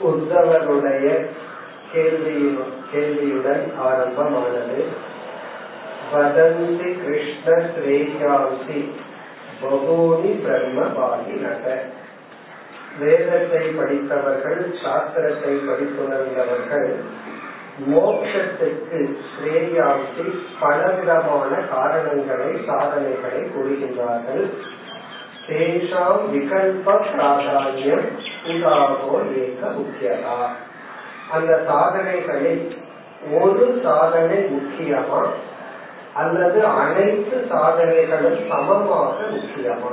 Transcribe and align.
உத்தவருடைய 0.00 1.06
கேள்வியுடன் 2.92 3.64
ஆரம்பமானது 3.86 4.80
வதந்தி 6.12 6.90
கிருஷ்ண 7.02 7.46
ஸ்ரேயாந்தி 7.70 8.80
பகூனி 9.62 10.32
பிரம்மபாலினக 10.44 11.64
வேதத்தை 12.98 13.64
படித்தவர்கள் 13.78 14.62
சாஸ்திரத்தை 14.82 15.54
படித்துணர்ந்தவர்கள் 15.68 16.90
மோட்சத்துக்கு 17.90 19.00
ஸ்ரேயாந்தி 19.32 20.26
பலவிதமான 20.60 21.52
காரணங்களை 21.74 22.52
சாதனைகளை 22.66 23.42
கூறுகின்றார்கள். 23.54 24.46
தேஷாம் 25.48 26.22
விகல்ப 26.32 26.86
பிராதானியம் 26.86 28.08
உதாகோ 28.46 29.12
ஏக 29.36 29.68
முக்கியதா 29.68 30.38
அந்த 31.32 31.64
சாதனைகளில் 31.66 32.78
ஒரு 33.32 33.80
சாதனை 33.82 34.36
முக்கியமா 34.36 35.26
அல்லது 36.14 36.64
அனைத்து 36.64 37.46
சாதனைகளும் 37.50 38.48
சமமாக 38.48 39.14
முக்கியமா? 39.30 39.90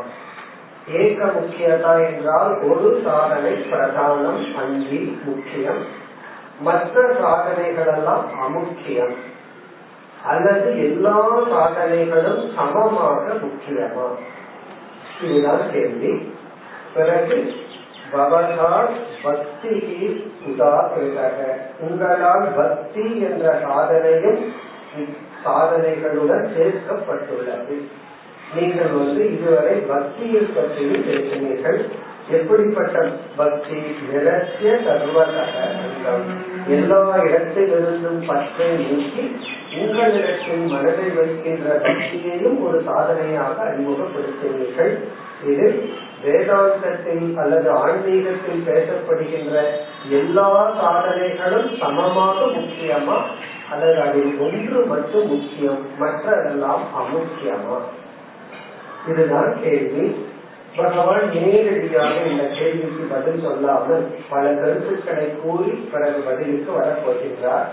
ஏக 0.92 1.26
முக்கியதா 1.26 2.08
என்றால் 2.08 2.62
ஒரு 2.62 3.02
சாதனை 3.06 3.52
பிரதானம் 3.52 4.56
அங்கி 4.56 5.20
முக்கியம். 5.24 5.86
மற்ற 6.60 7.16
சாதனைகள் 7.22 7.88
எல்லாம் 7.88 8.26
அமுக்கியம். 8.46 9.16
அல்லது 10.28 10.78
எல்லா 10.78 11.40
சாதனைகளும் 11.52 12.54
சமமாக 12.56 13.34
முக்கியமா? 13.34 14.08
இதுதான் 15.22 15.66
கேள்வி 15.72 16.12
பிறகு 16.94 17.38
பவதால் 18.14 18.92
பக்தி 19.24 19.76
உதாரணக 20.48 21.40
உங்களால் 21.80 22.48
பக்தி 22.58 23.06
என்ற 23.22 23.46
சாதனையும் 23.64 24.42
சாதனைகளுடன் 25.44 26.48
சேர்க்கப்பட்டுள்ளது 26.56 27.78
நீங்கள் 28.56 28.94
வந்து 28.94 29.22
இதுவரை 29.30 29.76
பக்தியை 29.88 30.42
பற்றியும் 30.56 31.06
பேசினீர்கள் 31.08 31.80
எப்படிப்பட்ட 32.32 32.98
பக்தி 33.36 33.78
நிலத்திய 34.10 34.74
சர்வதக 34.86 35.56
எல்லா 36.68 37.00
இடத்திலிருந்தும் 37.24 38.22
பற்றை 38.28 38.70
நீக்கி 38.82 39.26
உங்களிடத்தில் 39.78 40.58
மனதை 40.58 41.10
வைக்கின்ற 41.10 41.80
பக்தியையும் 41.80 42.68
ஒரு 42.68 42.82
சாதனையாக 42.86 43.64
அறிமுகப்படுத்துவீர்கள் 43.64 44.98
இது 45.48 45.90
வேதாந்தத்தில் 46.26 47.38
அல்லது 47.38 47.70
ஆன்மீகத்தில் 47.70 48.64
பேசப்படுகின்ற 48.68 49.62
எல்லா 50.10 50.72
சாதனைகளும் 50.82 51.80
சமமாக 51.80 52.46
முக்கியமா? 52.46 53.22
அல்லது 53.72 54.02
அதில் 54.02 54.38
ஒன்று 54.40 54.86
மட்டும் 54.86 55.28
முக்கியம் 55.28 55.86
மற்றதெல்லாம் 56.00 56.82
அமுக்கியமா? 56.94 57.78
இதுதான் 59.10 59.58
கேள்வி. 59.64 60.26
பகவான் 60.76 61.34
நேரடியாக 61.34 62.14
இந்த 62.14 62.44
கேள்விக்கு 62.44 63.08
பதில் 63.10 63.42
சொல்லாமல் 63.42 64.16
பல 64.30 64.54
கருத்துக்களை 64.54 65.36
கூறி 65.44 65.70
பிறகு 65.70 66.20
பதிலுக்கு 66.20 66.72
வரப்போகின்றார். 66.72 67.66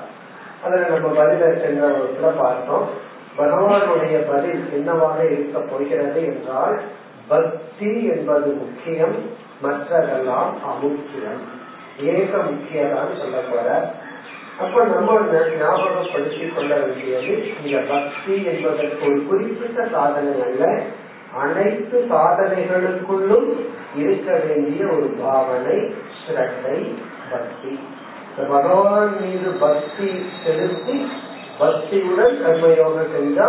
அதை 0.65 0.81
நம்ம 0.89 1.23
பதில 1.23 1.61
சென்ற 1.61 1.89
வகுப்புல 1.89 2.39
பார்த்தோம். 2.39 2.89
பகவானுடைய 3.39 4.33
பதில் 4.33 4.73
என்னவாக 4.73 5.25
இருக்க 5.25 5.61
போகிறது 5.61 6.25
என்றால் 6.25 6.81
பக்தி 7.29 8.05
என்பது 8.05 8.53
முக்கியம் 8.53 9.17
மற்றதெல்லாம் 9.63 10.53
அமுக்கியம். 10.71 11.43
ஏக 12.03 12.37
முக்கியதான் 12.37 13.19
சொல்ல 13.19 13.39
போற 13.51 13.95
அப்ப 14.61 14.85
நம்ம 14.85 15.21
ஞாபகப்படுத்திக் 15.61 16.55
கொள்ள 16.55 16.75
வேண்டியது 16.77 17.49
இந்த 17.65 17.79
பக்தி 17.89 18.45
என்பதற்கு 18.45 19.07
ஒரு 19.07 19.27
குறிப்பிட்ட 19.27 19.87
சாதனை 19.93 20.43
அல்ல. 20.43 20.83
அனைத்து 21.37 22.07
சாதனைகளுக்குள்ளும் 22.11 23.49
இருக்க 23.97 24.41
வேண்டிய 24.47 24.87
ஒரு 24.87 25.07
பாவனை 25.21 25.95
ஸ்ரத்தை 26.23 26.95
பக்தி. 27.31 27.79
பகவான் 28.37 29.21
மீது 29.21 29.51
பக்தி 29.51 30.25
செலுத்தி 30.45 30.97
பக்தியுடன் 31.59 32.37
கர்மயோகம் 32.43 33.11
செஞ்சா 33.15 33.49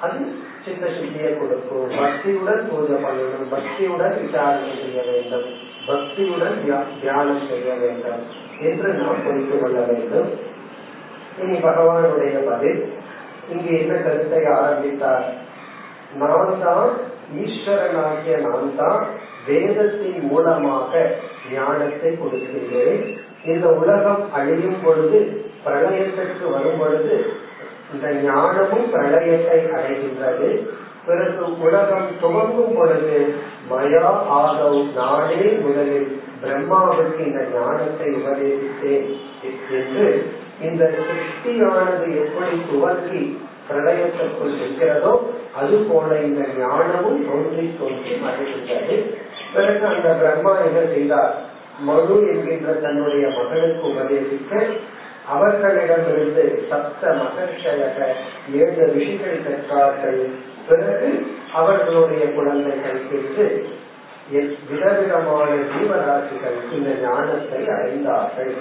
அது 0.00 0.18
சித்த 0.64 0.86
சித்தியை 0.86 1.38
கொடுக்கும். 1.38 1.90
பக்தியுடன் 1.90 2.62
பூஜை 2.68 2.94
பண்ணணும். 2.94 3.48
பக்தியுடன் 3.50 4.20
விசாரணை 4.22 4.70
செய்ய 4.80 5.02
வேண்டும். 5.10 5.46
பக்தியுடன் 5.86 6.56
தியானம் 7.00 7.48
செய்ய 7.48 7.74
வேண்டும் 7.74 8.22
என்று 8.60 8.92
நாம் 8.92 9.24
புரிந்து 9.24 9.60
கொள்ள 9.60 9.80
வேண்டும். 9.80 10.30
இனி 11.42 11.58
பகவானுடைய 11.58 12.38
பதில். 12.48 12.92
இங்கு 13.48 13.80
என்ன 13.80 13.94
கருத்தை 13.94 14.46
ஆரம்பித்தார்? 14.46 15.26
நான் 16.14 16.60
தான் 16.64 16.90
ஈஸ்வரனாகிய 17.36 18.36
நான் 18.40 18.76
தான் 18.76 19.06
வேதத்தின் 19.46 20.20
மூலமாக 20.20 21.16
ஞானத்தை 21.52 22.10
கொடுக்கின்றேன் 22.12 23.18
இந்த 23.52 23.66
உலகம் 23.80 24.22
அழியும் 24.32 24.80
பொழுது 24.84 25.20
பிரளயத்திற்கு 25.64 26.44
வரும் 26.50 26.78
பொழுது 26.78 27.16
இந்த 27.92 28.06
ஞானமும் 28.24 28.88
பிரளயத்தை 28.92 29.58
அடைகின்றது. 29.76 30.48
பிறகு 31.06 31.44
உலகம் 31.58 32.08
துவங்கும் 32.20 32.74
பொழுது 32.76 33.18
மயா 33.70 34.06
ஆதவ் 34.38 34.80
நானே 34.96 35.42
முதலில் 35.64 36.10
பிரம்மாவுக்கு 36.42 37.20
இந்த 37.26 37.40
ஞானத்தை 37.54 38.08
உபதேசித்தேன் 38.18 39.08
என்று 39.78 40.06
இந்த 40.60 40.84
சிருஷ்டியானது 40.96 42.06
எப்படி 42.22 42.56
துவங்கி 42.70 43.22
பிரளயத்திற்குள் 43.68 44.54
இருக்கிறதோ 44.58 45.12
அது 45.60 45.76
போல 45.88 46.10
இந்த 46.20 46.42
ஞானமும் 46.58 47.22
தோன்றி 47.28 47.64
தோன்றி 47.80 48.12
மறைகின்றது. 48.24 48.96
பிறகு 49.54 49.84
அந்த 49.86 50.08
பிரம்மா 50.20 50.52
என்ன 50.66 50.80
செய்தார்? 50.94 51.34
மனு 51.86 52.16
என்கின்ற 52.32 52.72
தன்னுடைய 52.72 53.26
மகனுக்கு 53.28 53.84
உபதேசிக்க 53.88 54.52
அவர்களிடமிருந்து 55.26 56.44
சப்த 56.68 57.10
மகர்ஷக 57.20 57.96
ஏழு 58.60 58.84
ரிஷிகள் 58.94 59.44
பெற்றார்கள். 59.46 60.20
பிறகு 60.68 61.10
அவர்களுடைய 61.52 62.24
குழந்தைகள் 62.32 63.00
பெற்று 63.10 63.46
விதவிதமான 64.70 65.50
ஜீவராசிகள் 65.72 66.58
இந்த 66.72 66.90
ஞானத்தை 67.02 67.60
அடைந்தார்கள். 67.74 68.52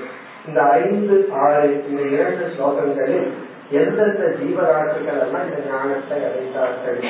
இந்த 0.48 0.62
ஐந்து 0.84 1.16
ஆறு 1.46 1.70
இந்த 1.90 2.02
இரண்டு 2.16 2.46
ஸ்லோகங்களில் 2.54 3.28
எந்தெந்த 3.72 4.26
ஜீவராசிகள் 4.42 5.20
எல்லாம் 5.26 5.48
இந்த 5.48 5.62
ஞானத்தை 5.72 6.20
அடைந்தார்கள்? 6.30 7.02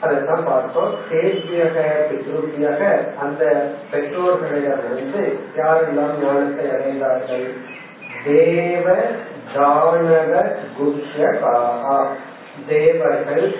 அதைத்தான் 0.00 0.44
பார்த்தோம். 0.44 0.94
தேவியக 1.10 1.78
பித்ருபியக 2.10 2.80
அந்த 3.16 3.70
பெற்றோர்களிடமிருந்து 3.90 5.38
யாரெல்லாம் 5.56 6.24
ஞானத்தை 6.24 6.66
அடைந்தார்கள்? 6.66 7.56
தேவ 8.24 8.96
தானவ 9.56 10.46
குஷ்யகாகா 10.78 12.06
தேவர்கள் 12.68 13.54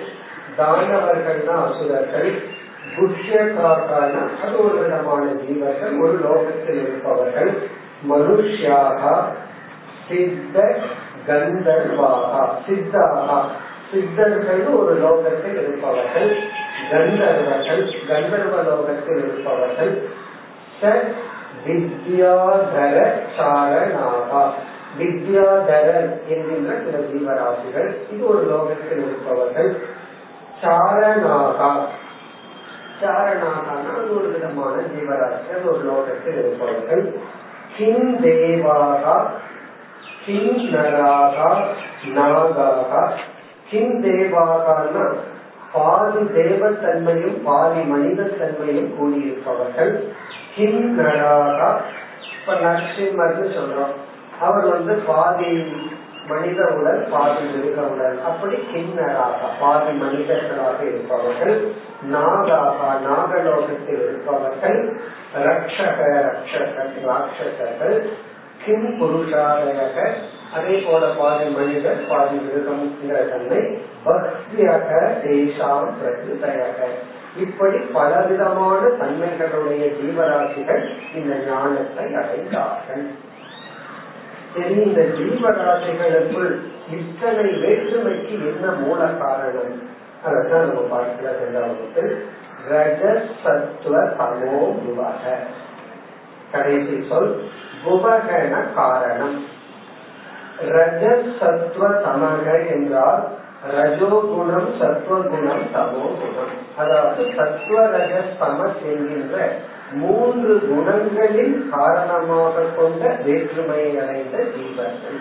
தானவர்கள்னா 0.57 1.73
அசுரர்கள். 1.73 2.43
குஷ்யகாக்கான 2.97 4.45
அது 4.45 4.63
ஒரு 4.63 4.77
விதமான 4.77 5.31
ஜீவர்கள் 5.31 6.01
ஒரு 6.01 6.19
லோகத்தில் 6.19 6.81
இருப்பவர்கள். 6.81 7.67
மனுஷியாக 8.09 9.21
சித்த 10.07 10.77
கந்தர்வாகா. 11.27 12.49
சித்தாக. 12.67 13.43
சித்தர்கள் 13.91 14.63
ஒரு 14.75 14.93
லோகத்தில் 14.95 15.57
இருப்பவர்கள் 15.61 16.31
கந்தர்வர்கள் 16.91 17.83
கந்தர்வ 18.07 18.57
லோகத்தில் 18.63 19.17
இருப்பவர்கள் 19.17 19.93
ச 20.81 20.83
வித்யாதர 21.67 22.95
சாரணாகா. 23.37 24.41
வித்யாதரர் 24.99 26.11
என்கின்ற 26.27 26.73
சில 26.83 26.97
ஜீவராசிகள் 27.09 27.89
இது 28.11 28.27
ஒரு 28.27 28.41
லோகத்தில் 28.43 29.03
இருப்பவர்கள் 29.05 29.71
சாரணாகா. 30.63 31.71
சாரணாகனா 33.01 33.91
அது 33.97 34.15
ஒரு 34.17 34.27
விதமான 34.31 34.75
ஜீவராசிகள் 34.81 35.63
ஒரு 35.65 35.81
லோகத்தில் 35.83 36.37
இருப்பவர்கள் 36.39 37.13
கிம் 37.77 38.23
தேவாகா 38.23 39.17
கிம் 40.25 40.57
நராகா 40.57 41.49
நாகாகா. 42.15 43.03
கிம் 43.69 43.97
தேவாகனா 44.03 45.05
பாதி 45.73 46.21
தேவத்தன்மையும் 46.35 47.37
பாதி 47.43 47.81
மனித 47.83 48.23
தன்மையும் 48.37 48.91
கூடியிருப்பவர்கள் 48.95 49.91
கிம் 50.55 50.83
நராகா 50.99 51.69
இப்ப 52.31 52.53
நரசிம்மர்னு 52.61 53.47
சொல்றோம் 53.53 53.93
அவர் 54.39 54.67
வந்து 54.67 54.93
பாதி 55.05 55.51
மனித 56.27 56.61
உடல் 56.71 57.03
பாதி 57.09 57.43
மிருக 57.43 57.81
உடல். 57.83 58.17
அப்படி 58.23 58.57
கிண்ணராக 58.71 59.47
பாதி 59.59 59.91
மனிதர்களாக 59.97 60.77
இருப்பவர்கள் 60.83 61.55
நாகாக 62.11 62.79
நாகலோகத்தில் 63.05 64.03
இருப்பவர்கள் 64.03 64.77
ரக்ஷக 65.45 65.99
ரக்ஷகர் 66.25 66.93
ராட்சசர்கள் 67.05 67.97
கிம் 68.65 68.91
புருஷாலயக 68.99 69.97
அதே 70.55 70.75
போல 70.79 71.03
பாதி 71.19 71.45
மனிதர் 71.49 71.99
பாதி 72.09 72.37
மிருகம்ங்கிற 72.45 73.17
தன்மை 73.31 73.61
பக்தியாக 74.05 74.89
தேசாம் 75.23 75.89
பிரகிருதையாக 75.97 76.87
இப்படி 77.43 77.79
பலவிதமான 77.95 78.81
தன்மைகளுடைய 79.01 79.83
ஜீவராசிகள் 79.99 80.83
இந்த 81.15 81.33
ஞானத்தை 81.47 82.05
அடைந்தார்கள். 82.21 83.05
சரி 84.53 84.75
இந்த 84.87 85.01
ஜீவராசிகளுக்குள் 85.19 86.49
இத்தனை 86.97 87.45
வேற்றுமைக்கு 87.63 88.35
என்ன 88.51 88.71
மூல 88.81 88.99
காரணம்? 89.21 89.77
அதான் 90.25 90.65
நம்ம 90.65 90.81
பார்க்கிற 90.93 91.27
இரண்டாவது 91.35 92.05
ரஜ 92.69 93.03
சத்துவ 93.43 93.95
தமோ 94.17 94.63
குவக 94.81 95.37
கடைசி 96.51 96.97
சொல் 97.09 97.31
புவகன 97.83 98.53
காரணம். 98.73 99.37
ரஜ 100.67 101.23
சத்வ 101.39 101.87
தமக 101.87 102.67
என்றால் 102.67 103.27
ரஜோகுணம் 103.75 104.77
சத்துவகுணம் 104.79 105.67
தமோ 105.73 106.07
குணம். 106.19 106.55
அதாவது 106.77 107.23
சத்வ 107.23 107.87
ரஜதமம் 107.87 108.75
என்கின்ற 108.85 109.51
மூன்று 109.91 110.67
குணங்களின் 110.71 111.69
காரணமாக 111.69 112.61
கொண்ட 112.77 113.19
வேற்றுமையை 113.25 113.99
அடைந்த 113.99 114.37
ஜீவர்கள். 114.37 115.19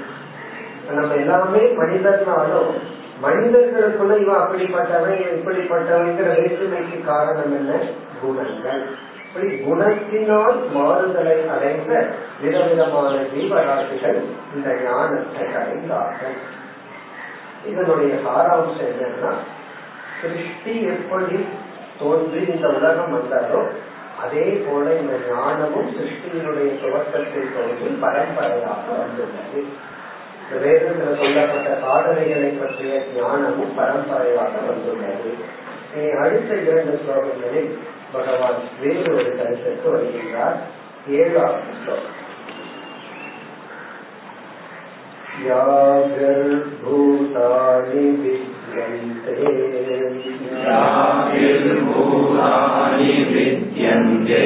நம்ம 0.95 1.15
எல்லாமே 1.15 1.59
மனிதர்னாலும் 1.59 2.73
மனிதர்களுக்குள்ள 3.23 4.17
இவன் 4.17 4.37
அப்படிப்பட்டவன் 4.37 5.21
இப்படிப்பட்டவங்கிற 5.39 6.35
வேற்றுமைக்கு 6.35 7.05
காரணம் 7.07 7.53
என்ன? 7.53 7.79
குணங்கள். 8.21 8.85
குணத்தினால் 9.35 10.59
மாறுதலை 10.75 11.49
அடைந்த 11.49 11.93
விதவிதமான 12.43 13.15
ஜீவராசிகள் 13.33 14.21
இந்த 14.55 14.69
ஞானத்தை 14.85 15.47
அடைந்தார்கள். 15.61 16.39
இதனுடைய 17.67 18.15
சாராம்சம் 18.27 18.89
என்னன்னா 18.91 19.33
சிருஷ்டி 20.21 20.83
எப்படி 20.83 21.47
தோன்றி 21.99 22.41
இந்த 22.55 22.69
உலகம் 22.69 23.15
வந்தாரோ 23.17 23.61
அதே 24.23 24.47
போல 24.67 24.95
இந்த 24.95 25.15
ஞானமும் 25.29 25.91
சிருஷ்டியினுடைய 25.97 26.71
துவக்கத்தில் 26.83 27.55
தோன்றி 27.57 27.89
பரம்பரையாக 28.01 28.87
வந்துள்ளது. 29.01 29.61
வேதத்தில் 30.63 31.19
சொல்லப்பட்ட 31.21 31.71
சாதனைகளை 31.81 32.51
பற்றிய 32.51 33.03
ஞானமும் 33.17 33.77
பரம்பரையாக 33.77 34.53
வந்துள்ளது. 34.69 35.31
இனி 35.97 36.11
அடுத்த 36.11 36.55
இரண்டு 36.55 37.01
ஸ்லோகங்களில் 37.03 37.71
பகவான் 38.12 38.62
வேறு 38.82 39.06
ஒரு 39.14 39.32
கருத்துக்கு 39.38 39.88
வருகின்றார் 39.90 40.60
ஏழாவது 41.18 41.74
ஸ்லோகம் 41.80 42.20
யாகர்பூதானி 46.66 48.06
வித்யந்தே 48.22 49.52
याभिर्भूतानि 51.76 53.12
विद्यन्ते 53.28 54.44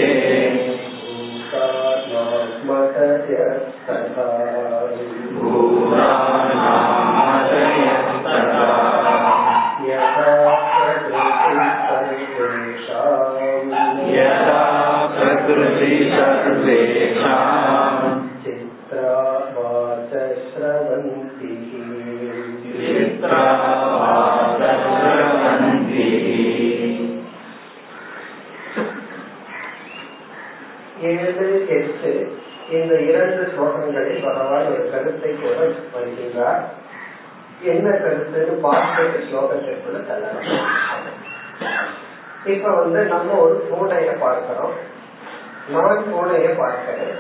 நான் 45.72 46.05
பூனைய 46.08 46.48
பார்க்கிறேன் 46.56 47.17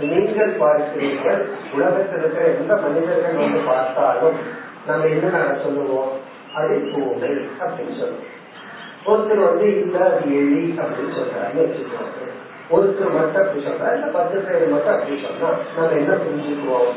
நீங்கள் 0.00 0.58
பார்க்கிறீர்கள். 0.60 1.42
உலகத்தில் 1.74 2.18
இருக்கிற 2.18 2.44
எந்த 2.46 2.76
மனிதர்கள் 2.76 3.40
வந்து 3.42 3.60
பார்த்தாலும் 3.66 4.38
நம்ம 4.86 5.06
என்ன 5.06 5.28
நாங்க 5.28 5.54
சொல்லுவோம்? 5.62 6.10
அது 6.54 6.74
பூனை 6.92 7.30
அப்படின்னு 7.60 7.94
சொல்லுவோம். 8.00 8.32
ஒருத்தர் 9.06 9.48
வந்து 9.48 9.66
இல்ல 9.80 9.98
அது 10.04 10.30
எலி 10.36 10.62
அப்படின்னு 10.78 11.16
சொல்றாருன்னு 11.16 11.64
வச்சுக்கோங்க. 11.64 12.22
ஒருத்தர் 12.70 13.16
மட்டும் 13.16 13.42
அப்படி 13.42 13.64
சொல்றா. 13.66 13.94
இல்ல 13.94 14.06
பத்து 14.06 14.38
பேர் 14.38 14.68
மட்டும் 14.68 14.94
அப்படி 14.94 15.22
சொன்னா 15.22 15.50
நம்ம 15.76 15.96
என்ன 15.96 16.14
புரிஞ்சுக்குவோம்? 16.14 16.92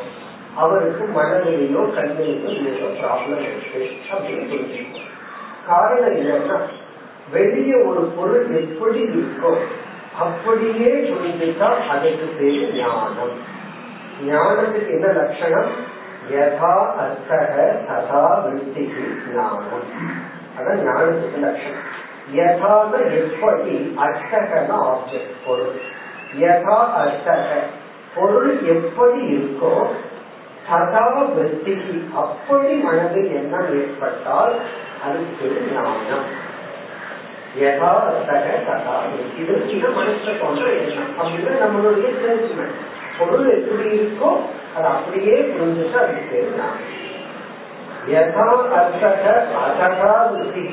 அவருக்கு 0.56 1.04
மனநிலையோ 1.18 1.82
கண்ணிலையோ 1.98 2.52
ஏதோ 2.72 2.88
ப்ராப்ளம் 3.02 3.44
இருக்கு 3.50 3.82
அப்படின்னு 4.14 4.46
புரிஞ்சுக்குவோம். 4.52 5.10
காரணம் 5.68 6.16
என்னன்னா 6.16 6.58
வெளியே 7.32 7.76
ஒரு 7.84 8.02
பொருள் 8.16 8.48
எப்படி 8.54 9.00
இருக்கோ 9.00 9.52
அப்படியே 10.20 10.88
புரிஞ்சுட்டா 10.88 11.88
அதுக்கு 11.88 12.26
பேரு 12.40 12.74
ஞானம். 12.74 13.36
ஞானத்துக்கு 14.28 14.90
என்ன 14.90 15.08
லட்சணம்? 15.12 15.72
யதா 16.32 16.74
அர்த்தக 16.96 17.56
ததா 17.88 18.24
விருத்திக்கு 18.44 19.04
ஞானம். 19.36 19.88
அதான் 20.58 20.82
ஞானத்துக்கு 20.88 21.40
லட்சணம். 21.40 21.88
யதான 22.34 22.92
எப்படி? 23.14 23.76
அர்த்தகன 23.98 24.70
ஆப்ஜெக்ட் 24.90 25.38
பொருள். 25.46 25.78
யதா 26.40 26.78
அர்த்தக 26.94 27.48
பொருள் 28.16 28.52
எப்படி 28.66 29.22
இருக்கோ 29.36 29.74
ததா 30.70 31.06
விருத்திக்கு 31.36 31.96
அப்படி 32.16 32.74
மனதில் 32.74 33.32
எண்ணம் 33.34 33.72
ஏற்பட்டால் 33.80 34.56
அதுக்கு 35.04 35.48
ஞானம். 35.74 36.28
யதா 37.58 37.92
அர்த்தக 38.04 38.48
ததா 38.66 38.96
இது 39.40 39.54
சின்ன 39.66 39.86
மனசுல 39.96 40.34
போன்ற 40.42 40.66
எண்ணம் 40.78 41.14
அப்படின்னு 41.18 41.54
நம்மளுடைய 41.62 42.10
ஜட்ஜ்மெண்ட் 42.20 42.80
பொருள் 43.18 43.48
எப்படி 43.56 43.86
இருக்கோ 43.96 44.30
அது 44.76 44.88
அப்படியே 44.92 45.38
புரிஞ்சுட்டு 45.50 45.98
அதுக்கு 46.02 46.26
பேரு 46.30 46.52
ஞானம் 46.58 46.86
யதா 48.12 48.46
அர்த்தக 48.78 49.26
அதகா 49.62 50.12
விருத்தி 50.30 50.66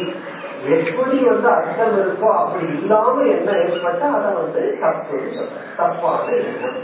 எப்படி 0.77 1.17
வந்து 1.25 1.49
அர்த்தம் 1.55 1.97
இருக்கோ 1.99 2.29
அப்படி 2.39 2.67
இல்லாம 2.77 3.25
என்ன 3.35 3.57
ஏற்பட்டா 3.65 4.09
அதை 4.19 4.31
வந்து 4.39 4.63
தப்புன்னு 4.83 5.33
சொல்ற 5.35 5.65
தப்பான 5.77 6.29
எண்ணம் 6.43 6.79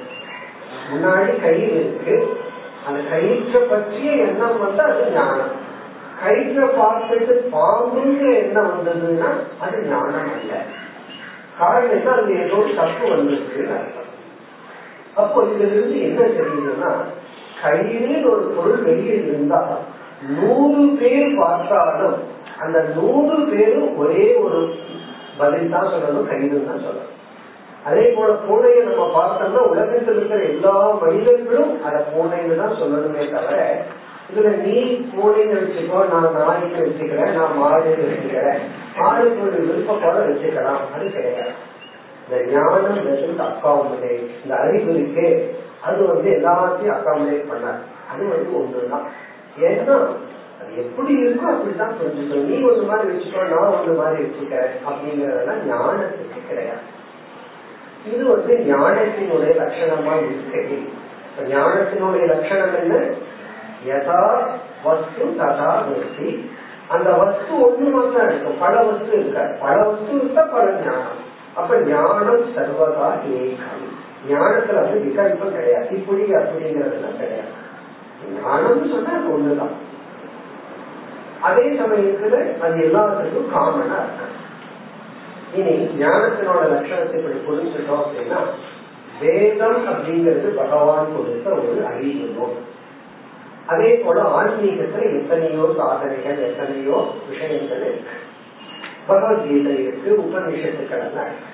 முன்னாடி 0.89 1.35
கயிறு 1.41 1.77
இருக்கு 1.81 2.17
அந்த 2.87 3.01
கயிற்றை 3.11 3.61
பற்றிய 3.67 4.13
எண்ணம் 4.25 4.59
வந்து 4.59 4.83
அது 4.89 5.05
ஞானம் 5.15 5.53
கயிற்றை 6.23 6.67
பார்த்துட்டு 6.77 7.35
பாம்புங்கிற 7.53 8.29
எண்ணம் 8.41 8.71
வந்ததுன்னா 8.73 9.31
அது 9.61 9.77
ஞானம் 9.89 10.31
அல்ல. 10.35 10.53
காரணம் 11.59 11.95
என்ன? 11.97 12.13
அது 12.15 12.35
ஏதோ 12.43 12.59
தப்பு 12.77 13.05
வந்திருக்குன்னு 13.11 13.75
அர்த்தம். 13.77 14.09
அப்போ 15.17 15.39
இதுல 15.47 15.67
இருந்து 15.69 15.97
என்ன 16.01 16.21
தெரியுதுன்னா 16.37 16.91
கையில் 17.63 18.29
ஒரு 18.29 18.45
பொருள் 18.55 18.81
வெளியே 18.83 19.17
இருந்தா 19.23 19.61
நூறு 20.33 20.85
பேர் 20.99 21.33
பார்த்தாலும் 21.39 22.17
அந்த 22.59 22.79
நூறு 22.95 23.37
பேரும் 23.51 23.93
ஒரே 23.99 24.25
ஒரு 24.43 24.61
பதில் 25.39 25.75
தான் 25.75 25.91
சொல்லணும் 25.93 26.31
கயிறுன்னு 26.31 26.71
தான் 26.71 26.85
சொல்லணும். 26.85 27.09
அதே 27.85 28.05
போல 28.17 28.33
பூனையை 28.45 28.83
நம்ம 28.89 29.05
பார்த்தோம்னா 29.15 29.63
உலகத்தில் 29.71 30.15
இருக்கிற 30.15 30.41
எல்லா 30.51 30.75
மனிதர்களும் 31.01 31.73
அதை 31.87 32.01
பூனைன்னு 32.11 32.61
தான் 32.61 32.79
சொல்லணுமே 32.81 33.25
தவிர 33.33 33.57
இதுல 34.31 34.57
நீ 34.57 34.77
பூனைன்னு 35.13 35.59
வச்சுக்கோ 35.59 36.09
நான் 36.09 36.33
நாய்க்கு 36.33 36.85
வச்சுக்கிறேன் 36.85 37.33
நான் 37.33 37.59
மாடுன்னு 37.63 38.11
வச்சுக்கிறேன். 38.13 38.61
ஆளுக்கு 38.99 39.43
ஒரு 39.43 39.59
விருப்பத்தோட 39.67 40.17
வச்சுக்கலாம். 40.29 40.81
அது 40.95 41.11
கிடையாது. 41.11 41.51
இந்த 42.25 42.53
ஞானம் 42.53 43.05
வெறும் 43.05 43.39
அக்காமடேட் 43.39 44.27
இந்த 44.43 44.57
அறிவு 44.57 44.95
இருக்கு 44.95 45.55
அது 45.83 46.07
வந்து 46.07 46.31
எல்லாத்தையும் 46.31 46.95
அக்காமடேட் 46.97 47.51
பண்ணார் 47.51 47.81
அது 48.13 48.29
வந்து 48.29 48.51
ஒண்ணுதான். 48.59 49.07
ஏன்னா 49.61 49.97
அது 50.61 50.77
எப்படி 50.77 51.15
இருக்கோ 51.15 51.47
அப்படிதான் 51.53 51.97
புரிஞ்சுக்கணும் 51.99 52.49
நீ 52.49 52.63
ஒரு 52.63 52.83
மாதிரி 52.83 53.09
வச்சுக்கோ 53.13 53.43
நான் 53.49 53.81
ஒரு 53.83 53.95
மாதிரி 53.95 54.23
வச்சுக்கிறேன் 54.23 54.73
அப்படிங்கறதெல்லாம் 54.89 55.63
ஞானத்துக்கு 55.71 56.41
கிடையாது. 56.49 57.01
இது 58.13 58.25
வந்து 58.27 58.53
ஞானத்தினுடைய 58.55 59.53
லட்சணமா 59.63 60.15
இருக்கு. 60.17 60.83
ஞானத்தினுடைய 61.39 62.25
லட்சணம் 62.27 62.75
என்ன? 62.81 63.15
யதா 63.87 64.49
வஸ்து 64.85 65.37
ததா 65.39 65.85
விருத்தி 65.89 66.51
அந்த 66.89 67.11
வஸ்து 67.11 67.53
ஒண்ணு 67.55 67.93
மட்டும் 67.93 68.29
இருக்கும் 68.29 68.59
பல 68.61 68.83
வஸ்து 68.83 69.19
இருக்க. 69.19 69.57
பல 69.61 69.83
வஸ்து 69.83 70.17
இருக்க 70.17 70.43
பல 70.43 70.71
ஞானம். 70.71 71.21
அப்ப 71.55 71.81
ஞானம் 71.81 72.57
சர்வதா 72.57 73.09
ஏகம். 73.37 73.87
ஞானத்துல 74.29 74.75
வந்து 74.75 74.99
விகல்பம் 75.05 75.53
கிடையாது. 75.53 75.89
இப்படி 75.91 76.21
அப்படிங்கறதுலாம் 76.21 77.17
கிடையாது. 77.17 77.53
ஞானம் 78.43 78.91
சொன்னா 78.91 79.11
அது 79.11 79.39
ஒண்ணுதான். 79.39 79.75
அதே 81.43 81.63
சமயத்துல 81.63 82.59
அது 82.59 82.91
எல்லாத்துக்கும் 82.91 83.53
காமனா 83.55 83.99
இருக்கு. 84.03 84.31
இனி 85.55 86.05
ஞானத்தினோட 86.05 86.63
லட்சணத்தை 86.63 87.15
இப்படி 87.15 87.37
புரிஞ்சுட்டோம் 87.49 88.03
அப்படின்னா 88.03 88.39
வேதம் 89.21 89.89
அப்படிங்கிறது 89.89 90.47
பகவான் 90.57 91.17
கொடுத்த 91.17 91.51
ஒரு 91.51 91.87
அறிவு. 91.87 92.29
நோக்கம் 92.29 92.81
அதே 93.73 93.95
போல 93.95 94.23
ஆன்மீகத்துல 94.23 95.03
எத்தனையோ 95.03 95.75
சாதனைகள் 95.77 96.39
எத்தனையோ 96.39 97.07
விஷயங்கள் 97.29 97.81
இருக்கு. 97.81 98.11
பகவத்கீதை 99.07 99.83
இருக்கு 99.83 100.23
உபநிஷத்துக்கள் 100.23 101.05
எல்லாம் 101.07 101.29
இருக்கு 101.29 101.51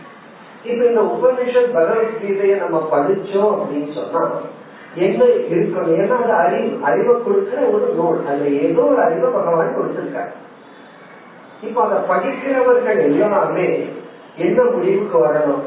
இப்ப 0.64 0.84
இந்த 0.84 1.00
உபனிஷத் 1.00 1.76
பகவத்கீதையை 1.76 2.58
நம்ம 2.58 2.88
படிச்சோம் 2.92 3.58
அப்படின்னு 3.58 3.94
சொன்னா 3.94 4.30
என்ன 4.94 5.24
இருக்கணும்? 5.24 5.94
ஏன்னா 5.94 6.22
அது 6.22 6.32
அறிவு. 6.32 6.78
அறிவை 6.82 7.22
கொடுக்கிற 7.22 7.62
ஒரு 7.62 7.92
நூல். 7.96 8.26
அதுல 8.26 8.48
ஏதோ 8.48 8.80
ஒரு 8.80 9.02
அறிவை 9.02 9.30
பகவான் 9.30 9.76
கொடுத்திருக்காரு. 9.76 10.32
இப்ப 11.62 11.84
அதை 11.84 11.98
படிக்கிறவர்கள் 11.98 13.02
எல்லாமே 13.02 13.88
என்ன 14.36 14.62
முடிவுக்கு 14.62 15.26
வரணும்? 15.26 15.62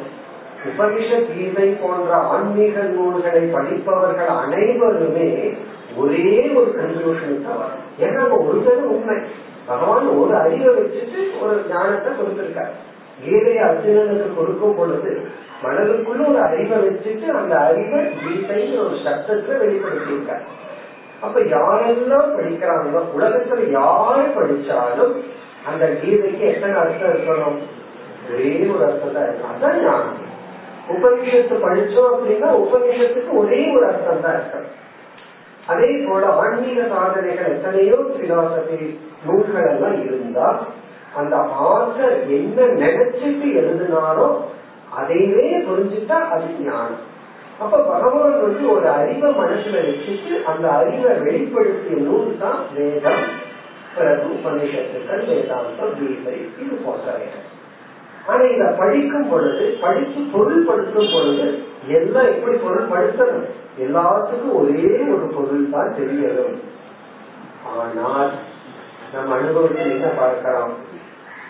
உபனிஷத் 0.67 1.37
கீதை 1.37 1.69
போன்ற 1.69 2.13
ஆன்மீக 2.13 2.81
நூல்களை 2.81 3.47
படிப்பவர்கள் 3.47 4.27
அனைவருமே 4.27 5.53
ஒரே 5.97 6.51
ஒரு 6.55 6.69
கன்க்ளூஷன் 6.79 7.45
தான் 7.45 7.59
வரும். 7.61 7.83
ஏன்னா 7.99 8.19
நம்ம 8.21 8.37
ஒருத்தர் 8.47 8.93
உண்மை. 8.95 9.17
பகவான் 9.65 10.07
ஒரு 10.07 10.35
அறிவை 10.35 10.71
வச்சுட்டு 10.75 11.41
ஒரு 11.41 11.63
ஞானத்தை 11.69 12.11
கொடுத்திருக்காரு. 12.13 12.73
கீதையை 13.23 13.63
அர்ஜுனனுக்கு 13.63 14.35
கொடுக்கும் 14.35 14.75
பொழுது 14.75 15.11
மனதுக்குள்ள 15.63 16.21
ஒரு 16.27 16.41
அறிவை 16.41 16.77
வச்சுட்டு 16.77 17.27
அந்த 17.39 17.59
அறிவை 17.59 17.99
கீதைன்னு 18.21 18.77
ஒரு 18.85 18.95
சப்தத்துல 19.05 19.59
வெளிப்படுத்தியிருக்காரு. 19.63 20.45
அப்ப 21.21 21.39
யாரெல்லாம் 21.39 22.31
படிக்கிறாங்களோ 22.37 23.01
உலகத்துல 23.15 23.69
யாரு 23.71 24.23
படிச்சாலும் 24.37 25.15
அந்த 25.65 25.85
கீதைக்கு 25.85 26.39
எத்தனை 26.39 26.75
அர்த்தம் 26.75 27.13
இருக்கணும்? 27.13 27.59
ஒரே 28.33 28.69
ஒரு 28.73 28.85
அர்த்தம் 28.85 29.13
தான் 29.13 29.23
இருக்கும் 29.23 29.51
அதான் 29.53 29.83
ஞானம். 29.83 30.17
உபநிஷத்து 30.89 31.55
படிச்சோம் 31.65 32.11
அப்படின்னா 32.13 32.49
உபநிஷத்துக்கு 32.63 33.33
ஒரே 33.33 33.71
ஒரு 33.75 33.85
அர்த்தம் 33.85 34.21
தான் 34.21 34.37
இருக்கணும். 34.39 34.73
அதே 35.71 35.89
போல 36.05 36.23
ஆன்மீக 36.41 36.87
சாதனைகள் 36.93 37.51
எத்தனையோ 37.51 37.97
பிலாசபி 38.13 38.79
நூல்கள் 39.25 39.69
எல்லாம் 39.71 39.99
இருந்தா 40.05 40.47
அந்த 41.15 41.35
ஆசர் 41.69 42.17
என்ன 42.29 42.67
நினைச்சிட்டு 42.81 43.47
எழுதினாரோ 43.61 44.27
அதையே 44.97 45.47
புரிஞ்சுட்டா 45.67 46.17
அது 46.33 46.47
ஞானம். 46.63 47.01
அப்ப 47.59 47.79
பகவான் 47.83 48.37
வந்து 48.41 48.63
ஒரு 48.71 48.87
அறிவை 48.89 49.29
மனசுல 49.31 49.81
வச்சுட்டு 49.87 50.33
அந்த 50.43 50.65
அறிவை 50.71 51.11
வெளிப்படுத்திய 51.25 51.97
நூல் 51.99 52.31
தான் 52.39 52.59
வேதம் 52.73 53.23
பிறகு 53.95 54.27
உபநிஷத்துக்கள் 54.35 55.25
வேதாந்தம் 55.27 55.95
கீதை 55.97 56.35
இது 56.61 56.75
போன்றவைகள். 56.85 57.45
ஆனா 58.27 58.43
இத 58.53 58.65
படிக்கும் 58.77 59.29
பொழுது 59.29 59.65
படித்து 59.81 60.21
பொருள்படுத்தும் 60.33 61.11
பொழுது 61.13 61.45
எல்லாம் 61.87 62.25
எப்படி 62.25 62.57
பொருள்படுத்தணும் 62.57 63.45
எல்லாத்துக்கும் 63.79 64.57
ஒரே 64.59 65.03
ஒரு 65.13 65.25
பொருள் 65.35 65.69
தான் 65.69 65.95
தெரியணும் 65.99 66.57
ஆனால் 67.75 68.31
நம்ம 69.13 69.35
அனுபவத்தில் 69.35 69.91
என்ன 69.91 70.07
பார்க்கிறோம் 70.07 70.73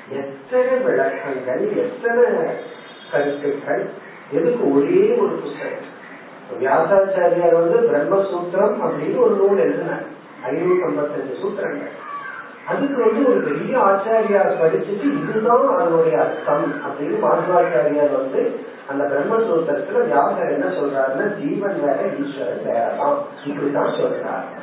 எத்தனை 0.10 0.78
விளக்கங்கள் 0.86 1.64
எத்தனை 1.76 2.26
கருத்துக்கள் 3.12 3.84
எதுக்கு 4.32 4.64
ஒரே 4.74 5.18
ஒரு 5.18 5.36
புத்தகம்? 5.36 5.88
வியாசாச்சாரியார் 6.60 7.60
வந்து 7.60 7.78
பிரம்மசூத்திரம் 7.90 8.78
அப்படின்னு 8.86 9.18
ஒரு 9.18 9.36
நூல் 9.36 9.58
எழுதினார். 9.58 10.06
ஐநூத்தி 10.44 10.84
ஐம்பத்தஞ்சு 10.88 11.34
சூத்திரங்கள். 11.42 11.94
அதுக்கு 12.68 13.06
வந்து 13.06 13.30
ஒரு 13.30 13.42
பெரிய 13.42 13.78
ஆச்சாரியார் 13.78 14.58
படிச்சுட்டு 14.62 15.30
இதுதான் 15.30 15.78
அதனுடைய 15.78 16.20
அர்த்தம் 16.20 16.74
அப்படின்னு 16.74 17.16
மாதவாச்சாரியார் 17.16 18.18
வந்து 18.18 18.60
அந்த 18.88 19.04
பிரம்மசூத்திரத்துல 19.04 20.04
வியாசர் 20.04 20.52
என்ன 20.52 20.66
சொல்றாருன்னா 20.66 21.38
ஜீவன் 21.38 21.80
வேற 21.80 21.98
ஈஸ்வரன் 22.20 22.66
வேறதான். 22.66 23.18
இப்படிதான் 23.46 23.94
சொல்றாரு. 23.94 24.60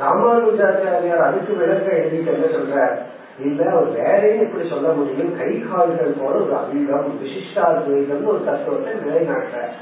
ராமானுஜாச்சாரியார் 0.00 1.26
அதுக்கு 1.26 1.54
விளக்க 1.54 1.92
எழுதிட்டு 1.92 2.26
என்ன 2.26 2.46
சொல்றார்? 2.46 2.96
இல்ல 3.44 3.70
அவர் 3.70 3.90
வேறையும் 3.90 4.46
இப்படி 4.46 4.68
சொல்ல 4.68 4.88
முடியும்? 4.88 5.38
கை 5.38 5.60
கால்கள் 5.60 6.14
போல 6.18 6.34
ஒரு 6.34 6.54
அபிகம் 6.54 7.12
விசிஷ்டாத்வைதம் 7.24 8.24
ஒரு 8.24 8.44
தத்துவத்தை 8.44 8.92
நிலைநாட்டுறார். 8.92 9.74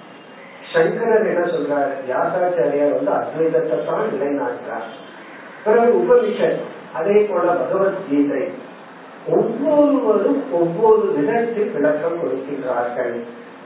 சங்கரர் 0.74 1.26
என்ன 1.26 1.44
சொல்றாரு? 1.44 1.92
வியாசாச்சாரியார் 2.10 3.04
வந்து 3.04 3.12
அத்வைதத்தை 3.12 3.86
தான் 3.86 4.04
நிலைநாட்டுறார். 4.04 4.88
பிறகு 5.64 5.92
உபனிஷத் 5.92 6.60
அதே 6.96 7.16
போல 7.22 7.46
பகவத்கீதை 7.52 8.42
ஒவ்வொருவரும் 9.28 10.42
ஒவ்வொரு 10.52 11.06
விதத்தில் 11.16 11.72
விளக்கம் 11.72 12.18
கொடுக்கின்றார்கள். 12.20 13.14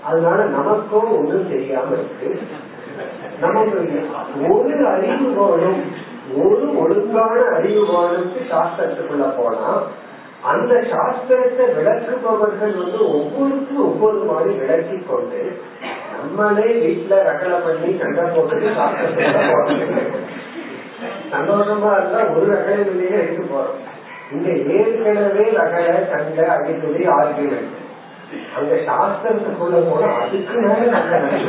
அதனால 0.05 0.45
நமக்கும் 0.45 1.11
ஒன்றும் 1.19 1.49
தெரியாம 1.49 1.91
இருக்கு. 1.93 2.29
நமக்கு 3.41 3.81
ஒரு 4.51 4.87
அறிவு 4.87 5.27
ஒரு 6.37 6.67
ஒழுங்கான 6.83 7.37
அறிவு 7.57 7.83
சாஸ்திரத்துக்குள்ள 8.51 9.27
போனா 9.37 9.71
அந்த 10.43 10.75
சாஸ்திரத்தை 10.93 11.65
விளக்குபவர்கள் 11.77 12.75
வந்து 12.77 13.01
ஒவ்வொருக்கும் 13.09 13.83
ஒவ்வொரு 13.85 14.21
மாதிரி 14.31 14.53
விளக்கி 14.55 14.99
கொண்டு 15.09 15.41
நம்மளே 16.15 16.69
வீட்டுல 16.83 17.17
ரகலை 17.29 17.59
பண்ணி 17.65 17.91
கண்ட 17.99 18.23
போட்டு 18.35 18.75
சாஸ்திரத்துக்குள்ள 18.79 19.41
போறது 19.51 19.87
சந்தோஷமா 21.33 21.91
இருந்தா 21.99 22.21
ஒரு 22.35 22.47
ரகலையிலேயே 22.53 23.19
எடுத்து 23.23 23.45
போறோம். 23.53 23.81
இங்க 24.35 24.49
ஏற்கனவே 24.77 25.45
ரகலை 25.59 25.95
கண்ட 26.13 26.39
அடிக்கடி 26.55 27.03
ஆர்கியூமெண்ட் 27.17 27.77
அந்த 28.59 28.75
சாஸ்திரத்துக்குள்ள 28.89 29.77
போனா 29.91 30.09
அதுக்கு 30.23 30.57
மேல 30.67 30.91
ரகலை 30.97 31.41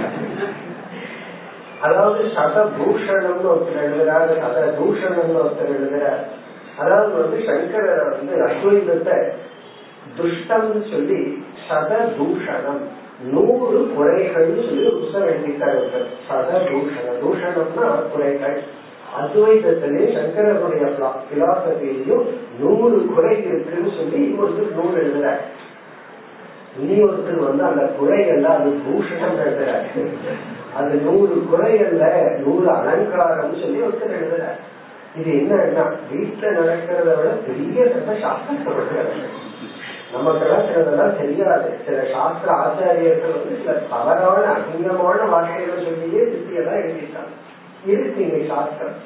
அதாவது 1.85 2.23
சதபூஷணம்னு 2.35 3.47
ஒருத்தர் 3.51 3.85
எழுதுறாரு 3.85 4.33
சதபூஷணம்னு 4.41 5.39
ஒருத்தர் 5.43 5.71
எழுதுறார். 5.77 6.21
அதாவது 6.81 7.13
வந்து 7.21 7.37
சங்கரர் 7.47 8.03
வந்து 8.09 8.33
அத்வைதத்தை 8.47 9.17
துஷ்டம்னு 10.17 10.81
சொல்லி 10.91 11.21
சதபூஷணம் 11.67 12.83
நூறு 13.31 13.79
குறைகள்னு 13.95 14.61
சொல்லி 14.67 14.91
புத்தகம் 14.99 15.31
எழுதிட்டார் 15.31 15.81
சதபூஷணம் 16.29 17.19
தூஷணம்னா 17.23 17.89
குறைகள். 18.13 18.59
அத்வைதத்திலே 19.19 20.03
சங்கரனுடைய 20.17 20.83
பிலாசபிலையும் 21.29 22.25
நூறு 22.59 22.99
குறை 23.13 23.33
இருக்குன்னு 23.47 23.91
சொல்லி 23.97 24.21
ஒருத்தர் 24.39 24.77
நூல் 24.77 24.99
எழுதுற 25.01 25.33
இனி 26.79 26.97
ஒருத்தர் 27.05 27.47
வந்து 27.47 27.63
அந்த 27.69 27.83
குறைகள்ல 27.99 28.51
அது 28.57 28.69
பூஷணம் 28.83 29.39
எழுதுறார் 29.45 29.87
அது 30.79 30.91
நூறு 31.05 31.35
குறைகள்ல 31.51 32.03
நூறு 32.43 32.67
அலங்காரம் 32.75 33.59
சொல்லி 33.63 33.79
ஒருத்தர் 33.87 34.17
எழுதுறார். 34.19 34.59
இது 35.19 35.29
என்னன்னா 35.39 35.83
வீட்டுல 36.11 36.51
நடக்கிறத 36.57 37.09
விட 37.17 37.31
பெரிய 37.47 37.87
சட்ட 37.93 38.11
சாஸ்திரப்படுகிறது 38.23 39.15
நமக்கெல்லாம் 40.13 40.65
சிலதெல்லாம் 40.67 41.17
தெரியாது. 41.19 41.67
சில 41.85 41.97
சாஸ்திர 42.13 42.49
ஆச்சாரியர்கள் 42.63 43.35
வந்து 43.35 43.59
சில 43.59 43.75
தவறான 43.91 44.45
அசிங்கமான 44.55 45.19
வார்த்தைகள் 45.33 45.85
சொல்லியே 45.87 46.23
சித்தியெல்லாம் 46.31 46.81
எழுதிட்டாங்க. 46.85 47.33
இருக்கு 47.85 48.21
இங்க 48.27 48.53
சாஸ்திரம்? 48.53 48.97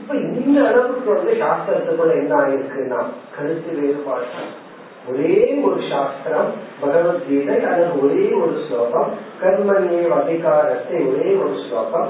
இப்ப 0.00 0.14
இந்த 0.14 0.68
அளவுக்கு 0.68 1.14
வந்து 1.14 1.32
சாஸ்திரத்துக்குள்ள 1.32 2.14
என்ன 2.14 2.34
ஆயிருக்குன்னா 2.40 3.00
கருத்து 3.36 3.80
வேறுபாடு. 3.80 4.26
ஒரே 5.10 5.60
ஒரு 5.64 5.80
சாஸ்திரம் 5.90 6.50
பகவத்கீதை 6.80 7.64
அதன் 7.64 7.94
ஒரே 8.02 8.24
ஒரு 8.42 8.64
ஸ்லோகம் 8.64 9.10
கர்மனே 9.42 10.00
அதிகாரத்தை 10.20 10.98
ஒரே 11.06 11.30
ஒரு 11.34 11.54
ஸ்லோகம். 11.68 12.08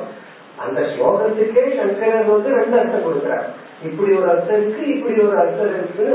அந்த 0.65 0.81
ஸ்லோகத்துக்கே 0.81 1.65
சங்கரர் 1.77 2.31
வந்து 2.33 2.51
ரெண்டு 2.59 2.79
அர்த்தம் 2.79 3.07
கொடுக்கிறார். 3.07 3.49
இப்படி 3.85 4.17
ஒரு 4.19 4.31
அர்த்தம் 4.31 4.61
இருக்கு 4.61 4.87
இப்படி 4.95 5.21
ஒரு 5.27 5.39
அர்த்தம் 5.39 5.75
இருக்கு. 5.79 6.07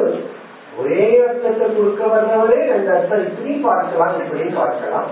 ஒரே 0.79 1.21
அர்த்தத்தை 1.27 1.75
கொடுக்க 1.75 2.05
வந்தவரே 2.05 2.59
ரெண்டு 2.71 2.91
அர்த்தம் 2.93 3.25
இப்படி 3.27 3.53
பார்க்கலாம் 3.53 4.19
இப்படி 4.23 4.49
பார்க்கலாம். 4.49 5.09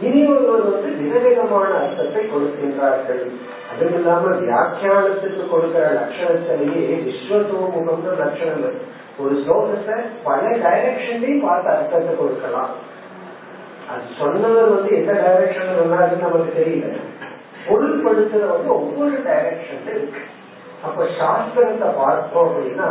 இனி 0.00 0.20
ஒருவர் 0.32 0.62
வந்து 0.70 0.90
விதவிதமான 1.00 1.70
அர்த்தத்தை 1.80 2.22
கொடுக்கின்றார்கள். 2.24 3.24
அதுவும் 3.70 3.96
இல்லாம 3.98 4.30
வியாக்கியானத்துக்கு 4.40 5.42
கொடுக்கிற 5.50 5.84
லட்சணத்திலேயே 5.98 6.96
விஸ்வதோமுகம்னு 7.06 8.12
லட்சணம் 8.22 8.62
இருக்கு 8.62 8.90
ஒரு 9.22 9.34
ஸ்லோகத்தை 9.42 9.96
பல 10.24 10.42
டைரக்ஷன்லயும் 10.64 11.44
பார்த்து 11.46 11.70
அர்த்தத்தை 11.72 12.12
கொடுக்கலாம். 12.16 12.72
அது 13.90 14.04
சொன்னவர் 14.18 14.74
வந்து 14.74 14.90
எந்த 14.98 15.12
டைரக்ஷன் 15.24 15.78
சொன்னாருன்னு 15.80 16.26
நமக்கு 16.26 16.52
தெரியல. 16.60 16.94
பொருள்படுத்துற 17.66 18.46
வந்து 18.52 18.70
ஒவ்வொரு 18.78 19.16
டைரக்ஷன்ல 19.28 19.90
இருக்கு. 19.96 20.22
அப்ப 20.82 21.04
சாஸ்திரத்தை 21.18 21.88
பார்த்தோம் 22.00 22.48
அப்படின்னா 22.48 22.88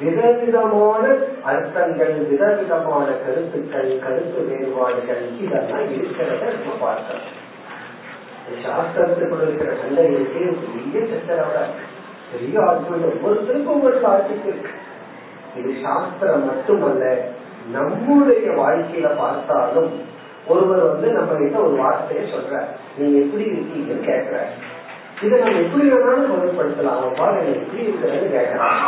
விதவிதமான 0.00 1.02
அர்த்தங்கள் 1.44 2.14
விதவிதமான 2.24 3.06
கருத்துக்கள் 3.24 3.90
கருத்து 3.98 4.40
வேறுபாடுகள் 4.48 5.24
இதெல்லாம் 5.38 5.88
இருக்கிறத 5.92 6.42
நம்ம 6.54 6.76
பார்க்கலாம் 6.80 7.30
சாஸ்திரத்துக்குள்ள 8.64 9.44
இருக்கிற 9.44 9.74
சண்டை 9.76 10.06
பெரிய 10.32 11.04
சித்தரவா 11.10 11.62
பெரிய 12.32 12.58
ஆத்மீகம் 12.62 13.12
ஒவ்வொருத்தருக்கும் 13.12 13.84
ஒரு 13.84 13.96
சாட்சிக்கு 14.02 14.48
இருக்கு. 14.48 14.72
இது 15.56 15.70
சாஸ்திரம் 15.82 16.46
மட்டுமல்ல 16.46 17.04
நம்முடைய 17.70 18.46
வாழ்க்கையில 18.58 19.08
பார்த்தாலும் 19.16 19.92
ஒருவர் 20.46 20.82
வந்து 20.88 21.08
நம்ம 21.12 21.32
கிட்ட 21.34 21.58
ஒரு 21.60 21.76
வார்த்தையை 21.76 22.24
சொல்ற 22.32 22.54
நீங்க 22.96 23.16
எப்படி 23.18 23.44
இருக்கீங்கன்னு 23.50 24.08
கேட்கிற 24.08 24.38
இதை 25.24 25.36
நம்ம 25.40 25.60
எப்படி 25.62 25.84
வேணாலும் 25.90 26.30
பொருட்படுத்தலாம் 26.30 26.98
அவன் 27.00 27.18
பாரு 27.20 27.40
எப்படி 27.54 27.82
இருக்கிறது 27.84 28.26
கேட்கலாம் 28.34 28.78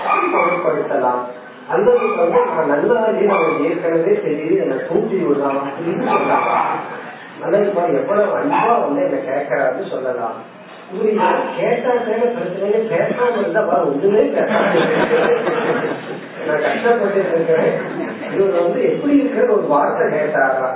அப்படி 0.00 0.28
பொருட்படுத்தலாம் 0.34 1.22
அல்லது 1.68 1.92
வந்து 2.18 2.40
நான் 2.48 2.70
நல்லதாலே 2.72 3.24
அவன் 3.36 3.62
ஏற்கனவே 3.68 4.12
தெரியுது 4.26 4.56
என்னை 4.64 4.76
தூண்டி 4.88 5.16
விடலாம் 5.22 5.62
அப்படின்னு 5.68 6.04
சொல்லலாம் 6.10 6.50
அல்லது 7.44 7.66
எவ்வளவு 8.00 8.36
அன்பா 8.40 8.74
வந்து 8.82 9.00
என்ன 9.06 9.16
கேட்கறாருன்னு 9.26 9.86
சொல்லலாம். 9.90 10.36
கேட்டா 11.56 11.92
பிரச்சனையே 12.04 12.78
பேசாம 12.90 13.32
இருந்தா 13.40 13.62
ஒண்ணுமே 13.86 14.22
பேசாம 14.34 14.70
நான் 16.46 16.62
கஷ்டப்பட்டு 16.64 17.20
இருக்கிறேன். 17.22 17.72
இவர் 18.34 18.60
வந்து 18.60 18.78
எப்படி 18.90 19.14
இருக்கிற 19.18 19.46
ஒரு 19.54 19.66
வார்த்தை 19.72 20.04
கேட்டாரா? 20.12 20.68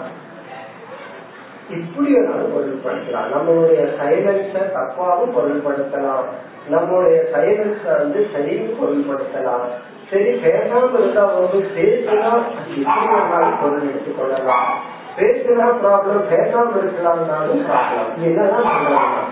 இப்படி 1.71 2.11
வேணாலும் 2.13 2.53
பொருள்படுத்தலாம் 2.55 3.33
நம்மளுடைய 3.33 3.83
சைலன்ஸ 3.99 4.55
தப்பாவும் 4.75 5.35
பொருள்படுத்தலாம் 5.37 6.27
நம்மளுடைய 6.71 7.19
சைலன்ஸ 7.33 7.85
வந்து 7.99 8.21
சரியும் 8.33 8.79
பொருள்படுத்தலாம் 8.81 9.67
சரி 10.11 10.31
பேசாம 10.45 10.89
இருந்தா 10.95 11.25
போது 11.35 11.59
பேசினா 11.75 12.31
எப்படி 12.77 13.21
பொருள் 13.61 13.89
எடுத்துக்கொள்ளலாம் 13.89 14.71
பேசினா 15.17 15.67
ப்ராப்ளம் 15.81 16.25
பேசாம 16.33 16.75
இருக்கலாம்னாலும் 16.81 17.63
ப்ராப்ளம் 17.69 18.11
என்னதான் 18.23 18.71
சொல்லலாம் 18.73 19.31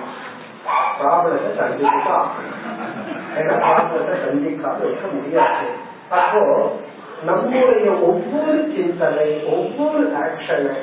ப்ராப்ளத்தை 1.01 1.51
சந்திச்சுதான் 1.59 2.29
ஏன்னா 3.38 3.57
ப்ராப்ளத்தை 3.64 4.14
சந்திக்காம 4.24 4.83
இருக்க 4.83 5.07
முடியாது. 5.12 5.66
அப்போ 6.16 6.42
நம்முடைய 7.24 7.87
ஒவ்வொரு 8.09 8.59
சிந்தனை 8.74 9.29
ஒவ்வொரு 9.53 10.03
ஆக்ஷனை 10.20 10.77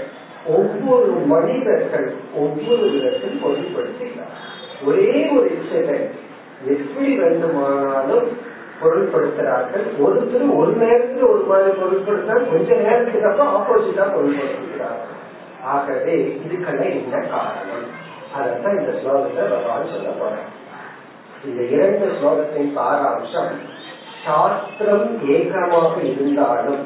ஒவ்வொரு 0.48 1.12
மனிதர்கள் 1.12 2.14
ஒவ்வொரு 2.36 2.86
விதத்தில் 2.92 3.42
பொருள்படுத்துகிறார். 3.44 4.36
ஒரே 4.86 5.30
ஒரு 5.30 5.48
இன்சிடென்ட் 5.56 6.12
எப்படி 6.66 7.16
வேண்டுமானாலும் 7.16 8.28
பொருள்படுத்துறார்கள் 8.82 9.86
ஒருத்தர் 10.06 10.56
ஒரு 10.58 10.72
நேரத்தில் 10.72 11.24
ஒரு 11.24 11.44
மாதிரி 11.44 11.72
பொருள்படுத்தினால் 11.82 12.50
கொஞ்ச 12.52 12.76
நேரத்துக்கு 12.76 13.30
அப்புறம் 13.30 13.54
ஆப்போசிட்டா 13.58 14.06
பொருள்படுத்துகிறார். 14.16 15.02
ஆகவே 15.64 16.16
இதுக்கெல்லாம் 16.46 16.94
என்ன 17.02 17.28
காரணம்? 17.28 17.88
அதான் 18.38 18.80
இந்த 18.80 18.92
ஸ்லோகத்தை 19.00 19.44
பகவான் 19.50 19.94
சொல்ல 19.94 20.10
போறேன் 20.10 20.50
இந்த 21.46 21.62
இரண்டு 21.64 22.06
ஸ்லோகத்தின் 22.20 22.72
சாராம்சம் 22.78 23.54
சாஸ்திரம் 24.26 25.10
ஏகமாக 25.28 25.94
இருந்தாலும் 26.02 26.84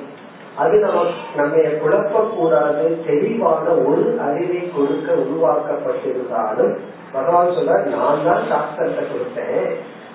அது 0.61 0.75
நம்ம 0.85 1.01
நம்ம 1.39 1.63
குழப்பக்கூடாது 1.81 2.85
தெளிவான 3.07 3.65
ஒரு 3.89 4.03
அறிவை 4.25 4.61
கொடுக்க 4.75 5.09
உருவாக்கப்பட்டிருந்தாலும் 5.23 6.73
பகவான் 7.13 7.55
சொல்ற 7.57 7.77
நான் 7.93 8.25
தான் 8.27 8.43
சாஸ்திரத்தை 8.49 9.03
கொடுத்தேன். 9.11 9.69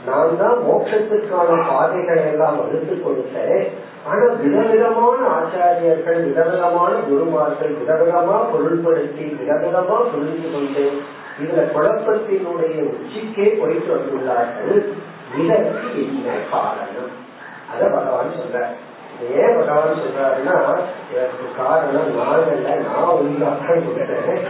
நான் 0.09 0.39
தான் 0.41 0.59
மோட்சத்திற்கான 0.67 1.51
பாதைகளை 1.69 2.25
எல்லாம் 2.33 2.59
வகுத்து 2.61 2.95
கொடுத்தேன். 2.97 3.63
ஆனா 4.11 4.27
விதவிதமான 4.43 5.19
ஆச்சாரியர்கள் 5.37 6.21
விதவிதமான 6.29 6.93
குருமார்கள் 7.09 7.73
விதவிதமா 7.81 8.39
பொருள்படுத்தி 8.53 9.27
விதவிதமா 9.41 9.99
புரிந்து 10.13 10.49
கொண்டு 10.55 10.85
இதுல 11.43 11.63
குழப்பத்தினுடைய 11.75 12.77
உச்சிக்கே 12.91 13.47
போயிட்டு 13.61 13.91
வந்துள்ளார்கள். 13.95 14.77
இதற்கு 15.41 16.01
என்ன 16.03 16.35
காரணம்? 16.51 17.15
அத 17.73 17.83
பகவான் 17.97 18.37
சொல்ற 18.41 18.59
ஏன் 19.35 19.59
பகவான் 19.59 20.01
சொல்றாருன்னா 20.01 20.57
எனக்கு 21.13 21.47
காரணம் 21.57 22.17
நான் 22.17 22.51
இல்ல 22.53 22.75
நான் 22.85 23.13
உண்டாக 23.19 23.77
கொடுத்தேன் 23.79 24.43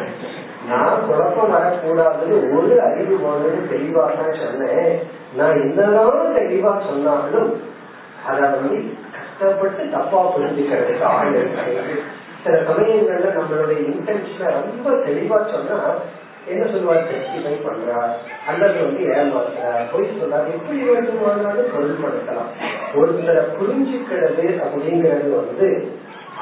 நான் 0.69 1.05
குழப்பம் 1.07 1.53
வரக்கூடாதுன்னு 1.53 2.37
ஒரு 2.55 2.81
அறிவு 2.81 3.17
போனது 3.17 3.69
தெளிவாக 3.69 4.29
சொன்னேன். 4.35 4.93
நான் 5.35 5.61
என்னதான் 5.61 6.37
தெளிவா 6.37 6.73
சொன்னாலும் 6.87 7.51
அத 8.27 8.41
வந்து 8.49 8.77
கஷ்டப்பட்டு 9.13 9.85
தப்பா 9.91 10.21
புரிஞ்சுக்கிறதுக்கு 10.35 11.07
ஆள் 11.11 11.35
சில 12.45 12.57
சமயங்கள்ல 12.65 13.29
நம்மளுடைய 13.37 13.79
இன்டென்ஷனை 13.89 14.49
ரொம்ப 14.59 14.91
தெளிவா 15.05 15.39
சொன்னா 15.51 15.79
என்ன 16.49 16.65
சொல்லுவார்? 16.65 17.05
ஜஸ்டிஃபை 17.05 17.57
பண்றார் 17.65 18.13
அல்லது 18.47 18.73
வந்து 18.73 19.05
ஏமாத்துறார் 19.05 19.93
பொய் 19.93 20.21
சொல்றார் 20.21 20.47
எப்படி 20.47 20.83
வேண்டுமானாலும் 20.83 21.67
பொருள்படுத்தலாம். 21.67 22.51
ஒருத்தரை 22.95 23.45
புரிஞ்சுக்கிறது 23.61 24.63
அப்படிங்கிறது 24.63 25.35
வந்து 25.35 25.93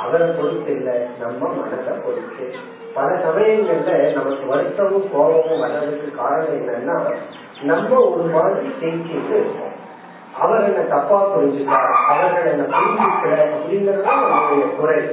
அவரை 0.03 0.29
பொறுத்து 0.29 0.73
இல்லை. 0.73 0.99
நம்ம 1.21 1.55
மனதை 1.55 1.99
பொறுத்து. 1.99 2.53
பல 2.95 3.09
சமயங்கள்ல 3.09 4.12
நமக்கு 4.12 4.47
வருத்தமும் 4.47 5.11
கோபமும் 5.12 5.61
வர்றதுக்கு 5.61 6.12
காரணம் 6.17 6.49
என்னன்னா 6.49 7.15
நம்ம 7.62 8.05
ஒரு 8.05 8.23
மாதிரி 8.23 8.75
தேங்கிட்டு 8.81 9.29
இருப்போம் 9.29 9.71
அவர் 10.38 10.65
என்ன 10.65 10.81
தப்பா 10.81 11.37
புரிஞ்சுட்டார் 11.37 11.93
அவர்கள் 12.09 12.53
என்ன 12.53 12.79
புரிஞ்சுக்கல 12.79 13.27
அப்படிங்கறதுதான் 13.27 14.23
நம்மளுடைய 14.23 14.77
குறை 14.77 15.11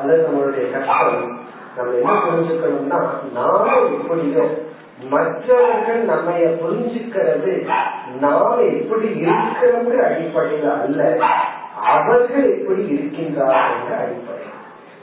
அல்லது 0.00 0.28
நம்மளுடைய 0.28 0.86
கஷ்டம். 0.86 1.39
நம்ம 1.80 1.94
என்ன 1.98 2.14
புரிஞ்சுக்கணும்னா 2.24 2.98
நாம 3.34 3.66
எப்படியோ 3.90 4.44
மற்றவர்கள் 5.10 6.00
நம்ம 6.04 6.30
புரிஞ்சுக்கிறது 6.58 7.52
நாம 8.20 8.48
எப்படி 8.72 9.08
இருக்கிறோங்கிற 9.20 10.00
அடிப்படையில 10.08 10.72
அல்ல 10.78 11.00
அவர்கள் 11.90 12.48
எப்படி 12.50 12.82
இருக்கின்றார்கள் 12.88 13.70
என்ற 13.74 13.92
அடிப்படை 14.02 14.46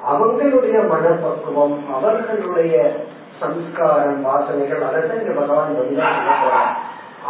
அவங்களுடைய 0.08 0.78
மனப்பக்குவம் 0.88 1.78
அவர்களுடைய 1.94 2.76
சம்ஸ்காரம் 3.42 4.22
வாசனைகள் 4.24 4.86
அதைத்தான் 4.88 5.20
இங்க 5.20 5.34
பகவான் 5.34 5.80
வந்து 5.80 6.04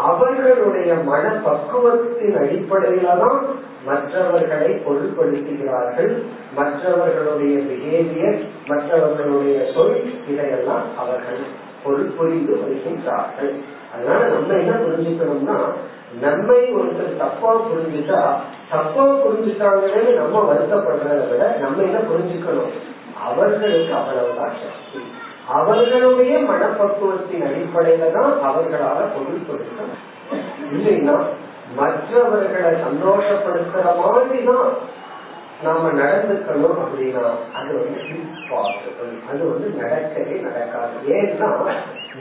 அவர்களுடைய 0.03 0.91
மனப்பக்குவத்தின் 1.07 2.37
அடிப்படையில 2.37 3.15
தான் 3.19 3.39
மற்றவர்களை 3.87 4.71
பொருட்படுத்துகிறார்கள். 4.85 6.11
மற்றவர்களுடைய 6.55 7.55
பிஹேவியர் 7.69 8.39
மற்றவர்களுடைய 8.67 9.57
சொல் 9.73 9.95
இதையெல்லாம் 10.31 10.85
அவர்கள் 10.97 11.41
பொருட்புரிந்து 11.83 12.53
வருகின்றார்கள். 12.61 13.51
அதனால 13.93 14.21
நம்ம 14.29 14.53
என்ன 14.53 14.73
புரிஞ்சுக்கணும்னா 14.85 15.57
நம்மை 16.21 16.59
ஒருத்தர் 16.77 17.17
தப்பா 17.17 17.51
புரிஞ்சுட்டா 17.67 18.19
தப்பா 18.69 19.05
புரிஞ்சுட்டாங்கன்னு 19.23 20.11
நம்ம 20.15 20.43
வருத்தப்படுறதை 20.49 21.25
விட 21.31 21.43
நம்ம 21.59 21.83
என்ன 21.83 21.99
புரிஞ்சுக்கணும்? 22.11 22.73
அவர்களுக்கு 23.25 23.93
அவ்வளவுதான் 23.93 24.55
சக்தி. 24.63 24.99
அவர்களுடைய 25.49 26.33
மனப்பக்குவத்தின் 26.49 27.45
அடிப்படையில 27.47 28.07
தான் 28.11 28.31
அவர்களால 28.47 28.99
பொருள் 29.13 29.47
கொடுக்க 29.47 29.79
இல்லைன்னா 30.71 31.15
மற்றவர்களை 31.75 32.71
சந்தோஷப்படுத்துற 32.81 33.85
மாதிரி 33.97 34.43
தான் 34.43 34.69
நாம 35.63 35.91
நடந்துக்கணும் 35.91 36.79
அப்படின்னா 36.83 37.23
அது 37.53 37.71
வந்து 37.77 38.01
இம்பாசிபிள் 38.09 39.13
அது 39.29 39.43
வந்து 39.51 39.67
நடக்கவே 39.79 40.35
நடக்காது. 40.41 40.95
ஏன்னா 41.13 41.49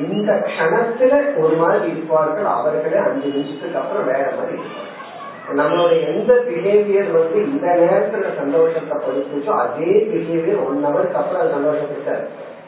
இந்த 0.07 0.33
கணத்துல 0.57 1.13
ஒரு 1.37 1.57
மாதிரி 1.57 1.91
இருப்பார்கள் 1.91 2.45
அவர்களே 2.45 2.99
அஞ்சு 2.99 3.29
நிமிஷத்துக்கு 3.29 3.79
அப்புறம் 3.79 4.05
வேற 4.05 4.25
மாதிரி 4.37 4.57
இருப்பாங்க 4.57 4.93
நம்மளுடைய 5.57 6.01
எந்த 6.09 6.33
பிஹேவியர் 6.47 7.11
வந்து 7.13 7.39
இந்த 7.47 7.67
நேரத்துல 7.83 8.37
சந்தோஷத்தை 8.37 8.97
படுத்துச்சோ 8.99 9.53
அதே 9.57 9.93
பிஹேவியர் 10.11 10.65
ஒன் 10.67 10.85
ஹவருக்கு 10.87 11.13
அப்புறம் 11.13 11.55
சந்தோஷப்பட்டார் 11.57 12.25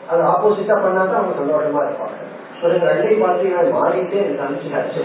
அது 0.08 0.22
ஆப்போசிட்டா 0.24 0.76
பண்ணாதான் 0.76 1.18
அவங்க 1.18 1.34
சந்தோஷமா 1.40 1.80
இருப்பாங்க. 1.84 2.18
ஒரு 2.62 2.74
ரெண்டை 2.86 3.14
பார்த்தீங்கன்னா 3.22 3.74
மாறிட்டே 3.74 4.20
சமைச்சு 4.38 5.02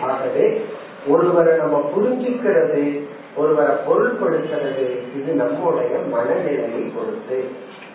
ஆகவே 0.00 0.64
ஒருவரை 1.08 1.56
நம்ம 1.56 1.90
புரிஞ்சுக்கிறது 1.96 3.00
ஒருவரை 3.36 3.76
பொருள்படுத்துறது 3.76 4.86
இது 5.16 5.32
நம்முடைய 5.32 5.98
மனநிலையை 5.98 6.80
பொறுத்து. 6.80 7.44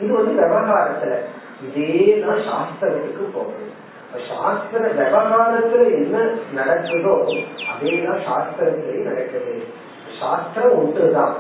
இது 0.02 0.14
வந்து 0.14 0.42
விவகாரத்துல. 0.42 1.16
இதேதான் 1.66 2.48
சாஸ்திரத்துக்கு 2.50 3.24
போகுது. 3.34 3.66
சாஸ்திர 4.28 4.88
விவகாரத்துல 4.88 5.86
என்ன 5.86 6.18
நடக்குதோ 6.56 7.14
அதேதான் 7.72 8.22
சாஸ்திரத்திலேயும் 8.28 9.04
நடக்குது. 9.04 9.64
சாஸ்திரம் 10.20 10.78
ஒன்றுதான். 10.78 11.36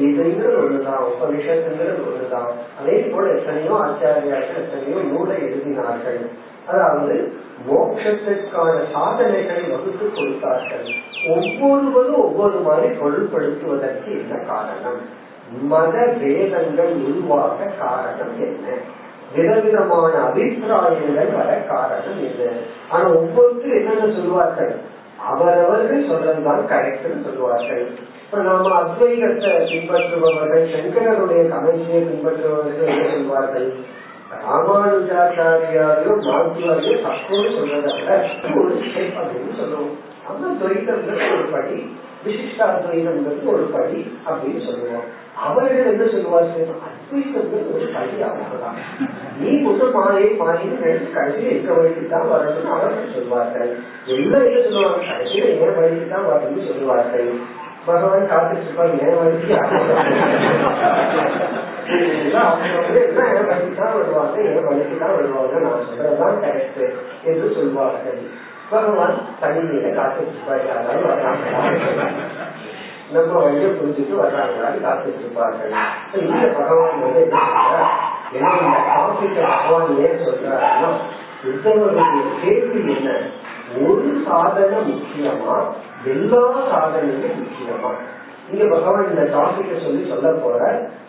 கீதைங்கிறது 0.00 0.58
ஒண்ணுதான் 0.62 1.04
உபனிஷத்துங்கிறது 1.10 2.02
ஒண்ணுதான் 2.08 2.50
அதே 2.80 3.00
போல 3.00 3.30
எத்தனையோ 3.30 3.70
ஆச்சாரியார்கள் 3.70 4.56
எத்தனையோ 4.56 5.02
நூலை 5.12 5.36
எழுதினார்கள். 5.36 6.20
அதாவது 6.66 7.32
மோட்சத்திற்கான 7.68 8.74
சாதனைகளை 8.92 9.62
வகுத்து 9.62 10.06
கொடுத்தார்கள். 10.12 10.88
ஒவ்வொருவரும் 11.28 12.22
ஒவ்வொரு 12.22 12.58
மாதிரி 12.58 12.94
பொருள்படுத்துவதற்கு 12.94 14.04
என்ன 14.04 14.36
காரணம்? 14.36 15.24
மத 15.62 15.96
வேதங்கள் 16.20 16.92
உருவாக 16.92 17.64
காரணம் 17.78 18.34
என்ன? 18.40 18.66
விதவிதமான 19.36 20.12
அபிப்பிராயங்கள் 20.18 21.32
வர 21.36 21.54
காரணம் 21.68 22.20
என்ன? 22.28 22.50
ஆனா 22.90 23.06
ஒவ்வொருத்தரும் 23.08 23.78
என்னென்ன 23.78 24.14
சொல்லுவார்கள்? 24.14 24.74
அவரவர்கள் 25.30 26.08
சொல்றதுதான் 26.08 26.64
கரெக்ட்னு 26.72 27.24
சொல்லுவார்கள். 27.24 27.86
இப்ப 28.24 28.42
நாம 28.42 28.82
அத்வைதத்தை 28.82 29.52
பின்பற்றுபவர்கள் 29.72 30.64
சங்கரனுடைய 30.74 31.42
கமெண்ட்ஸை 31.52 32.00
பின்பற்றுபவர்கள் 32.10 32.86
என்ன 32.86 33.10
சொல்வார்கள்? 33.10 33.74
ராமானுஜாச்சாரியாரையும் 34.44 36.24
மாத்தியாரையோ 36.28 36.96
தப்போடு 37.06 37.48
சொல்றதால 37.56 38.18
ஒரு 38.60 38.74
ஸ்டெப் 38.86 39.16
அப்படின்னு 39.20 39.54
சொல்லுவோம். 39.56 39.94
அந்த 40.28 40.46
துவைதங்கிறது 40.60 41.26
ஒரு 41.36 41.46
படி 41.54 41.78
விசிஷ்டாத்வைதங்கிறது 42.24 43.46
ஒரு 43.46 43.64
படி 43.74 44.00
அப்படின்னு 44.28 44.62
சொல்லுவோம். 44.66 45.04
அவர்கள் 45.46 45.90
என்ன 45.92 46.04
சொல்லுவார்கள்? 46.06 46.70
அத்வைதங்கிறது 46.86 47.74
ஒரு 47.74 47.86
படி 47.96 48.16
அவ்வளவுதான். 48.28 48.78
நீ 49.40 49.50
மட்டும் 49.66 49.94
மாயை 49.96 50.30
மாறின்னு 50.40 50.82
நினைச்சு 50.84 51.12
கடைசியில் 51.12 51.56
எங்க 51.58 51.72
வழிக்கு 51.72 52.04
தான் 52.08 52.30
வரணும்னு 52.32 52.74
அவர்கள் 52.76 53.14
சொல்வார்கள். 53.14 53.72
எல்லாம் 54.06 54.46
என்ன 54.48 54.62
சொல்லுவாங்க? 54.64 55.06
கடைசியில் 55.12 55.50
எங்க 55.52 55.80
வழிக்கு 55.80 56.08
தான் 56.14 56.28
வரணும்னு 56.30 56.68
சொல்லுவார்கள். 56.70 57.30
பகவான் 57.86 58.30
காத்துட்டு 58.30 58.66
இருப்பாங்க 58.66 58.96
என் 59.06 59.18
வழிக்கு 59.18 59.54
வருவாங்க 63.94 64.36
என் 64.48 64.66
வழிக்கு 64.68 64.96
தான் 64.98 65.14
வருவாங்க 65.16 65.60
நான் 65.64 65.84
சொல்றதுதான் 65.86 66.40
கரெக்ட் 66.44 66.82
என்று 67.24 67.48
சொல்வார்கள். 67.56 68.20
பகவான் 68.70 69.16
தனிமையில 69.40 69.92
காத்துட்டு 69.98 70.32
இருப்பாரு 70.32 70.66
அதாவது 70.76 71.04
வர்றாங்க 71.10 71.44
நம்ம 73.14 73.40
வந்து 73.42 73.66
புரிஞ்சுட்டு 73.78 74.14
வர்றாங்களான்னு 74.22 74.80
காத்துட்டு 74.86 75.22
இருப்பார்கள். 75.24 75.74
இந்த 76.20 76.46
பகவான் 76.58 77.02
வந்து 77.02 77.20
என்ன 77.24 77.42
சொல்றார்? 77.50 77.92
இந்த 79.16 79.40
பகவான் 79.50 80.00
ஏன் 80.06 80.24
சொல்றாருன்னா 80.24 80.90
உத்தவருடைய 81.48 82.12
கேள்வி 82.42 82.80
என்ன? 82.94 83.10
ஒரு 83.82 84.10
சாதனை 84.26 84.78
முக்கியமா 84.88 85.56
எல்லா 86.08 86.40
சாதனையும் 86.68 87.40
முக்கியமான 87.40 87.96
இங்க 88.50 88.64
பகவான் 88.72 89.08
இந்த 89.08 89.22
டாபிக்க 89.32 89.72
சொல்லி 89.80 90.02
சொல்ல 90.10 90.28
போற 90.36 90.58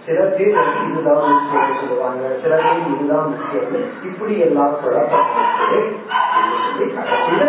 சில 0.06 0.20
பேர் 0.30 0.56
வந்து 0.60 0.86
இதுதான் 0.88 1.26
முக்கியம் 1.28 1.76
சொல்லுவாங்க. 1.80 2.24
சில 2.42 2.54
பேர் 2.64 2.88
இதுதான் 2.94 3.28
முக்கியம் 3.32 3.76
இப்படி 4.08 4.36
எல்லாம் 4.46 4.74
குழப்பப்பட்டு 4.80 5.80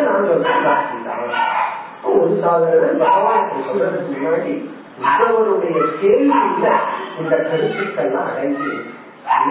நாங்க 0.09 0.33
வந்து 0.33 1.15
ஒரு 2.13 2.35
சாதனை 2.43 2.91
பகவான் 3.01 3.49
சொல்றதுக்கு 3.65 4.13
முன்னாடி 4.15 4.53
உத்தவருடைய 5.01 5.73
கேள்வியில 5.99 6.69
இந்த 7.19 7.35
கருத்துக்கள்லாம் 7.49 8.31
அடங்கி 8.31 8.73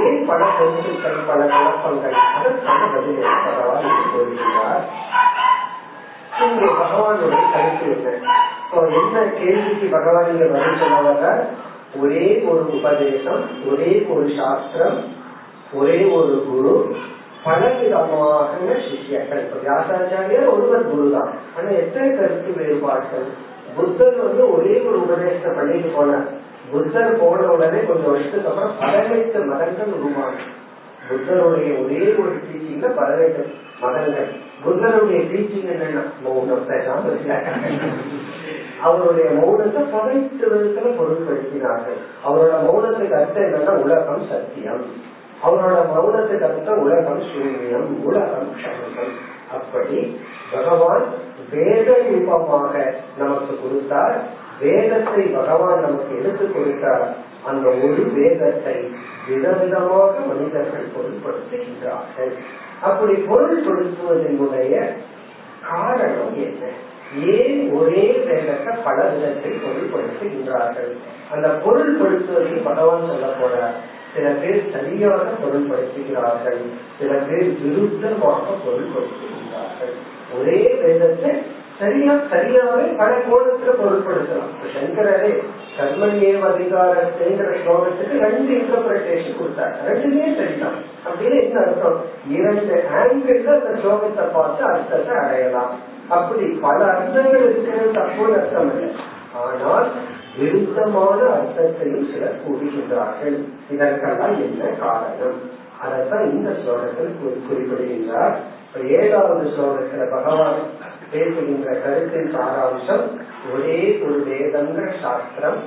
ஏன் 0.03 0.23
பல 0.27 0.41
கருத்துக்கள் 0.53 1.19
பல 1.27 1.41
குழப்பங்கள்? 1.51 2.15
அதற்கான 2.31 2.81
பதிலை 2.93 3.21
பகவான் 3.45 3.83
சொல்கிறார் 4.13 4.83
இங்கே 6.45 6.67
பகவானுடைய 6.79 7.43
கருத்து 7.53 8.13
இப்போ 8.63 8.79
என்ன 8.99 9.17
கேள்விக்கு 9.39 9.87
பகவான் 9.89 10.31
இங்க 10.31 10.45
பதில் 10.53 10.81
சொல்லுவாங்க 10.81 11.27
ஒரே 11.99 12.25
ஒரு 12.49 12.63
உபதேசம் 12.77 13.43
ஒரே 13.71 13.91
ஒரு 14.13 14.25
சாஸ்திரம் 14.39 14.97
ஒரே 15.73 15.97
ஒரு 16.17 16.33
குரு 16.49 16.73
பலவிதமான 17.45 18.71
சிஷியர்கள். 18.85 19.41
இப்ப 19.43 19.57
வியாசாச்சாரியர் 19.63 20.51
ஒருவர் 20.53 20.89
குரு 20.89 21.05
தான் 21.11 21.29
ஆனா 21.55 21.69
எத்தனை 21.81 22.07
கருத்து 22.11 22.51
வேறுபாடுகள்? 22.57 23.27
புத்தர் 23.77 24.17
வந்து 24.23 24.43
ஒரே 24.51 24.75
ஒரு 24.87 24.97
உபதேசத்தை 25.01 25.51
பண்ணிட்டு 25.51 25.89
போனார். 25.97 26.27
புத்தர் 26.71 27.19
போன 27.19 27.45
உடனே 27.53 27.79
கொஞ்சம் 27.85 28.11
வருஷத்துக்கு 28.11 28.49
அப்புறம் 28.49 28.73
பதினெட்டு 28.79 29.39
மதங்கள் 29.51 29.95
உருவாங்க 29.97 30.39
புத்தருடைய 31.09 31.69
ஒரே 31.83 32.01
ஒரு 32.21 32.33
டீச்சிங்ல 32.45 32.87
பதினெட்டு 32.95 33.41
மதங்கள். 33.81 34.29
புத்தருடைய 34.63 35.19
டீச்சிங் 35.31 35.69
என்னன்னா 35.73 36.03
மௌனம் 36.23 36.65
அவருடைய 38.81 39.29
மௌனத்தை 39.29 39.83
பதினெட்டு 39.91 40.45
விதத்துல 40.51 40.87
பொருட்படுத்தினார்கள். 40.97 41.99
அவரோட 42.25 42.53
மௌனத்துக்கு 42.67 43.17
அர்த்தம் 43.19 43.43
என்னன்னா 43.43 43.73
உலகம் 43.83 44.25
சத்தியம். 44.29 44.83
அவரோட 45.45 45.77
மௌனத்துக்கு 45.93 46.47
அர்த்தம் 46.49 46.79
உலகம் 46.79 47.21
சூரியம் 47.21 48.03
உலகம் 48.03 48.51
சமூகம் 48.63 49.13
அப்படி 49.51 50.19
பகவான் 50.51 51.05
வேத 51.51 51.97
ரூபமாக 52.09 52.93
நமக்கு 53.17 53.53
கொடுத்தார். 53.61 54.45
வேதத்தை 54.59 55.23
பகவான் 55.23 55.81
நமக்கு 55.81 56.17
எடுத்து 56.17 56.51
கொடுத்தார். 56.51 57.05
அந்த 57.45 57.67
ஒரு 57.69 58.03
வேதத்தை 58.13 58.75
விதவிதமாக 59.27 60.13
மனிதர்கள் 60.27 60.93
பொருட்படுத்துகின்றார்கள். 60.95 62.33
அப்படி 62.81 63.13
பொருள்படுத்துவதனுடைய 63.13 64.73
காரணம் 65.69 66.35
என்ன? 66.35 66.63
ஏன் 67.25 67.73
ஒரே 67.73 68.05
வேதத்தை 68.27 68.73
பல 68.83 68.97
விதத்தை 69.03 69.51
பொருள்படுத்துகின்றார்கள்? 69.65 70.91
அந்த 71.31 71.47
பொருள்படுத்துவதை 71.65 72.63
பகவான் 72.63 73.07
சொல்ல 73.07 73.27
போறார். 73.41 73.77
சில 74.15 74.29
பேர் 74.29 74.71
சரியாக 74.71 75.23
பொருள்படுத்துகிறார்கள். 75.43 76.61
சில 76.99 77.13
பேர் 77.13 77.49
விருத்தமாக 77.61 78.45
பொருள்படுத்துகின்றார்கள். 78.65 79.95
ஒரே 80.37 80.59
வேதத்தை 80.81 81.31
சரியா 81.79 82.13
சரியாவே 82.31 82.85
பல 82.97 83.11
கோணத்துல 83.25 83.73
பொருட்படுத்தலாம். 83.79 84.53
சங்கரே 84.75 85.31
கர்மணியேவ 85.77 86.43
அதிகாரத்தைங்கிற 86.51 87.49
ஸ்லோகத்துக்கு 87.61 88.15
ரெண்டு 88.25 88.53
இன்டர்பிரேஷன் 88.59 89.37
கொடுத்தார் 89.39 89.75
ரெண்டுமே 89.87 90.29
சரிதான். 90.37 90.77
அப்படின்னு 91.07 91.43
என்ன 91.43 91.59
அர்த்தம்? 91.59 91.99
இரண்டு 92.29 92.83
ஆங்கிள் 93.01 93.43
அந்த 93.55 93.69
ஸ்லோகத்தை 93.81 94.25
பார்த்து 94.33 94.63
அர்த்தத்தை 94.63 95.15
அடையலாம். 95.17 95.71
அப்படி 96.07 96.45
பல 96.65 96.79
அர்த்தங்கள் 96.93 97.43
இருக்கிறது 97.43 97.91
தப்பு 97.91 98.33
அர்த்தம் 98.33 98.71
இல்லை. 98.71 98.89
ஆனால் 99.43 99.87
விருத்தமான 100.39 101.19
அர்த்தத்தையும் 101.37 102.09
சிலர் 102.11 102.41
கூறுகின்றார்கள். 102.43 103.37
இதற்கெல்லாம் 103.69 104.35
என்ன 104.41 104.65
காரணம்? 104.79 105.39
அதைத்தான் 105.83 106.29
இந்த 106.31 106.49
ஸ்லோகத்தில் 106.49 107.17
குறிப்பிடுகின்றார். 107.47 108.37
ஏழாவது 108.87 109.49
ஸ்லோகத்துல 109.49 110.03
பகவான் 110.11 110.59
பேசுகின்ற 111.11 111.73
கருத்தின் 111.73 112.31
சாராம்சம் 112.35 113.05
ஒரே 113.53 113.99
ஒரு 114.05 114.17
வேதங்கிற 114.29 114.87
சாஸ்திரம். 115.01 115.59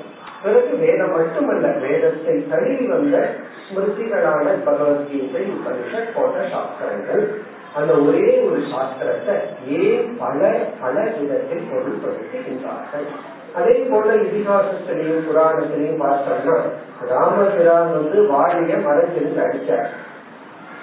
பிறகு 0.43 0.77
வேதம் 0.77 1.15
மட்டுமல்ல 1.17 1.69
வேதத்தை 1.69 2.35
தழுவி 2.51 2.87
வந்த 2.87 3.17
ஸ்மிருதிகளான 3.65 4.47
பகவத்கீதை 4.65 5.43
உபனிஷத் 5.55 6.15
போன்ற 6.15 6.39
சாஸ்திரங்கள். 6.49 7.25
அந்த 7.75 7.93
ஒரே 7.95 8.31
ஒரு 8.41 8.61
சாஸ்திரத்தை 8.73 9.35
ஏன் 9.81 10.17
பல 10.19 10.49
பல 10.81 10.95
விதத்தில் 11.19 11.69
பொருள்படுத்துகின்றார்கள். 11.73 13.07
அதே 13.55 13.75
போல 13.91 14.09
இதிகாசத்திலையும் 14.15 15.27
புராணத்திலையும் 15.29 16.03
பார்த்தோம்னா 16.05 16.57
ராமபிரான் 17.09 17.93
வந்து 17.93 18.19
வாழிய 18.27 18.77
மரத்திலிருந்து 18.77 19.43
அடிச்சார். 19.47 19.91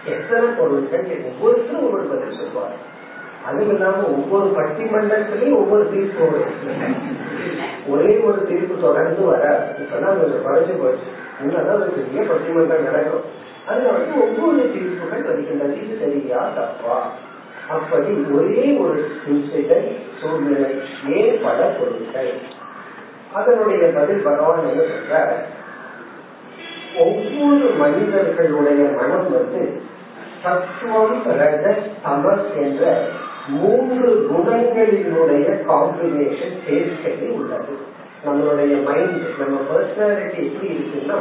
எத்தனை 0.06 0.50
பொருட்கள் 0.50 1.08
ஒவ்வொருத்தரும் 1.30 1.94
ஒரு 1.94 2.04
பதில் 2.04 2.38
சொல்வார்கள் 2.40 2.96
அதுவும் 3.48 3.74
இல்லாம 3.74 3.98
ஒவ்வொரு 3.98 4.48
பட்டிமன்றத்திலையும் 4.56 5.56
ஒவ்வொரு 5.56 5.84
தீர்ப்பு 5.94 6.24
வரும். 6.26 6.56
ஒரே 7.88 8.18
ஒரு 8.18 8.40
தீர்ப்பு 8.48 8.82
தொடர்ந்து 8.82 9.26
வர 9.26 9.44
இப்பதான் 9.80 10.20
கொஞ்சம் 10.20 10.46
குறைஞ்சு 10.46 10.82
போச்சு. 10.82 11.10
முன்னதான் 11.40 11.82
ஒரு 11.82 11.94
பெரிய 11.98 12.22
பட்டிமன்றம் 12.22 12.88
நடக்கும். 12.90 13.26
அதுல 13.68 13.92
வந்து 13.92 14.14
ஒவ்வொரு 14.22 14.72
தீர்ப்புகள் 14.74 15.26
வருகின்றது 15.26 15.78
இது 15.84 15.98
சரியா 16.00 16.42
தப்பா? 16.56 17.12
அப்படி 17.70 18.12
ஒரே 18.32 18.78
ஒரு 18.78 19.12
இன்சிடென்ட் 19.30 19.92
சூழ்நிலை 20.22 20.70
ஏன் 21.08 21.40
பல 21.44 21.60
பொருட்கள் 21.80 22.32
அதனுடைய 23.34 23.92
பதில் 23.96 24.24
பகவான் 24.24 24.68
என்ன 24.68 24.82
சொல்ற 24.82 25.16
ஒவ்வொரு 26.98 27.68
மனிதர்களுடைய 27.78 28.84
மனம் 28.96 29.32
வந்து 29.32 29.82
சத்துவம் 30.44 31.20
ரஜ 31.40 31.66
தமஸ் 32.06 32.48
என்ற 32.56 32.84
மூன்று 33.48 34.08
குணங்களினுடைய 34.32 35.46
காம்பினேஷன் 35.70 36.58
சேர்க்கை 36.66 37.30
உள்ளது. 37.30 37.76
நம்மளுடைய 38.26 38.84
மைண்ட் 38.84 39.26
நம்ம 39.40 39.58
பர்சனாலிட்டி 39.70 40.40
எப்படி 40.46 40.70
இருக்குன்னா 40.74 41.20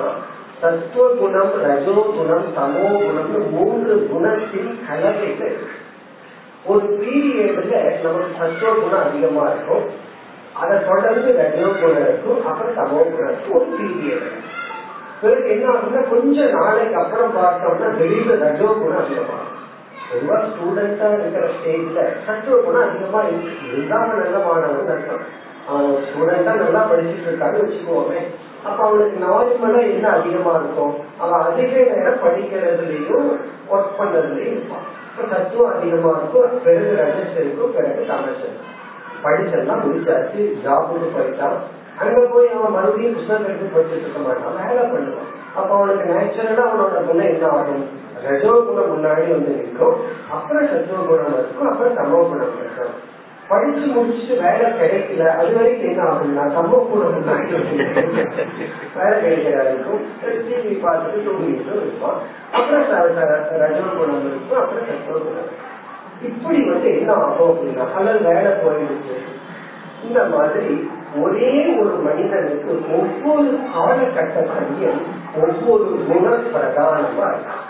சத்துவ 0.60 1.06
குணம் 1.08 1.52
ரஜோ 1.62 1.94
குணம் 2.16 2.46
தமோ 2.56 2.86
குணம்னு 3.02 3.50
மூன்று 3.50 4.08
குணத்தின் 4.12 4.72
கலவைகள். 4.86 5.56
இருக்கு 5.56 5.84
ஒரு 6.64 6.86
பீரியட்ல 7.02 7.74
நமக்கு 8.02 8.38
சத்துவ 8.38 8.72
குணம் 8.72 9.04
அதிகமா 9.08 9.44
இருக்கும். 9.50 9.86
அதை 10.52 10.76
தொடர்ந்து 10.84 11.32
ரஜோ 11.36 11.66
குணம் 11.80 12.02
இருக்கும் 12.02 12.46
அப்புறம் 12.46 12.78
தமோ 12.80 13.00
குணம் 13.10 13.30
இருக்கும். 13.30 13.54
ஒரு 13.54 13.66
பீரியட் 13.76 14.28
பிறகு 15.22 15.50
என்ன 15.50 15.66
ஆகுதுன்னா 15.72 16.08
கொஞ்ச 16.08 16.44
நாளைக்கு 16.46 16.96
அப்புறம் 16.96 17.36
பார்த்தோம்னா 17.36 17.88
வெளியில 18.00 18.38
ரஜோ 18.38 18.64
குணம் 18.64 19.04
அதிகமாகும். 19.04 19.55
ரொம்ப 20.12 20.32
ஸ்டூடெண்டா 20.46 21.06
இருக்கிற 21.18 21.46
ஸ்டேஜ்ல 21.54 22.00
சத்துவ 22.26 22.56
குணம் 22.56 22.84
அதிகமா 22.86 23.20
இருக்கு. 23.22 23.66
இருந்தாலும் 23.72 24.20
நல்ல 24.22 24.38
மாணவன் 24.46 24.90
அர்த்தம். 24.94 25.24
அவன் 25.68 25.96
ஸ்டூடெண்டா 26.06 26.52
நல்லா 26.62 26.82
படிச்சுட்டு 26.90 27.28
இருக்கான்னு 27.30 27.62
வச்சுக்கோமே. 27.62 28.20
அப்ப 28.64 28.78
அவனுக்கு 28.88 29.16
நார்மலா 29.26 29.80
என்ன 29.94 30.06
அதிகமா 30.08 30.52
இருக்கும் 30.60 30.94
அவன் 31.18 31.42
அதிக 31.48 31.72
நேரம் 31.90 32.22
படிக்கிறதுலயும் 32.24 33.28
ஒர்க் 33.72 33.98
பண்றதுலயும் 33.98 34.54
இருப்பான் 34.54 34.86
இப்ப 35.08 35.26
தத்துவம் 35.34 35.74
அதிகமா 35.74 36.10
இருக்கும் 36.16 36.62
பிறகு 36.64 36.92
ரஜஸ் 37.02 37.36
இருக்கும் 37.42 37.74
பிறகு 37.76 38.08
தமஸ் 38.10 38.46
படிச்செல்லாம் 39.24 39.84
முடிச்சாச்சு 39.84 40.40
ஜாபுக்கு 40.64 41.06
போயிட்டான் 41.16 41.58
அங்க 41.98 42.16
போய் 42.32 42.48
அவன் 42.56 42.74
மறுபடியும் 42.74 43.14
புத்தகம் 43.14 43.46
எடுத்து 43.46 43.74
படிச்சுட்டு 43.76 44.04
இருக்க 44.04 44.20
மாட்டான் 44.24 44.58
வேலை 44.60 44.82
பண்ணுவான். 44.90 45.30
அப்ப 45.54 45.70
அவனுக்கு 45.76 46.06
நேச்சுரலா 46.14 46.64
அவனோட 46.66 46.98
குணம் 47.06 47.30
என்ன 47.34 47.46
ஆகும்? 47.46 47.86
ரஜோ 48.28 48.52
குணம் 48.68 48.92
முன்னாடி 48.92 49.24
வந்து 49.32 49.52
நிற்கும். 49.58 49.98
அப்புறம் 50.36 50.70
சத்துவ 50.72 51.02
குணம் 51.10 51.36
இருக்கும் 51.38 51.70
அப்புறம் 51.72 51.98
தமோ 51.98 52.20
குணம் 52.30 52.56
இருக்கும் 52.62 52.94
படிச்சு 53.50 53.84
முடிச்சுட்டு 53.94 54.36
வேலை 54.44 54.68
கிடைக்கல. 54.78 55.26
அது 55.40 55.50
வரைக்கும் 55.56 55.90
என்ன 55.90 56.04
ஆகும்னா 56.10 56.44
தமோ 56.56 56.78
குணம் 56.88 57.14
முன்னாடி 57.16 57.46
வேலை 58.96 59.14
கிடைக்கிறாருக்கும் 59.22 60.02
டிவி 60.48 60.74
பார்த்துட்டு 60.84 61.26
தூங்கிட்டு 61.26 61.76
இருப்பான் 61.82 62.20
அப்புறம் 62.56 62.84
ரஜோ 63.64 63.84
குணம் 63.98 64.26
இருக்கும் 64.30 64.60
அப்புறம் 64.62 64.90
சத்துவ 64.90 65.18
குணம் 65.26 65.54
இப்படி 66.28 66.60
வந்து 66.70 66.88
என்ன 66.98 67.10
ஆகும் 67.24 67.50
அப்படின்னா 67.52 67.86
அல்லது 67.98 68.20
வேலை 68.28 68.52
போயிடுச்சு. 68.60 69.16
இந்த 70.06 70.20
மாதிரி 70.32 70.70
ஒரே 71.22 71.50
ஒரு 71.80 71.94
மனிதனுக்கு 72.06 72.72
ஒவ்வொரு 72.96 73.50
காலகட்டத்திலையும் 73.74 75.00
ஒவ்வொரு 75.42 75.86
குண 76.08 76.26
பிரதானமா 76.54 77.26
இருக்கும். 77.34 77.65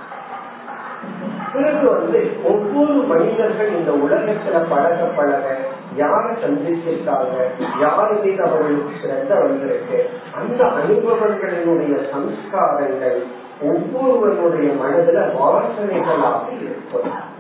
பிறகு 1.56 1.90
வந்து 1.90 2.30
ஒவ்வொரு 2.44 2.92
மனிதர்கள் 2.92 3.74
இந்த 3.74 3.90
உலகத்துல 3.90 4.64
பழக 4.70 5.04
பழக 5.04 5.56
யார 5.98 6.36
சந்திச்சிருக்காங்க 6.44 7.48
யார் 7.80 8.24
மீது 8.24 8.42
அவர்களுக்கு 8.42 8.90
சிறந்த 9.02 9.34
வந்திருக்கு 9.34 10.08
அந்த 10.34 10.64
அனுபவங்களினுடைய 10.64 12.00
சம்ஸ்காரங்கள் 12.12 13.22
ஒவ்வொருவனுடைய 13.62 14.72
மனதுல 14.72 15.36
வாசனைகளாக 15.40 16.60
இருக்கும். 16.60 17.34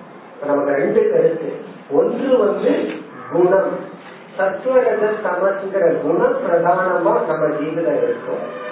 நமக்கு 0.46 0.70
ரெண்டு 0.70 1.10
கருத்து. 1.10 1.52
ஒன்று 1.90 2.38
வந்து 2.38 2.86
குணம். 3.32 3.78
சத்துவரஜ 4.38 5.12
சமஸ்கிற 5.22 5.92
குணம் 5.92 6.34
பிரதானமா 6.34 7.26
நம்ம 7.26 7.46
ஜீவில 7.46 8.02
இருக்கும். 8.02 8.64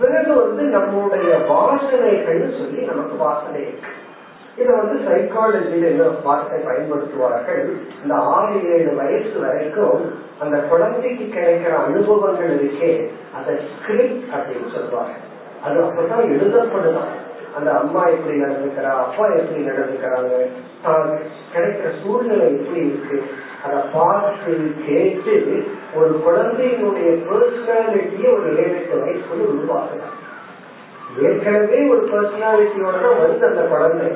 பிறகு 0.00 0.34
வந்து 0.34 0.62
நம்முடைய 0.62 1.36
வாசனைகள் 1.48 2.58
சொல்லி 2.58 2.84
நமக்கு 2.84 3.16
வாசனை 3.16 3.60
இருக்கு. 3.60 4.00
இத 4.56 4.68
வந்து 4.74 4.96
சைக்காலஜியில 5.06 5.90
என்ன 5.92 6.06
வார்த்தை 6.24 6.58
பயன்படுத்துவார்கள். 6.60 7.62
இந்த 8.02 8.14
ஆறு 8.34 8.56
ஏழு 8.74 8.90
வயசு 8.96 9.34
வரைக்கும் 9.40 10.00
அந்த 10.38 10.56
குழந்தைக்கு 10.70 11.26
கிடைக்கிற 11.36 11.74
அனுபவங்கள் 11.86 12.52
இருக்கே 12.58 12.90
அந்த 13.36 13.50
ஸ்கிரிப்ட் 13.68 14.32
அப்படின்னு 14.36 14.70
சொல்லுவாங்க 14.74 15.14
அது 15.64 15.76
அப்பதான் 15.80 16.24
எழுதப்படுதான். 16.34 17.12
அந்த 17.56 17.70
அம்மா 17.72 18.02
எப்படி 18.06 18.34
நடந்துக்கிறா 18.40 18.92
அப்பா 19.04 19.24
எப்படி 19.38 19.62
நடந்துக்கிறாங்க 19.66 20.34
கிடைக்கிற 21.54 21.88
சூழ்நிலை 22.02 22.46
எப்படி 22.54 22.80
இருக்கு 22.86 23.16
அதை 23.64 23.78
பார்த்து 23.94 24.52
கேட்டு 24.86 25.34
ஒரு 25.94 26.12
குழந்தையினுடைய 26.26 27.10
பர்சனாலிட்டியை 27.28 28.30
ஒரு 28.38 28.50
ஏழு 28.64 28.80
வயசுக்குள்ள 29.02 29.50
உருவாக்கலாம் 29.52 30.16
ஏற்கனவே 31.22 31.80
ஒரு 31.88 32.02
பர்சனாலிட்டியோட 32.12 32.96
தான் 33.02 33.20
வந்து 33.22 33.46
அந்த 33.46 33.64
குழந்தை. 33.64 34.08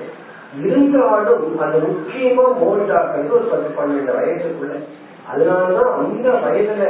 இருந்தாலும் 0.65 1.61
அது 1.61 1.79
முக்கியமா 1.79 2.45
மோல்டாக்குறது 2.63 3.31
ஒரு 3.31 3.47
பத்து 3.51 3.71
பன்னெண்டு 3.79 4.13
வயசுக்குள்ள. 4.19 4.75
அதனாலதான் 5.35 5.95
அந்த 5.95 6.31
வயதுல 6.31 6.85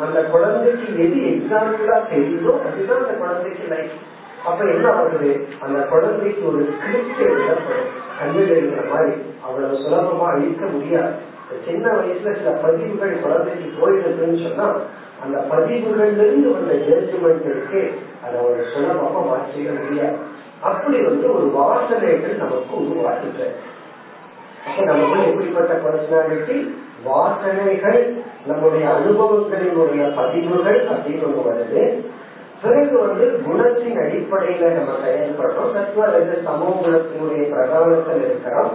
அந்த 0.00 0.24
குழந்தைக்கு 0.24 0.86
எது 0.98 1.18
எக்ஸாம்பிளா 1.30 1.96
தெரியுதோ 2.12 2.52
அதுதான் 2.66 3.02
அந்த 3.02 3.12
குழந்தைக்கு 3.12 3.64
லைஃப் 3.68 3.90
அப்ப 4.44 4.64
என்ன 4.64 4.90
ஆகுது? 4.90 5.46
அந்த 5.60 5.80
குழந்தைக்கு 5.80 6.46
ஒரு 6.46 6.68
ஸ்கிரிப்ட் 6.78 7.20
எழுதப்படும் 7.20 7.90
கண்ணில் 8.18 8.52
எழுதுற 8.52 8.90
மாதிரி 8.90 9.12
அவ்வளவு 9.44 9.74
சுலபமா 9.76 10.26
அழிக்க 10.26 10.66
முடியாது. 10.66 11.12
சின்ன 11.66 11.90
வயசுல 11.90 12.32
சில 12.36 12.50
பதிவுகள் 12.50 13.20
குழந்தைக்கு 13.20 13.68
போயிடுதுன்னு 13.80 14.42
சொன்னா 14.48 14.72
அந்த 15.22 15.44
பதிவுகள்ல 15.50 16.24
இருந்து 16.26 16.52
வந்த 16.52 16.74
ஜட்ஜ்மெண்ட் 16.74 17.44
இருக்கு 17.44 17.92
அதை 18.26 18.40
ஒரு 18.40 18.64
சுலபமா 18.74 19.20
மாற்றிக்க 19.30 19.84
முடியாது. 19.84 20.16
அப்படி 20.60 21.04
வந்து 21.04 21.34
ஒரு 21.34 21.46
வாசனைகள் 21.46 22.36
நமக்கு 22.36 22.76
உருவாக்குது 22.76 23.44
அப்ப 24.66 24.84
நமக்கு 24.84 25.28
எப்படிப்பட்ட 25.28 25.72
பர்சனாலிட்டி 25.74 26.74
வாசனைகள் 27.04 28.22
நம்முடைய 28.46 28.88
அனுபவங்களினுடைய 28.88 30.16
பதிவுகள் 30.16 30.88
அப்படின்னு 30.88 31.24
ஒண்ணு 31.24 31.42
வருது. 31.50 32.04
பிறகு 32.62 32.98
வந்து 32.98 33.40
குணத்தின் 33.46 33.98
அடிப்படையில 33.98 34.68
நம்ம 34.68 34.92
செயல்படுறோம். 35.06 35.72
தத்துவ 35.72 36.04
அல்லது 36.04 36.42
சமூக 36.44 36.88
குணத்தினுடைய 36.88 37.50
பிரதானத்தில் 37.50 38.24
இருக்கிறோம். 38.24 38.72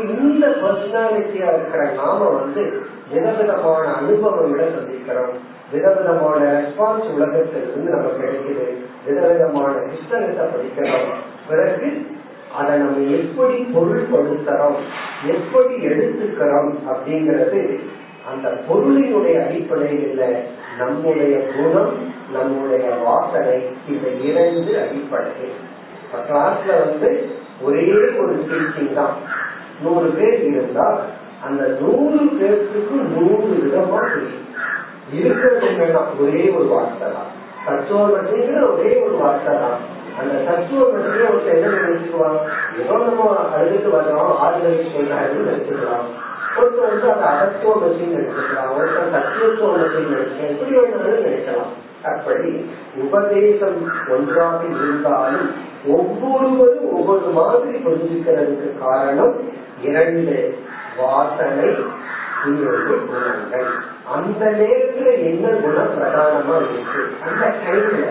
இந்த 0.00 0.46
பர்சனாலிட்டியா 0.46 1.52
இருக்கிற 1.52 1.92
நாம 1.92 2.28
வந்து 2.28 2.82
விதவிதமான 3.12 3.92
அனுபவங்களை 3.92 4.66
சந்திக்கிறோம். 4.66 5.34
விதவிதமான 5.72 6.44
ரெஸ்பான்ஸ் 6.44 7.12
உலகத்திலிருந்து 7.12 7.90
நமக்கு 7.90 8.26
கிடைக்குது. 8.26 8.84
விதவிதமான 9.06 9.72
ஹிஸ்டரிஸை 9.72 10.46
படிக்கிறோம். 10.46 11.12
பிறகு 11.48 12.06
அதை 12.58 12.78
நம்ம 12.78 12.96
எப்படி 12.96 13.54
பொருள்படுத்துறோம்? 13.54 14.76
எப்படி 15.26 15.74
எடுத்துக்கிறோம் 15.74 16.74
அப்படிங்கிறது 16.88 17.78
அந்த 18.30 18.48
பொருளினுடைய 18.48 19.46
அடிப்படையில் 19.46 20.36
நம்முடைய 20.78 21.38
குணம் 21.38 22.12
நம்முடைய 22.32 22.90
வாசனை 22.90 23.62
இந்த 23.88 24.08
இரண்டு 24.08 24.80
அடிப்படை 24.80 25.30
கிளாஸ்ல 26.30 26.78
வந்து 26.84 27.28
ஒரே 27.62 27.86
ஒரு 28.18 28.46
டீச்சிங் 28.50 28.94
தான். 28.94 29.44
நூறு 29.82 30.08
பேர் 30.10 30.44
இருந்தா 30.44 30.86
அந்த 31.42 31.62
நூறு 31.80 32.20
பேருக்கு 32.38 32.98
நூறு 33.14 33.48
விதமா 33.62 34.00
தெரியும். 34.12 34.44
இருக்கிறது 35.12 35.66
என்னன்னா 35.66 36.02
ஒரே 36.20 36.44
ஒரு 36.50 36.68
வார்த்தை 36.68 37.08
தான். 37.12 37.30
தத்துவமற்றிங்கிற 37.66 38.58
ஒரே 38.72 38.90
ஒரு 39.04 39.16
வார்த்தை 39.16 39.52
தான். 39.54 39.78
அந்த 40.20 40.34
தத்துவமற்றிய 40.48 41.24
ஒருத்தர் 41.30 41.56
என்ன 41.56 41.72
நினைச்சுக்குவான் 41.78 42.38
ஏதோ 42.80 42.96
நம்ம 43.06 43.24
அழுதுட்டு 43.56 43.90
வர்றோம் 43.96 44.38
ஆறுதலுக்கு 44.44 44.94
சொல்றாருன்னு 44.94 45.48
நினைச்சுக்கலாம் 45.48 46.06
ஒருத்தர் 46.58 46.90
வந்து 46.90 47.08
அந்த 47.12 47.26
அகத்துவ 47.32 47.74
மத்தின்னு 47.82 48.16
நினைச்சுக்கலாம் 48.16 48.70
ஒருத்தர் 48.76 49.14
தத்துவத்துவ 49.16 49.70
மத்தின்னு 49.74 50.14
நினைச்சுக்கலாம் 50.14 50.52
எப்படி 50.52 50.72
வேணாலும் 50.76 51.26
நினைக்கலாம். 51.26 51.72
அப்படி 52.02 52.50
உபதேசம் 53.04 53.78
ஒன்றாக 54.08 54.60
இருந்தாலும் 54.74 55.48
ஒவ்வொருவரும் 55.86 56.92
ஒவ்வொரு 56.92 57.30
மாதிரி 57.38 57.78
புரிஞ்சுக்கிறதுக்கு 57.84 58.68
காரணம் 58.78 59.34
இரண்டு 59.82 60.58
வாசனை 60.96 61.74
இன்னொரு 62.46 63.06
குணங்கள். 63.06 63.68
அந்த 64.14 64.44
நேரத்துல 64.46 65.12
என்ன 65.18 65.48
குணம் 65.48 65.94
பிரதானமா 65.96 66.56
இருக்கு? 66.56 67.02
அந்த 67.26 67.54
டைம்ல 67.66 68.06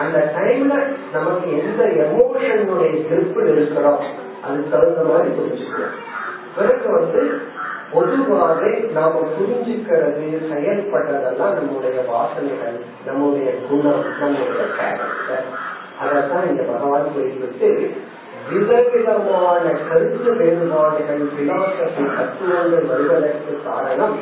அந்த 0.00 0.32
டைம்ல 0.36 0.94
நமக்கு 1.12 1.58
எந்த 1.58 1.84
எமோஷனுடைய 1.84 2.92
கிரிப்பில் 3.10 3.52
இருக்கிறோம்? 3.52 4.02
அதுக்கு 4.44 4.70
தகுந்த 4.70 5.02
மாதிரி 5.02 5.28
புரிஞ்சுக்கிறோம் 5.28 5.96
பிறகு 6.56 6.92
வந்து 6.92 7.40
பொதுவாக 7.92 8.66
நாம 8.94 9.28
புரிஞ்சுக்கிறது 9.40 10.26
செயல்படுறதெல்லாம் 10.50 11.54
நம்முடைய 11.54 12.04
வாசனைகள் 12.12 12.80
நம்முடைய 13.06 13.54
குணம் 13.68 14.04
நம்முடைய 14.20 14.64
கேரக்டர் 14.78 15.44
அதைத்தான் 16.00 16.48
இந்த 16.48 16.62
பகவான் 16.62 17.12
குறிப்பிட்டு 17.14 17.90
விதவிதமான 18.48 19.70
கருத்து 19.70 20.36
வேறுபாடுகள் 20.36 21.20
பிலாசபி 21.20 22.16
தத்துவங்கள் 22.16 22.84
வருவதற்கு 22.84 23.60
காரணம் 23.64 24.16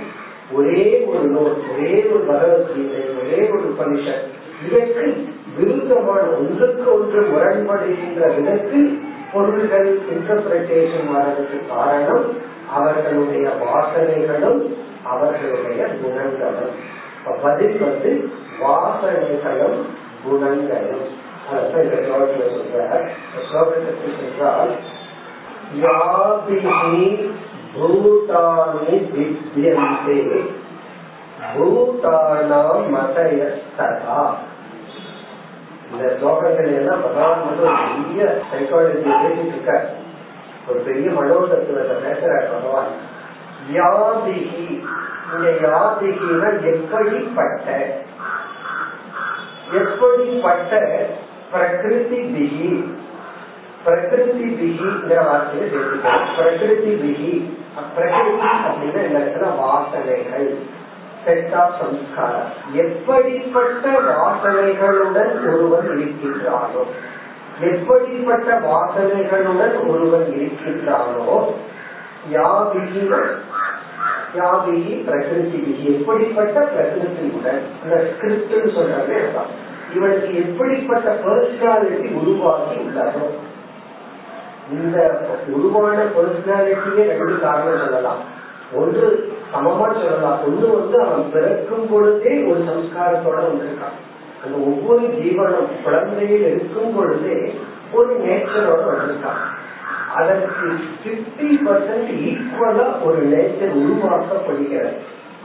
ஒரே 0.52 1.04
ஒரு 1.06 1.18
நூல் 1.18 1.56
ஒரே 1.72 2.06
ஒரு 2.06 2.20
பகவத்கீதை 2.20 3.02
ஒரே 3.22 3.50
ஒரு 3.50 3.62
உபனிஷத். 3.62 4.26
இதற்கு 4.66 5.26
விருதமான 5.58 6.20
ஒன்றுக்கு 6.20 6.94
ஒன்று 6.94 7.20
முரண்படுகின்ற 7.22 8.34
விதத்தில் 8.34 9.02
பொருள்கள் 9.32 9.98
இன்டர்பிரேஷன் 9.98 11.12
வர்றதுக்கு 11.12 11.60
காரணம் 11.68 12.24
அவர்களுடைய 12.74 13.48
வாசனைகளும் 13.48 14.74
அவர்களுடைய 15.04 15.86
குணங்களும். 15.86 16.96
பதில் 17.42 17.78
வந்து 17.78 18.28
வாசனைகளும் 18.60 19.78
குணங்களும். 20.24 21.26
அதான் 21.50 21.84
இந்த 21.84 21.98
ஸ்லோகத்தில் 22.04 22.54
சொல்றார் 22.54 23.04
ஸ்லோகத்திற்கு 23.44 24.10
சென்றால் 24.18 24.72
யாபிஹி 25.82 27.06
பூதானி 27.74 28.94
வித்யந்தே 29.12 30.18
பூதானாம் 31.52 32.86
மதயஸ்ததா 32.94 34.20
இந்த 35.90 36.04
ஸ்லோகங்கள் 36.16 36.74
எல்லாம் 36.78 37.04
பகவான் 37.04 37.44
வந்து 37.44 37.66
ஒரு 37.66 37.76
பெரிய 37.92 38.22
சைக்காலஜி 38.50 38.98
பேசிட்டு 39.14 39.44
இருக்கார் 39.48 39.86
ஒரு 40.68 40.80
பெரிய 40.80 41.08
மனோதத்துவத்தை 41.10 41.94
பேசுறார் 42.02 42.50
பகவான். 42.50 42.90
யாதிகி 43.72 44.66
இந்த 45.28 45.48
யாதிகினா 45.62 46.50
எப்படிப்பட்ட 46.72 47.68
எப்படிப்பட்ட 49.78 50.74
பிரகிருதி 51.52 52.20
பிகி 52.32 52.70
பிரகிருதி 53.84 54.46
பிகிங்கிற 54.56 55.20
வார்த்தையை 55.26 55.66
சேர்த்துக்கணும் 55.66 56.34
பிரகிருதி 56.36 56.92
பிகி 57.02 57.32
பிரகிருதி 57.94 58.48
அப்படின்னா 58.62 59.02
இந்த 59.04 59.20
இடத்துல 59.20 59.48
வாசனைகள் 59.60 60.48
செட் 61.24 61.54
ஆஃப் 61.54 61.78
சம்ஸ்காரம் 61.80 62.50
எப்படிப்பட்ட 62.82 63.84
வாசனைகளுடன் 64.10 65.32
ஒருவர் 65.46 65.88
இருக்கின்றாரோ 65.94 66.82
எப்படிப்பட்ட 67.68 68.50
வாசனைகளுடன் 68.66 69.76
ஒருவன் 69.88 70.28
இருக்கின்றாரோ 70.36 71.38
யாவிகி 72.30 73.02
யாவிகி 74.38 74.94
பிரகிருதி 75.06 75.58
விகி 75.66 75.84
எப்படிப்பட்ட 75.92 76.58
பிரகிருதியுடன் 76.72 77.62
இந்த 77.78 77.96
ஸ்கிரிப்ட் 78.08 78.74
சொல்றாங்க 78.76 79.14
இவனுக்கு 79.96 80.36
எப்படிப்பட்ட 80.36 81.18
பர்சனாலிட்டி 81.24 82.12
உருவாகி 82.12 82.74
உள்ளதோ 82.74 83.26
இந்த 84.70 85.20
உருவான 85.46 85.98
பர்சனாலிட்டியே 86.04 87.06
ரெண்டு 87.06 87.40
காரணம் 87.40 87.84
சொல்லலாம். 87.84 88.22
ஒன்று 88.74 89.32
சமமா 89.54 89.92
சொல்லலாம். 89.92 90.40
ஒண்ணு 90.46 90.70
வந்து 90.70 91.00
அவன் 91.00 91.30
பிறக்கும் 91.32 91.86
பொழுதே 91.90 92.42
ஒரு 92.42 92.60
சம்ஸ்காரத்தோட 92.60 93.38
வந்திருக்கான். 93.38 93.96
அந்த 94.44 94.56
ஒவ்வொரு 94.56 95.00
ஜீவனும் 95.00 95.82
குழந்தையில் 95.84 96.46
இருக்கும் 96.46 96.96
பொழுதே 96.96 97.60
ஒரு 97.92 98.20
நேச்சரோட 98.26 98.82
வந்திருக்கான். 98.90 99.42
அதற்கு 100.14 100.66
பிப்டி 101.04 101.48
பர்சன்ட் 101.66 102.10
ஈக்குவலா 102.26 103.04
ஒரு 103.04 103.18
நேச்சர் 103.26 103.78
உருவாக்கப்படுகிறது. 103.78 104.92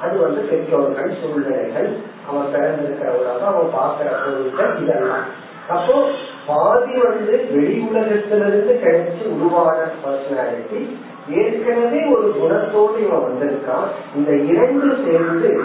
அது 0.01 0.21
வந்து 0.21 0.41
பெற்றோர்கள் 0.41 1.13
சூழ்நிலைகள் 1.21 1.97
அவன் 2.29 2.53
பிறந்திருக்கிற 2.53 3.08
உலகம் 3.08 3.56
அவன் 3.56 3.69
பார்க்கிற 3.73 4.10
பொருள்கள் 4.10 4.77
இதெல்லாம். 4.77 5.51
அப்போ 5.69 6.10
பாதி 6.47 6.93
வந்து 6.93 7.47
வெளி 7.51 7.88
உலகத்திலிருந்து 7.89 8.79
கிடைச்சி 8.84 9.27
உருவான 9.27 9.77
பர்சனாலிட்டி 10.03 10.95
ஏற்கனவே 11.29 12.06
ஒரு 12.06 12.36
குணத்தோடு 12.41 13.08
இவன் 13.08 13.23
வந்திருக்கான். 13.23 14.15
இந்த 14.15 14.36
இரண்டு 14.36 14.97
சேர்ந்து 15.06 15.60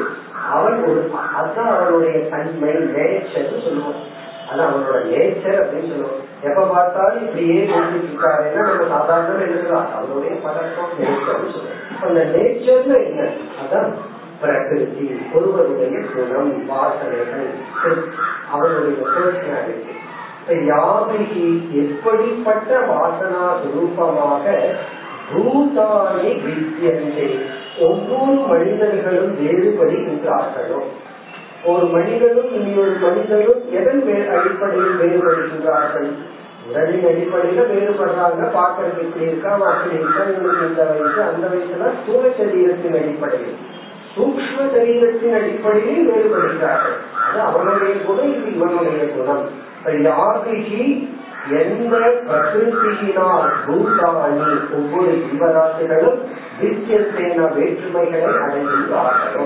அவன் 0.52 0.84
ஒரு 0.84 1.10
அதுதான் 1.36 1.76
அவனுடைய 1.76 2.28
தன்மை 2.28 2.70
நேச்சர் 2.70 3.64
சொல்லுவோம். 3.64 4.26
அது 4.50 4.62
அவனோட 4.62 4.98
நேச்சர் 5.06 5.60
அப்படின்னு 5.60 5.88
சொல்லுவோம். 5.88 6.20
எப்ப 6.42 6.66
பார்த்தாலும் 6.66 7.22
இப்படியே 7.22 7.64
பேசிட்டு 7.64 8.08
இருக்காருன்னா 8.10 8.60
நம்ம 8.60 8.88
சாதாரண 8.88 9.40
எழுதலாம். 9.40 9.86
அவனுடைய 9.94 10.36
பதக்கம் 10.42 10.90
நேச்சர்னு 10.98 11.52
சொல்லுவோம். 11.52 12.02
அந்த 12.02 12.20
நேச்சர்னு 12.24 13.04
என்ன? 13.04 13.28
அதான் 13.62 13.94
பிரகிருதி 14.40 15.06
ஒருவருடைய 15.34 16.00
குணம் 16.12 16.52
வாசனைகள் 16.68 17.48
அவருடைய 18.50 19.00
பர்சனாலிட்டி 19.14 19.94
யாமிகி 20.68 21.46
எப்படிப்பட்ட 21.72 22.70
வாசனா 22.90 23.42
சுரூபமாக 23.62 24.44
பூதானி 25.30 26.28
வித்தியந்தே 26.44 27.26
ஒவ்வொரு 27.80 28.34
மனிதர்களும் 28.42 29.34
வேறுபடுகின்றார்களோ? 29.38 30.78
ஒரு 31.64 31.86
மனிதனும் 31.86 32.52
இன்னொரு 32.52 32.94
மனிதனும் 33.00 33.60
எதன் 33.70 34.02
அடிப்படையில் 34.36 34.98
வேறுபடுகின்றார்கள்? 35.00 36.08
உடலின் 36.68 37.04
அடிப்படையில 37.04 37.60
வேறுபடுறாங்க 37.72 38.40
பார்க்கறதுக்கு 38.56 39.20
இருக்கா 39.20 39.52
அப்படி 39.66 39.94
இருக்கா 39.96 40.24
இந்த 40.66 40.82
வயசு 40.84 41.20
அந்த 41.22 41.44
வயசுல 41.46 41.92
சூழ 42.06 42.22
சரீரத்தின் 42.38 42.98
அடிப்படையில். 43.00 43.58
சூக்ம 44.18 44.56
சரீரத்தின் 44.74 45.34
அடிப்படையில் 45.34 46.10
வேறுபடுகிறார்கள். 46.10 46.98
அது 47.28 47.40
அவனுடைய 47.40 47.94
குணம் 48.04 48.34
இது 48.34 48.54
இவனுடைய 48.54 49.06
குணம். 49.12 49.48
யாருக்கு 50.02 50.86
எந்த 51.50 51.96
பிரகிருத்தியினால் 52.28 53.52
பூதானி 53.66 54.48
ஒவ்வொரு 54.76 55.12
ஜீவராசிகளும் 55.26 56.18
வித்தியத்தேன 56.60 57.38
வேற்றுமைகளை 57.56 58.32
அடைகின்றார்களோ 58.44 59.44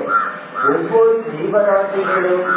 ஒவ்வொரு 0.69 1.13
ஜீவராசிகளும் 1.35 2.49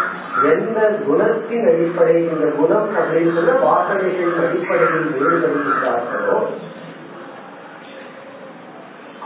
எந்த 0.43 0.79
குணத்தின் 1.07 1.67
அடிப்படையில் 1.71 2.31
இந்த 2.31 2.49
குணம் 2.49 2.89
அப்படின்னு 3.01 3.55
வாசனைகளின் 3.67 4.41
அடிப்படையில் 4.45 5.11
வேறுபடுகிறார்களோ 5.15 6.39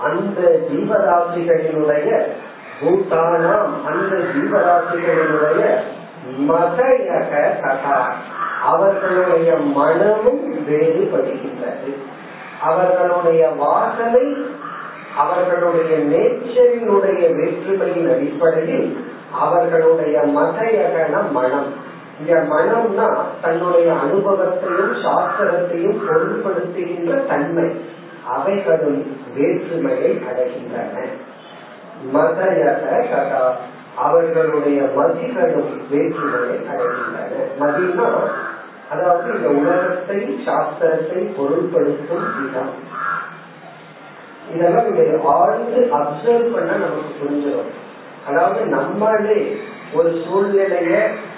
அந்த 0.03 0.41
ஜீவராசிகளினுடைய 0.71 2.09
பூட்டானாம் 2.81 3.69
அந்த 3.85 4.15
ஜீவராசிகளினுடைய 4.15 5.75
மதையக 6.47 7.61
கதா. 7.61 8.15
அவர்களுடைய 8.63 9.55
மனமும் 9.55 10.53
வேறுபடுகின்றது 10.53 11.95
அவர்களுடைய 12.61 13.49
வாசனை 13.49 14.35
அவர்களுடைய 15.17 15.97
நேச்சரினுடைய 15.97 17.35
வேற்றுமையின் 17.35 18.09
அடிப்படையில் 18.09 19.05
அவர்களுடைய 19.31 20.19
மதையகன 20.19 21.31
மனம். 21.31 21.73
இந்த 22.19 22.45
மனம்னா 22.49 23.19
தன்னுடைய 23.41 23.93
அனுபவத்தையும் 23.93 24.93
சாஸ்திரத்தையும் 24.95 25.99
பொருள்படுத்துகின்ற 26.07 27.25
தன்மை. 27.27 27.81
அவைகளும் 28.27 29.17
வேற்றுமையை 29.35 30.21
அடைகின்றன. 30.31 31.05
மதயக 32.13 32.85
கதா 33.11 33.43
அவர்களுடைய 33.95 34.81
மதிகளும் 34.95 35.71
வேற்றுமையை 35.89 36.57
அடைகின்றன. 36.71 37.47
மதினா 37.59 38.09
அதாவது 38.89 39.27
இந்த 39.35 39.49
உலகத்தை 39.49 40.19
சாஸ்திரத்தை 40.45 41.19
பொருள்படுத்தும் 41.37 42.27
விதம். 42.37 42.73
இதெல்லாம் 44.53 44.87
இதை 44.91 45.05
ஆழ்ந்து 45.23 45.79
அப்சர்வ் 45.97 46.53
பண்ண 46.53 46.71
நமக்கு 46.77 47.11
புரிஞ்சிடும். 47.19 47.71
அதாவது 48.27 48.61
நம்மளே 48.65 49.39
ஒரு 49.93 50.09
சூழ்நிலைய 50.23 50.95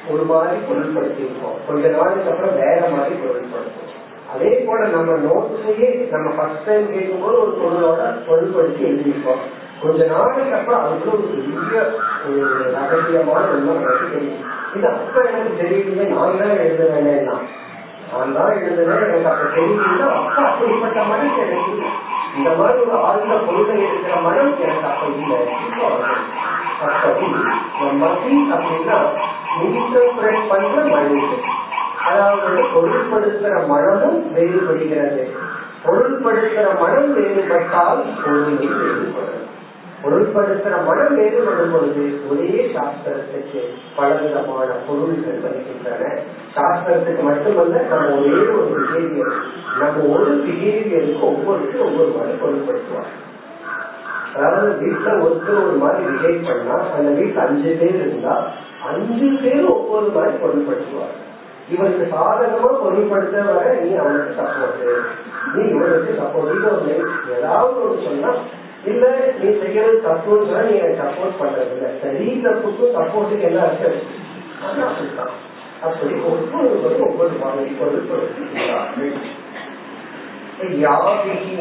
ஒரு 0.09 0.23
மாதிரி 0.23 0.55
பொருட்படுத்திருக்கோம் 0.69 1.57
கொஞ்ச 1.67 1.87
நாளுக்கு 1.87 2.31
அப்புறம் 2.31 2.55
வேற 2.55 2.79
மாதிரி 2.89 3.15
பொருட்படுத்தும் 3.15 3.89
அதே 4.33 4.51
போல 4.67 4.87
நம்ம 4.87 5.13
நோட்ஸையே 5.27 5.89
நம்ம 6.09 6.27
ஃபர்ஸ்ட் 6.35 6.65
டைம் 6.65 6.91
கேட்கும்போது 6.93 7.37
ஒரு 7.41 7.53
பொருளோட 7.61 8.01
பொருள்படுத்தி 8.27 8.81
எழுதியிருக்கோம். 8.89 9.43
கொஞ்ச 9.81 9.99
நாளைக்கு 10.11 10.55
அப்புறம் 10.57 10.83
அதுக்குள்ள 10.83 11.13
ஒரு 11.19 11.41
பெரிய 11.47 11.79
ஒரு 12.25 12.41
ரகசியமான 12.75 13.43
ஒண்ணு 13.53 13.75
தெரியும் 14.11 14.41
இது 14.75 14.87
அப்ப 14.91 15.15
எனக்கு 15.29 15.59
தெரியலையே 15.61 16.07
நான் 16.11 16.37
தான் 16.39 16.55
எழுதுவேன் 16.59 17.09
நான் 18.11 18.35
தான் 18.35 18.55
எழுதுனேன் 18.59 19.03
எனக்கு 19.05 19.31
அப்ப 19.31 19.45
தெரியல 19.55 20.05
அப்ப 20.19 20.37
அப்படிப்பட்ட 20.47 21.01
மனம் 21.11 21.39
எனக்கு 21.43 21.73
இந்த 22.37 22.49
மாதிரி 22.57 22.79
ஒரு 22.85 22.99
ஆழ்ந்த 23.05 23.33
கொள்கை 23.47 23.75
இருக்கிற 23.85 24.15
மனம் 24.27 24.53
எனக்கு 24.65 24.87
அப்ப 24.91 25.07
இல்லை. 25.13 25.39
அப்படி 26.83 27.27
மதி 28.01 28.35
அப்படின்னா 28.53 28.97
இன்டர்பிரேட் 29.65 30.47
பண்ற 30.51 30.83
மனித 30.91 31.33
அதாவது 32.05 32.61
பொருள்படுத்துற 32.73 33.55
மனமும் 33.67 34.21
வேறுபடுகிறது. 34.35 35.23
பொருள்படுத்துற 35.83 36.67
மனம் 36.81 37.11
வேறுபட்டால் 37.17 38.01
பொருள் 38.23 38.55
வேறுபடும். 38.61 39.40
பொருள்படுத்துற 40.03 40.75
மனம் 40.85 41.15
வேறுபடும் 41.17 41.73
பொழுது 41.73 42.03
ஒரே 42.29 42.51
சாஸ்திரத்துக்கு 42.75 43.59
பல 43.95 44.09
விதமான 44.13 44.69
பொருள்கள் 44.87 45.41
வருகின்றன. 45.43 46.11
சாஸ்திரத்துக்கு 46.55 47.23
மட்டுமல்ல 47.23 47.81
நம்ம 47.91 48.15
ஒரே 48.19 48.37
ஒரு 48.53 48.69
பிஹேவியர் 48.77 49.35
நம்ம 49.79 50.05
ஒரு 50.15 50.31
பிஹேவியருக்கு 50.45 51.21
ஒவ்வொருத்தரும் 51.21 51.87
ஒவ்வொரு 51.87 52.11
மாதிரி 52.17 52.37
பொருள்படுத்துவாங்க. 52.43 53.13
அதாவது 54.35 54.69
வீட்டுல 54.81 55.13
ஒருத்தர் 55.23 55.63
ஒரு 55.67 55.77
மாதிரி 55.77 56.03
பிஹேவ் 56.11 56.47
பண்ணா 56.49 56.75
அந்த 56.97 57.09
வீட்டுல 57.21 57.43
அஞ்சு 57.47 57.71
பேர் 57.79 57.99
இருந்தா 58.05 58.35
அஞ்சு 58.91 59.29
பேர் 59.43 59.65
ஒவ்வொரு 59.65 60.07
மாதிரி 60.07 60.35
பொருள்படுத்துவாங்க. 60.43 61.17
இவனுக்கு 61.69 62.05
சாதகமா 62.13 62.69
பொருள்படுத்த 62.83 63.43
வர 63.49 63.67
நீ 63.83 63.91
அவனுக்கு 63.95 64.31
சப்போர்ட் 64.39 64.81
நீ 65.53 65.61
இவனுக்கு 65.69 66.13
சப்போர்ட் 66.21 66.65
ஏதாவது 67.37 67.77
ஒன்று 67.83 68.07
சொன்னா 68.07 68.31
இல்ல 68.85 69.05
நீ 69.39 69.49
செய்யறது 69.59 69.97
தப்புன்னு 70.05 70.43
சொன்னா 70.43 70.61
நீ 70.63 70.75
எனக்கு 70.77 71.01
சப்போர்ட் 71.01 71.39
பண்றது 71.39 71.73
இல்ல 71.75 71.87
சரி 72.01 72.27
தப்புக்கும் 72.45 72.95
சப்போர்ட்டுக்கு 72.97 73.47
என்ன 73.49 73.61
அர்த்தம்? 73.65 75.33
அப்படி 75.81 76.13
ஒவ்வொருவரும் 76.29 77.05
ஒவ்வொரு 77.05 77.35
மாதிரி 77.41 77.71
பொருள்படுத்துகிறார்கள் 77.77 79.13
யாபிகி 80.81 81.59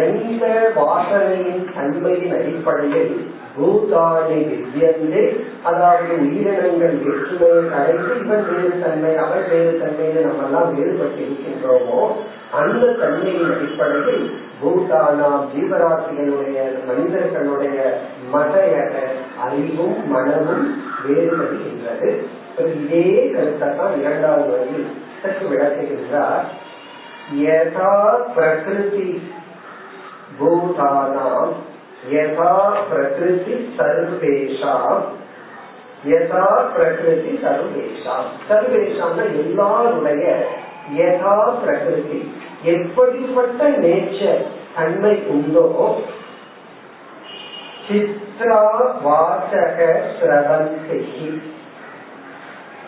எந்த 0.00 0.44
வாசனையின் 0.78 1.62
தன்மையின் 1.74 2.34
அடிப்படையில் 2.38 3.14
பூதாணி 3.54 4.38
வித்தியந்து 4.48 5.22
அதாவது 5.64 6.10
உயிரினங்கள் 6.22 6.96
வெற்றுமையை 7.04 7.62
அடைந்து 7.78 8.16
இவன் 8.18 8.44
வேறு 8.50 8.74
தன்மை 8.82 9.12
அவர் 9.22 9.46
வேறு 9.50 9.72
தன்மையில 9.80 10.26
நம்ம 10.26 10.44
எல்லாம் 10.48 10.74
வேறுபட்டு 10.74 11.22
இருக்கின்றோமோ 11.24 12.02
அந்த 12.52 12.86
தன்மையின் 12.92 13.50
அடிப்படையில் 13.50 14.40
பூட்டானா 14.62 15.30
ஜீவராசிகளுடைய 15.54 16.58
மனிதர்களுடைய 16.86 18.00
மதையக 18.32 18.92
அறிவும் 19.40 20.10
மனமும் 20.10 20.82
வேறுபடுகின்றது. 21.08 22.08
இதே 22.58 23.32
கருத்தான் 23.34 23.98
இரண்டாவது 24.00 24.50
வரையில் 24.50 24.88
சற்று 25.22 25.46
விளக்குகின்றார். 25.48 26.46
யதா 27.36 28.14
பிரகிருதி 28.34 29.30
பூதானாம் 30.40 31.52
யதா 32.12 32.72
பிரகிருதி 32.90 33.74
சர்வேஷாம் 33.78 35.04
யதா 36.06 36.46
பிரகிருதி 36.76 37.40
சர்வேஷாம். 37.44 38.28
சர்வேஷாம்னா 38.48 39.24
எல்லாருடைய 39.24 40.46
யதா 40.96 41.60
பிரகிருதி. 41.60 42.32
எப்படிப்பட்ட 42.62 43.70
நேச்சர் 43.70 44.42
தன்மை 44.76 45.22
உண்டோ 45.26 46.00
சித்ரா 47.88 48.66
வாசக 49.02 50.02
சிரவந்தி. 50.20 51.42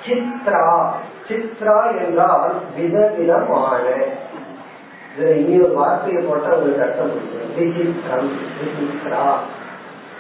சித்ரா 0.06 0.90
சித்ரா 1.28 1.98
என்றால் 1.98 2.54
விதவிதமான. 2.76 3.82
இதுல 5.16 5.36
இனி 5.36 5.60
ஒரு 5.60 5.74
வார்த்தையை 5.74 6.22
போட்டா 6.22 6.56
உங்களுக்கு 6.56 6.82
அர்த்தம் 6.82 7.10
புரியும். 7.10 7.54
விசித்திரம் 7.56 8.30
விசித்ரா 8.58 9.24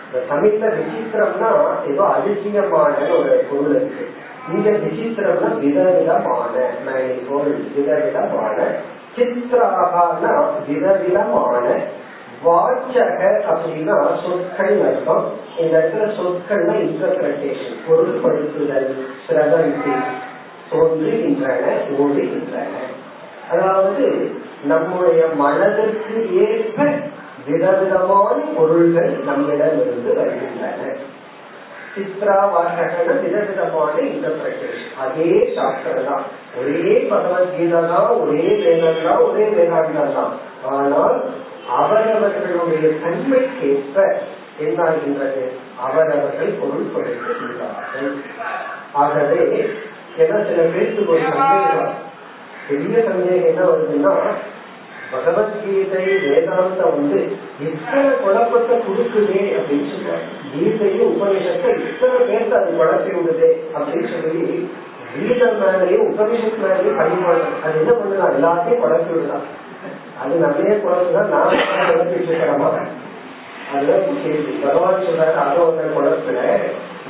இந்த 0.06 0.24
தமிழ்ல 0.30 0.64
விசித்திரம்னா 0.78 1.50
ஏதோ 1.90 2.02
அதிசயமான 2.06 2.94
ஒரு 3.18 3.46
பொருள் 3.50 3.74
இருக்கு. 3.74 4.19
இந்த 4.48 4.70
விசித்திரம்னா 4.70 5.58
விதவிதமான 5.58 6.54
நான் 6.84 7.10
பொருள் 7.28 7.64
விதவிதமான 7.76 8.56
சித்ராகனா 9.16 10.44
விதவிதமான 10.68 11.76
வாச்சக 12.44 13.20
அப்படின்னா 13.52 13.96
சொற்கள் 14.22 14.80
அர்த்தம். 14.80 15.32
இந்த 15.58 15.74
இடத்துல 15.78 16.06
சொற்கள்னா 16.18 16.74
இன்டர்பிரேஷன் 16.86 17.78
பொருள்படுத்துதல் 17.88 18.90
பிரபந்தி 19.26 19.90
தோன்றுகின்றன 20.70 21.64
ஓடுகின்றன. 21.98 22.74
அதாவது 23.50 24.30
நம்முடைய 24.64 25.26
மனதிற்கு 25.26 26.16
ஏற்ப 26.48 26.84
விதவிதமான 27.46 28.34
பொருள்கள் 28.56 29.10
நம்மிடம் 29.24 29.80
இருந்து 29.80 30.14
வருகின்றன. 30.14 30.96
சித்ரா 31.92 32.36
வாசகன 32.52 33.14
விதவிதமான 33.22 33.94
இன்டர்பிரேஷன் 34.08 34.74
அதே 35.02 35.28
சாஸ்திரம் 35.56 36.08
தான் 36.08 36.26
ஒரே 36.58 36.92
பகவத்கீதா 37.10 37.80
தான் 37.90 38.10
ஒரே 38.18 38.44
வேதம் 38.60 39.00
தான் 39.04 39.22
ஒரே 39.26 39.46
வேதாந்தம் 39.54 40.14
தான் 40.14 40.34
ஆனால் 40.72 41.16
அவரவர்களுடைய 41.78 42.86
தன்மைக்கேற்ப 43.02 43.96
என்னாகின்றது? 44.62 45.42
அவரவர்கள் 45.84 46.56
பொருள்படுத்துகிறார்கள் 46.58 48.10
ஆகவே 48.94 49.42
ஏன்னா 50.18 50.38
சில 50.48 50.60
பேருக்கு 50.72 51.02
ஒரு 51.06 51.20
சந்தேகம். 51.28 51.92
பெரிய 52.66 52.96
சந்தேகம் 53.06 53.48
என்ன 53.50 53.60
வருதுன்னா 53.68 54.14
பகவத்கீதை 55.12 56.02
வேதாந்தம் 56.24 56.92
வந்து 56.92 57.20
எத்தனை 57.66 58.10
குழப்பத்தை 58.20 58.76
கொடுக்குதே 58.80 59.42
அப்படின்னு 59.56 59.88
சொல்லுவாங்க 59.92 60.26
கீதையும் 60.52 61.10
உபநிஷத்தை 61.12 61.70
இத்தனை 61.84 62.20
பேருக்கு 62.22 62.58
அது 62.58 62.70
குழப்பி 62.78 63.12
விடுதே 63.18 63.48
அப்படின்னு 63.74 64.10
சொல்லி 64.14 64.44
கீதம் 65.14 65.58
மேலேயும் 65.60 66.08
உபநிஷத் 66.10 66.62
மேலேயும் 66.64 66.98
பணிமாடு 67.00 67.46
அது 67.62 67.80
என்ன 67.80 67.92
பண்ணுதான் 67.94 68.36
எல்லாத்தையும் 68.36 68.82
குழப்பி 68.84 69.12
விடலாம் 69.14 69.46
அது 70.20 70.42
நம்மளே 70.42 70.76
குழப்பதான் 70.82 71.32
நான் 71.34 71.54
குழப்பிட்டு 71.88 72.30
இருக்கிறோமா 72.30 72.70
அதுதான் 73.70 74.20
கேள்வி 74.22 74.54
பகவான் 74.62 75.04
சொல்றாரு 75.04 75.34
அதை 75.42 75.58
ஒருத்தர் 75.60 75.96
குழப்பல 75.96 76.38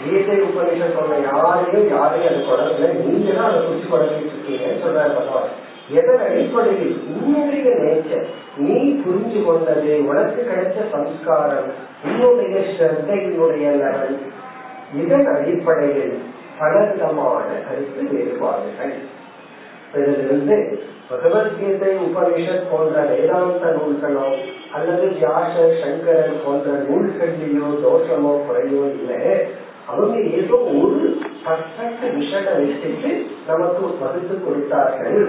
கீதை 0.01 0.37
உபநிஷம் 0.47 0.97
சொன்ன 0.97 1.21
யாரையும் 1.29 1.89
யாரையும் 1.95 2.29
அது 2.31 2.41
குழப்பல 2.49 2.91
நீங்க 3.01 3.31
தான் 3.33 3.49
அதை 3.51 3.61
குறிச்சு 3.63 3.93
குழப்பிட்டு 3.93 4.33
இருக்கீங்கன்னு 4.33 4.85
சொல்றாரு 4.85 5.13
பகவான். 5.19 5.51
எதன் 5.93 6.23
அடிப்படையில்? 6.27 6.97
உன்னுடைய 7.15 7.71
நேச்சர் 7.77 8.27
நீ 8.57 8.77
புரிஞ்சு 9.03 9.45
கொண்டது 9.45 9.93
உனக்கு 10.07 10.41
கிடைச்ச 10.51 10.79
சம்ஸ்காரம். 10.91 11.71
உன்னுடைய 12.05 12.57
ஸ்ரத்தையினுடைய 12.75 13.65
லெவல் 13.83 14.19
இதன் 15.03 15.27
அடிப்படையில் 15.27 16.15
பலவிதமான 16.59 17.45
கருத்து 17.69 18.03
வேறுபாடுகள். 18.11 18.95
இதிலிருந்து 19.95 20.57
பகவத்கீதை 21.11 21.93
உபனிஷத் 22.07 22.71
போன்ற 22.71 23.01
வேதாந்த 23.03 23.67
நூல்களோ 23.77 24.29
அல்லது 24.73 25.07
வியாச 25.09 25.55
சங்கரன் 25.83 26.41
போன்ற 26.45 26.71
நூல்களிலோ 26.89 27.71
தோஷமோ 27.85 28.35
குறையோ 28.47 28.83
இல்லை. 28.99 29.23
அவங்க 29.87 30.17
ஏதோ 30.21 30.57
ஒரு 30.83 31.17
பர்ஃபெக்ட் 31.45 32.05
விஷனை 32.17 32.53
வச்சுட்டு 32.59 33.11
நமக்கு 33.49 33.83
வகுத்து 34.01 34.35
கொடுத்தார்கள். 34.45 35.21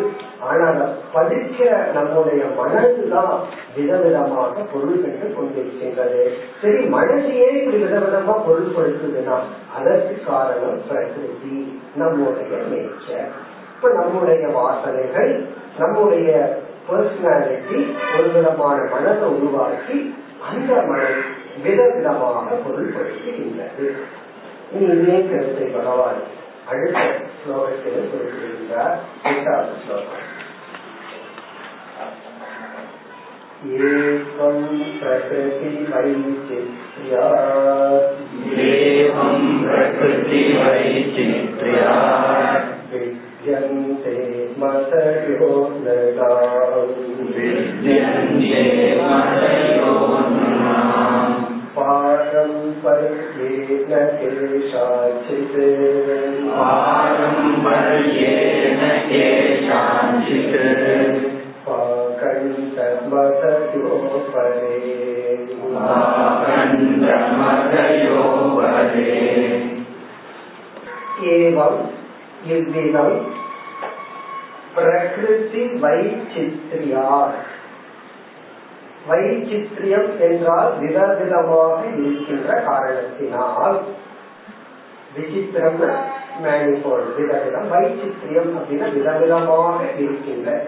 ஆனால் 0.50 0.82
படிக்க 1.14 1.60
நம்முடைய 1.98 2.42
மனதுதான் 2.60 3.36
விதவிதமாக 3.76 4.66
பொருள் 4.74 5.02
பெற்று 5.04 5.28
கொண்டிருக்கின்றது. 5.38 6.24
சரி 6.62 6.82
மனசையே 6.98 7.48
இப்படி 7.58 7.80
விதவிதமா 7.86 8.36
பொருள்படுத்துதுன்னா 8.48 9.38
அதற்கு 9.78 10.16
காரணம் 10.30 10.82
பிரகிருதி 10.90 11.58
நம்முடைய 11.96 12.54
நேச்சர் 12.72 13.32
இப்ப 13.76 13.94
நம்முடைய 14.00 14.48
வாசனைகள் 14.58 15.32
நம்முடைய 15.80 16.32
பர்சனாலிட்டி 16.88 17.80
ஒரு 18.18 18.30
விதமான 18.34 18.78
மனதை 18.94 19.28
உருவாக்கி 19.36 19.98
அந்த 20.50 20.74
மனம் 20.90 21.22
விதவிதமாக 21.64 22.58
பொருள்படுத்துகின்றது. 22.66 23.88
இனி 24.73 24.89
இதே 24.95 25.19
கருத்தை 25.29 25.67
பகவான் 25.77 26.23
அடுத்த 26.71 27.03
ஸ்லோகத்தில் 27.39 28.11
குறிப்பிடுகிறார் 28.11 28.97
எட்டாவது 29.31 29.77
ஸ்லோகம் 29.85 30.25
ஏகம் 33.85 34.65
பிரகிருதி 34.99 35.71
வைச்சித்யா 35.93 37.25
एवं 38.57 39.37
प्रकृतिवैचित्र्या 39.63 41.15
विद्यन्ते 42.93 44.15
मतयो 44.61 45.51
नगाम् 45.79 46.93
विद्यन्ते 47.35 48.63
मतयो 49.01 49.93
नृणाम् 52.31 54.03
केषाञ्चित् 54.19 55.57
पारम्पर्येण 56.51 57.61
केषाञ्चित् 59.09 60.57
पाकण्ठमतयोपरे 61.67 62.87
पाखण्डमतयो 65.75 67.19
वरे 68.57 69.13
एवं 71.35 71.77
இவ்விதம் 72.55 73.17
பிரகிருதி 74.77 75.63
வைச்சித்ரியார் 75.83 77.37
வைச்சித்ரியம் 79.10 80.20
என்றால் 80.20 80.74
விதவிதமாக 80.82 81.80
இருக்கின்ற 81.98 82.60
காரணத்தினால். 82.60 83.82
விசித்திரம் 85.18 85.90
மேனிபோல் 86.44 87.16
விதவிதம் 87.18 87.72
வைச்சித்ரியம் 87.72 88.52
அப்படின்னா 88.58 88.88
விதவிதமாக 88.94 89.80
இருக்கின்ற. 89.98 90.66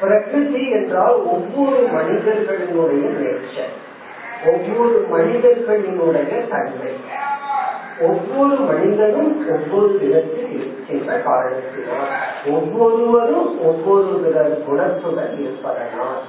பிரகிருதி 0.00 0.70
என்றால் 0.70 1.22
ஒவ்வொரு 1.24 1.88
மனிதர்களினுடைய 1.92 3.04
நேச்சர் 3.20 3.74
ஒவ்வொரு 4.46 5.06
மனிதர்களினுடைய 5.12 6.48
தன்மை. 6.48 6.92
ஒவ்வொரு 8.00 8.54
மனிதனும் 8.54 9.50
ஒவ்வொரு 9.50 9.98
விதத்தில் 10.00 10.52
இருக்கின்ற 10.52 11.18
காரணத்தினால். 11.18 12.08
ஒவ்வொருவரும் 12.46 13.64
ஒவ்வொரு 13.64 14.20
வித 14.20 14.58
குணத்துடன் 14.68 15.40
இருப்பதனால். 15.40 16.20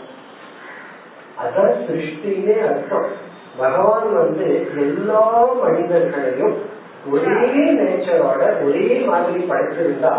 அதான் 1.38 1.74
சிருஷ்டினே 1.88 2.68
அர்த்தம். 2.68 3.06
பகவான் 3.58 4.14
வந்து 4.14 4.68
எல்லா 4.78 5.46
மனிதர்களையும் 5.62 6.56
ஒரே 7.12 7.36
நேச்சரோட 7.72 8.66
ஒரே 8.66 9.00
மாதிரி 9.00 9.44
படைச்சிருந்தா 9.44 10.14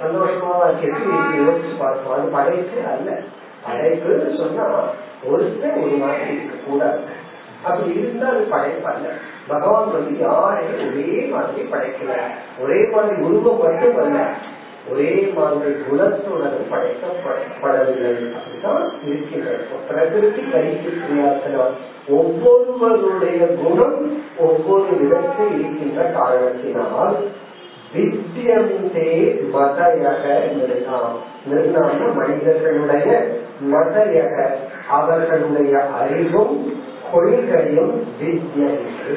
சந்தோஷமா 0.00 0.66
எப்படி 0.66 1.38
யோசிச்சு 1.38 1.72
பார்ப்போம். 1.78 2.14
அது 2.14 2.28
படைப்பு 2.28 2.86
அல்ல. 2.86 3.18
படைப்புன்னு 3.66 4.38
சொன்னா 4.38 4.64
ஒருத்தர் 5.24 5.82
ஒரு 5.82 5.96
மாதிரி 6.00 6.32
இருக்க 6.32 6.54
கூடாது 6.66 7.00
அப்படி 7.62 7.90
இருந்தா 7.90 8.28
அது 8.28 8.38
படைப்பு 8.38 8.92
அல்ல. 8.92 9.08
பகவான் 9.48 9.92
வந்து 9.92 10.18
யாரையும் 10.18 10.92
ஒரே 10.92 11.24
மாதிரி 11.24 11.68
படைக்கல. 11.68 12.12
ஒரே 12.58 12.88
மாதிரி 12.92 13.22
உருவம் 13.22 13.60
மட்டும் 13.62 13.98
அல்ல 13.98 14.18
ஒரே 14.88 15.10
மாதிரி 15.36 15.72
குணத்துடன் 15.86 16.60
படைக்கப்படவில்லை 16.70 18.12
அப்படிதான் 18.36 18.86
இருக்கின்றது 19.06 19.80
பிரகிருதி 19.88 20.42
கைக்கிரியாசனால் 20.52 21.74
ஒவ்வொருவருடைய 22.18 23.40
குணம் 23.62 24.00
ஒவ்வொரு 24.46 24.90
விதத்தில் 25.02 25.54
இருக்கின்ற 25.58 26.02
காரணத்தினால் 26.18 27.16
வித்தியந்தே 27.94 29.12
மதயக 29.54 30.24
நிறுத்தாம் 30.56 31.14
நிர்ணாம 31.50 32.10
மனிதர்களுடைய 32.18 33.08
மதயக 33.74 34.34
அவர்களுடைய 34.98 35.74
அறிவும் 36.00 36.56
கொள்கையும் 37.12 37.94
வித்யன்று 38.20 39.16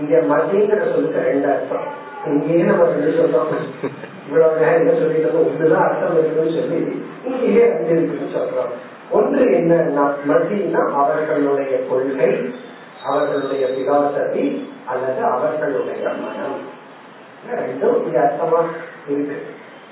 இங்க 0.00 0.14
மதிங்கிற 0.32 0.80
சொல்லுக்கு 0.92 1.20
ரெண்டு 1.28 1.48
அர்த்தம். 1.52 1.88
இங்கே 2.26 2.56
நம்ம 2.62 2.86
ரெண்டு 2.90 3.12
சொல்றோம். 3.18 3.52
இவ்வளவு 4.26 4.60
நேரம் 4.60 4.74
என்ன 4.74 4.90
சொல்லிட்டு 4.90 5.46
ஒன்றுதான் 5.46 5.88
அர்த்தம் 5.88 6.18
இருக்குன்னு 6.18 6.60
சொல்லி. 6.60 7.06
இங்கேயே 7.24 7.64
ரெண்டு 7.64 7.90
இருக்குன்னு 7.90 8.34
சொல்றோம். 8.34 8.72
ஒன்று 9.10 9.44
என்னன்னா 9.44 10.14
மதினா 10.28 10.92
அவர்களுடைய 10.92 11.86
கொள்கை 11.86 12.54
அவர்களுடைய 13.04 13.66
விகாசதி 13.66 14.68
அல்லது 14.86 15.24
அவர்களுடைய 15.24 16.08
மனம். 16.08 16.82
ரெண்டும் 17.50 18.04
இங்க 18.04 18.20
அர்த்தமா 18.20 18.62
இருக்கு. 19.08 19.42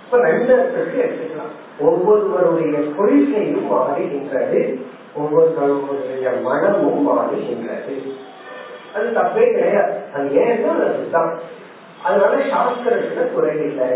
இப்ப 0.05 0.29
ரெண்டு 0.29 0.61
அர்த்தத்தை 0.61 1.01
எடுத்துக்கலாம். 1.01 1.81
ஒவ்வொருவருடைய 1.81 2.79
கொள்கையும் 2.97 3.73
மாறுகின்றது. 3.73 4.83
ஒவ்வொருவருடைய 5.15 6.31
மனமும் 6.31 7.09
மாறுகின்றது. 7.09 8.13
அது 8.95 9.07
தப்பே 9.15 9.53
கிடையாது. 9.53 9.93
அது 10.15 10.25
ஏன்னா 10.25 10.87
அதுதான். 10.87 11.39
அதனால 12.05 12.37
சாஸ்திரத்துல 12.37 13.25
குறையில்லை. 13.35 13.89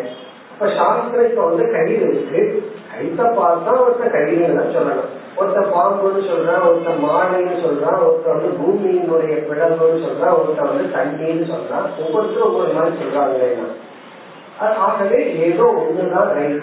இப்ப 0.52 0.66
சாஸ்திரத்தை 0.66 1.44
வந்து 1.44 1.72
கயிறு 1.72 2.06
இருக்கு. 2.08 2.70
கைத்த 2.92 3.22
பார்த்தா 3.22 3.72
ஒருத்த 3.84 4.04
கயிறுன்னு 4.06 4.56
தான் 4.56 4.74
சொல்லணும். 4.74 5.12
ஒருத்த 5.36 5.60
பாம்புன்னு 5.74 6.22
சொல்றான் 6.28 6.66
ஒருத்த 6.68 6.92
மாலைன்னு 7.04 7.56
சொல்றான் 7.64 8.04
ஒருத்த 8.06 8.26
வந்து 8.26 8.50
பூமியினுடைய 8.60 9.34
பிளவுன்னு 9.48 10.04
சொல்றான் 10.06 10.36
ஒருத்த 10.38 10.60
வந்து 10.60 10.84
தண்ணின்னு 10.96 11.46
சொல்றான் 11.52 11.88
ஒவ்வொருத்தரும் 11.98 12.48
ஒவ்வொரு 12.48 12.72
மாதிரி 12.72 12.96
சொல்றாங்க 12.96 13.64
ஆகவே 14.76 15.38
ஏதோ 15.38 15.62
ஒண்ணுதான் 15.62 16.32
ரைட் 16.32 16.62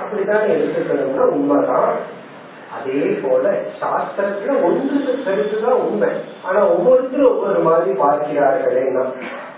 அப்படித்தான் 0.00 0.48
எடுத்துக்கணும்னா 0.48 1.24
உண்மைதான். 1.28 1.94
அதே 2.78 3.18
போல 3.22 3.52
சாஸ்திரத்துல 3.80 4.62
ஒன்று 4.62 5.22
கருத்துதான் 5.26 5.78
உண்மை. 5.82 6.08
ஆனா 6.44 6.66
ஒவ்வொருத்தரும் 6.66 7.30
ஒவ்வொரு 7.30 7.58
மாதிரி 7.58 7.90
பார்க்கிறார்களேன்னா 8.00 9.04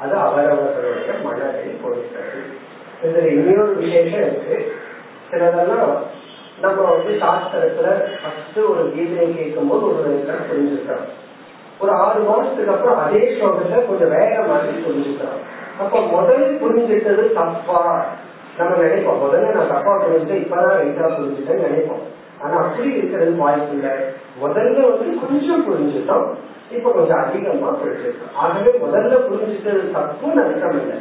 அது 0.00 0.16
அவரவர்களுடைய 0.16 1.12
மனதை 1.24 1.64
பொறுத்தது 1.82 2.40
இதுல 3.02 3.26
இன்னொரு 3.26 3.74
விசேஷம் 3.76 4.20
இருக்கு. 4.20 4.56
சிலதெல்லாம் 5.30 5.92
நம்ம 6.60 6.80
வந்து 6.90 7.12
சாஸ்திரத்துல 7.20 7.88
ஃபர்ஸ்ட் 8.22 8.58
ஒரு 8.70 8.92
கீதையை 8.96 9.36
கேட்கும் 9.36 9.68
போது 9.68 9.84
ஒரு 9.84 10.08
விதத்துல 10.08 10.48
புரிஞ்சுக்கிறோம் 10.50 11.06
ஒரு 11.78 11.92
ஆறு 11.92 12.20
மாசத்துக்கு 12.22 12.74
அப்புறம் 12.74 12.98
அதே 12.98 13.20
ஸ்லோகத்துல 13.30 13.86
கொஞ்சம் 13.86 14.08
வேற 14.08 14.46
மாதிரி 14.48 14.82
புரிஞ்சுக்கிறோம் 14.82 15.38
அப்ப 15.78 16.00
முதல் 16.06 16.58
புரிஞ்சுட்டது 16.62 17.32
தப்பா? 17.32 18.04
நம்ம 18.58 18.76
நினைப்போம். 18.76 19.22
முதல்ல 19.24 19.54
நான் 19.54 19.68
தப்பா 19.68 19.92
புரிஞ்சுட்டேன் 20.02 20.42
இப்பதான் 20.44 20.80
ரைட்டா 20.80 21.06
புரிஞ்சுட்டேன்னு 21.16 21.66
நினைப்போம். 21.68 22.02
ஆனா 22.40 22.56
அப்படி 22.56 22.96
இருக்கிறது 22.96 23.32
வாய்ப்பு 23.36 23.74
இல்லை 23.74 23.92
முதல்ல 24.42 24.84
வந்து 24.90 25.18
கொஞ்சம் 25.20 25.64
புரிஞ்சுட்டோம். 25.68 26.26
இப்ப 26.70 26.88
கொஞ்சம் 26.90 27.22
அதிகமா 27.22 27.70
புரிஞ்சுட்டோம் 27.78 28.34
ஆகவே 28.42 28.72
முதல்ல 28.82 29.14
புரிஞ்சுட்டது 29.26 29.82
தப்புன்னு 29.94 30.42
அர்த்தம் 30.44 30.78
இல்லை 30.80 30.98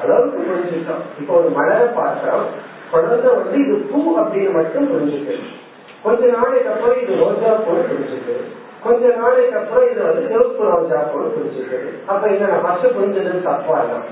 அளவுக்கு 0.00 0.38
புரிஞ்சுட்டோம் 0.48 1.04
இப்ப 1.20 1.30
ஒரு 1.38 1.50
மழை 1.56 1.76
பார்த்தோம் 1.96 2.46
குழந்தை 2.90 3.30
வந்து 3.34 3.56
இது 3.62 3.76
பூ 3.88 4.00
அப்படின்னு 4.20 4.52
மட்டும் 4.56 4.90
புரிஞ்சுட்டு 4.90 5.36
கொஞ்ச 6.04 6.26
நாளைக்கு 6.34 6.70
அப்புறம் 6.72 7.00
இது 7.02 7.14
ரோஜா 7.22 7.52
பூ 7.60 7.72
புரிஞ்சுக்கு 7.86 8.36
கொஞ்ச 8.84 9.06
நாளைக்கு 9.16 9.56
அப்புறம் 9.60 9.86
இது 9.88 10.00
வந்து 10.08 10.24
சிவப்பு 10.28 10.64
ரோஜா 10.72 11.00
பூ 11.08 11.22
புரிஞ்சுக்கு 11.32 11.78
அப்ப 12.08 12.22
என்ன 12.34 12.60
ஃபர்ஸ்ட் 12.64 12.94
புரிஞ்சது 12.96 13.32
தப்பா 13.46 13.78
தான் 13.86 14.06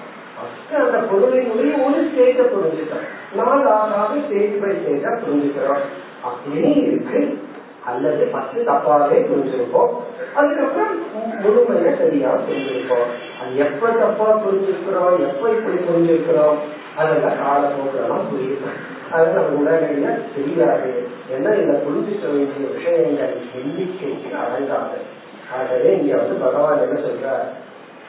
அந்த 0.81 0.99
பொருளினுடைய 1.09 1.75
ஒரு 1.85 1.99
ஸ்டேஜ 2.09 2.39
புரிஞ்சுட்டோம் 2.53 3.05
நாள் 3.41 3.69
ஆகாத 3.75 4.15
ஸ்டேஜ் 4.25 4.57
பை 4.63 4.73
ஸ்டேஜா 4.79 5.11
புரிஞ்சுக்கிறோம் 5.21 5.85
அப்படியே 6.25 6.73
இருக்கு? 6.85 7.21
அல்லது 7.87 8.25
பத்து 8.27 8.59
தப்பாவே 8.63 9.19
புரிஞ்சிருப்போம். 9.31 9.93
அதுக்கப்புறம் 10.35 10.95
முழுமையில 11.43 11.99
சரியா 11.99 12.31
புரிஞ்சிருப்போம். 12.47 13.09
அது 13.41 13.57
எப்ப 13.57 13.89
தப்பா 13.89 14.41
புரிஞ்சிருக்கிறோம் 14.45 15.19
எப்ப 15.29 15.51
இப்படி 15.51 15.77
புரிஞ்சிருக்கிறோம் 15.77 16.59
அதெல்லாம் 16.97 17.41
காலப்போக்கெல்லாம் 17.43 18.29
புரியும் 18.31 18.93
அது 19.11 19.33
நம்ம 19.33 19.53
உடனடியா 19.61 20.13
தெரியாது. 20.37 20.93
ஏன்னா 21.33 21.51
இந்த 21.63 21.75
புரிஞ்சுக்க 21.87 22.25
வேண்டிய 22.33 22.69
விஷயங்கள் 22.75 23.37
எண்ணிக்கைக்கு 23.59 24.31
அடங்காது. 24.45 24.99
ஆகவே 25.57 25.91
இங்க 26.01 26.17
வந்து 26.17 26.35
பகவான் 26.45 26.81
என்ன 26.81 27.01
சொல்றார்? 27.01 27.47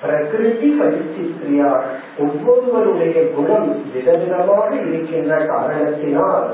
பிரகிருதி 0.01 0.69
பரிசித்திரியா 0.79 1.69
ஒவ்வொருவருடைய 2.19 3.31
குணம் 3.31 3.69
விதவிதமாக 3.93 4.69
இருக்கின்ற 4.87 5.45
காரணத்தினால் 5.45 6.47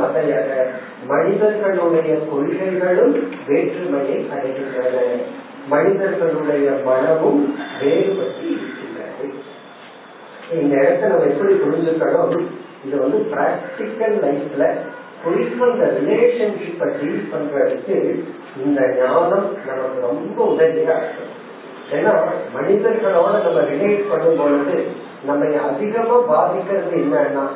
மதையக 0.00 0.66
மனிதர்களுடைய 1.06 2.18
கொள்கைகளும் 2.28 3.28
வேற்றுமையை 3.46 4.28
அடைகின்றன. 4.32 5.22
மனிதர்களுடைய 5.68 6.70
மனமும் 6.84 7.58
வேறுபட்டு 7.82 8.46
இருக்கின்றது. 8.50 9.26
இந்த 10.52 10.76
இடத்தை 10.76 11.08
நம்ம 11.08 11.24
எப்படி 11.24 11.52
புரிஞ்சுக்கணும்? 11.54 12.46
இது 12.84 12.98
வந்து 12.98 13.26
பிராக்டிக்கல் 13.32 14.16
லைஃப்ல 14.24 14.76
குறிப்பா 15.24 15.72
இந்த 15.72 15.86
ரிலேஷன்ஷிப்பை 16.00 16.92
டீல் 17.00 17.28
பண்றதுக்கு 17.32 18.24
இந்த 18.64 18.94
ஞானம் 18.98 19.56
நமக்கு 19.66 20.00
ரொம்ப 20.00 20.54
உதவியா 20.54 20.96
இருக்கும். 20.96 21.34
ஏன்னா 21.92 22.12
மனிதர்களோட 22.56 23.42
நம்ம 23.42 23.60
ரிலேட் 23.60 24.08
பண்ணும் 24.10 24.38
பொழுது 24.38 24.86
நம்ம 25.24 25.60
அதிகமா 25.60 26.18
பாதிக்கிறது 26.18 26.96
என்னன்னா 26.96 27.46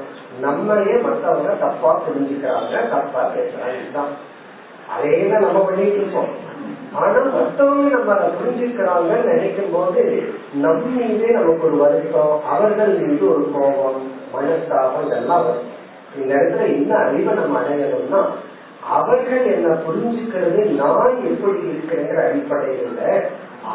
நம்மளையே 0.43 0.97
மற்றவங்க 1.07 1.55
தப்பா 1.59 1.91
புரிஞ்சுக்கிறாங்க 2.05 2.74
தப்பா 2.91 3.22
பேசுறாங்க. 3.34 3.80
தான் 3.93 4.12
அதே 4.95 5.16
தான் 5.30 5.45
நம்ம 5.47 5.61
பண்ணிட்டு 5.61 6.01
இருக்கோம். 6.01 6.30
ஆனா 6.95 7.20
மற்றவங்க 7.34 7.91
நம்ம 7.97 8.14
அதை 8.14 8.28
புரிஞ்சுக்கிறாங்கன்னு 8.38 9.32
நினைக்கும் 9.32 9.74
போது 9.74 10.03
நம் 10.62 10.86
மீதே 10.95 11.28
நமக்கு 11.32 11.66
ஒரு 11.66 11.76
வருத்தம் 11.82 12.34
அவர்கள் 12.53 12.95
மீது 13.03 13.24
ஒரு 13.32 13.45
கோபம் 13.55 14.01
மனஸ்தாபம் 14.34 15.07
இதெல்லாம் 15.07 15.45
வரும். 15.47 15.68
இந்த 16.16 16.32
இடத்துல 16.34 16.66
என்ன 16.76 16.93
அறிவை 17.05 17.34
நம்ம 17.34 17.61
அடையணும்னா 17.61 18.22
அவர்கள் 18.97 19.47
என்ன 19.55 19.76
புரிஞ்சுக்கிறது 19.86 20.61
நான் 20.80 21.22
எப்படி 21.30 21.61
இருக்கிறேங்கிற 21.68 22.20
அடிப்படையில் 22.28 23.01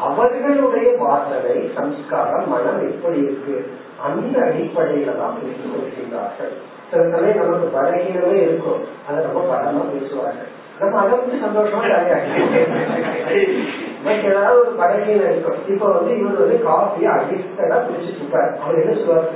அவர்களுடைய 0.06 0.88
வாசனை 1.02 1.56
சம்ஸ்காரம் 1.76 2.48
மனம் 2.48 2.80
எப்படி 2.90 3.20
இருக்கு? 3.26 3.58
அந்த 4.08 4.36
அடிப்படையில 4.40 5.18
தான் 5.18 5.38
பேசிக் 5.42 5.72
கொள்கின்றார்கள் 5.74 6.54
சில 6.90 7.04
சமயம் 7.12 7.42
நமக்கு 7.42 7.68
பலகீனமே 7.78 8.38
இருக்கும். 8.48 8.82
அதை 9.08 9.24
ரொம்ப 9.24 9.42
பலமா 9.52 9.84
பேசுவார்கள் 9.94 10.52
நம்ம 10.80 11.00
அதை 11.00 11.20
வந்து 11.20 11.36
சந்தோஷமா 11.46 11.82
நமக்கு 14.04 14.28
ஏதாவது 14.30 14.60
ஒரு 14.60 14.72
பலகீனம் 14.82 15.30
இருக்கும். 15.32 15.60
இப்ப 15.68 15.92
வந்து 15.92 16.18
இவர் 16.18 16.42
வந்து 16.42 16.58
காஃபியை 16.70 17.10
அடிக்டடா 17.16 17.78
குடிச்சிட்டு 17.86 18.22
இருப்பார். 18.22 18.52
அவர் 18.62 18.82
என்ன 18.82 18.96
சொல்லுவார்? 18.96 19.30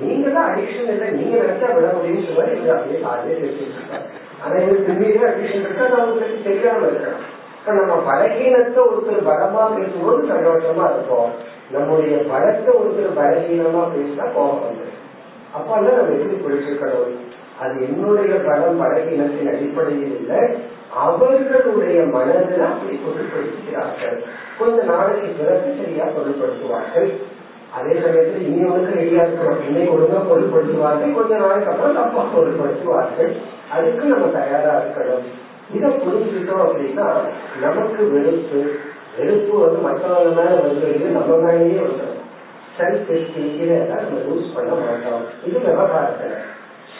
நீங்க 0.00 0.28
தான் 0.28 0.48
அடிக்ஷன் 0.50 0.92
இல்லை. 0.94 1.08
நீங்க 1.10 1.34
நினைச்சா 1.42 1.74
விட 1.74 1.88
முடியும்னு 1.96 2.26
சொல்லுவார். 2.26 2.54
இவர் 2.56 2.76
அப்படியே 2.76 3.00
காலையே 3.00 3.34
பேசிட்டு 3.42 3.76
இருப்பார். 3.78 4.06
ஆனா 4.42 4.54
இவர் 4.54 4.86
திடீர்னு 4.86 5.28
அடிக்ஷன் 5.30 5.64
இருக்கா? 5.64 5.84
அது 5.84 6.00
அவங்களுக்கு 6.00 6.46
தெரியாம 6.48 6.86
இருக்கலாம். 6.86 7.20
இப்ப 7.66 7.74
நம்ம 7.76 7.94
பலகீனத்தை 8.08 8.80
ஒருத்தர் 8.88 9.28
பலமா 9.28 9.62
பேசும்போது 9.76 10.22
சந்தோஷமா 10.32 10.86
இருப்போம். 10.92 11.30
நம்முடைய 11.70 12.16
பலத்தை 12.16 12.70
ஒருத்தர் 12.80 13.18
பலகீனமா 13.18 13.82
பேசினா 13.94 14.26
கோபம் 14.34 14.60
வந்து 14.64 14.86
அப்ப 15.52 15.76
நம்ம 15.76 16.00
எப்படி 16.00 16.36
பிடிச்சிருக்கணும் 16.44 17.14
அது 17.60 17.74
என்னுடைய 17.86 18.34
பலம் 18.36 18.80
பலகீனத்தின் 18.80 19.50
அடிப்படையில் 19.52 20.16
இல்லை. 20.20 20.40
அவர்களுடைய 20.94 22.02
மனதில் 22.02 22.60
அப்படி 22.60 23.00
பொருட்படுத்துகிறார்கள். 23.04 24.18
கொஞ்ச 24.58 24.82
நாளைக்கு 24.82 25.28
பிறகு 25.38 25.74
சரியா 25.78 26.04
பொருட்படுத்துவார்கள். 26.04 27.08
அதே 27.76 27.94
சமயத்தில் 28.00 28.46
இனி 28.46 28.68
ஒன்று 28.70 28.90
ரெடியா 28.98 29.22
இருக்கணும். 29.24 29.64
இன்னை 29.68 29.86
ஒழுங்கா 29.94 30.20
பொருட்படுத்துவார்கள். 30.30 31.14
கொஞ்ச 31.14 31.36
நாளைக்கு 31.36 31.70
அப்புறம் 31.70 31.94
தப்பா 31.94 32.24
பொருட்படுத்துவார்கள். 32.36 33.32
அதுக்கு 33.72 34.06
நம்ம 34.06 34.26
தயாரா 34.26 34.80
இருக்கணும். 34.80 35.26
இதை 35.70 35.90
புரிஞ்சுக்கிட்டோம் 35.90 36.64
அப்படின்னா 36.64 37.06
நமக்கு 37.60 38.10
வெறுப்பு 38.10 38.74
வெறுப்பு 39.18 39.58
வந்து 39.58 39.78
மற்றவங்க 39.88 40.34
மேல 40.34 40.60
வந்து 40.60 40.88
நம்ம 40.88 41.36
மேலேயே 41.36 41.78
வந்துடும் 41.78 42.22
செல்ஃப் 42.78 43.10
எஸ்டிமில 43.10 43.86
நம்ம 43.86 44.18
யூஸ் 44.18 44.54
பண்ண 44.54 44.72
மாட்டோம். 44.74 45.22
இது 45.44 45.58
விவகாரத்துல 45.58 46.32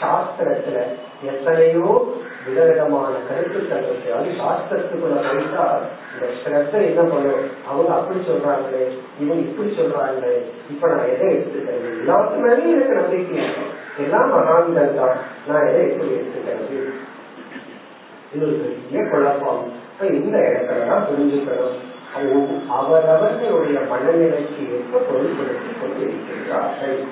சாஸ்திரத்துல 0.00 0.78
எத்தனையோ 1.22 2.14
விதவிதமான 2.46 3.12
கருத்துக்கள் 3.28 3.82
இருக்கு. 3.82 4.14
அது 4.14 4.24
சாஸ்திரத்துக்குள்ள 4.24 5.28
போயிட்டா 5.28 5.80
இந்த 6.14 6.26
ஸ்ரத்த 6.44 6.72
என்ன 6.72 7.02
பண்ணும்? 7.02 7.40
அவங்க 7.68 7.94
அப்படி 7.94 8.18
சொல்றாங்களே 8.18 8.90
இவங்க 9.20 9.42
இப்படி 9.42 9.68
சொல்றாங்களே 9.68 10.42
இப்ப 10.70 10.88
நான் 10.88 11.10
எதை 11.10 11.28
எடுத்துக்கிறது? 11.28 11.90
எல்லாத்து 12.02 12.36
மேலேயும் 12.44 12.74
எனக்கு 12.74 12.94
நம்பிக்கை. 12.94 13.44
எல்லாம் 13.98 14.30
மகான்கள் 14.30 14.94
தான். 14.94 15.16
நான் 15.46 15.66
எதை 15.66 15.90
எப்படி 15.90 16.08
எடுத்துக்கிறது? 16.08 16.90
ஒரு 18.42 18.72
பெரிய 18.90 19.10
குழப்பம் 19.10 19.72
இப்ப 19.92 20.06
இந்த 20.06 20.38
இடத்துலதான் 20.38 21.04
புரிஞ்சுக்கணும். 21.08 22.68
அவரவர்களுடைய 22.68 23.80
மனநிலைக்கு 23.80 24.72
ஏற்ப 24.72 24.98
பொருள்படுத்தி 24.98 25.72
கொண்டிருக்கிறார்கள். 25.80 27.04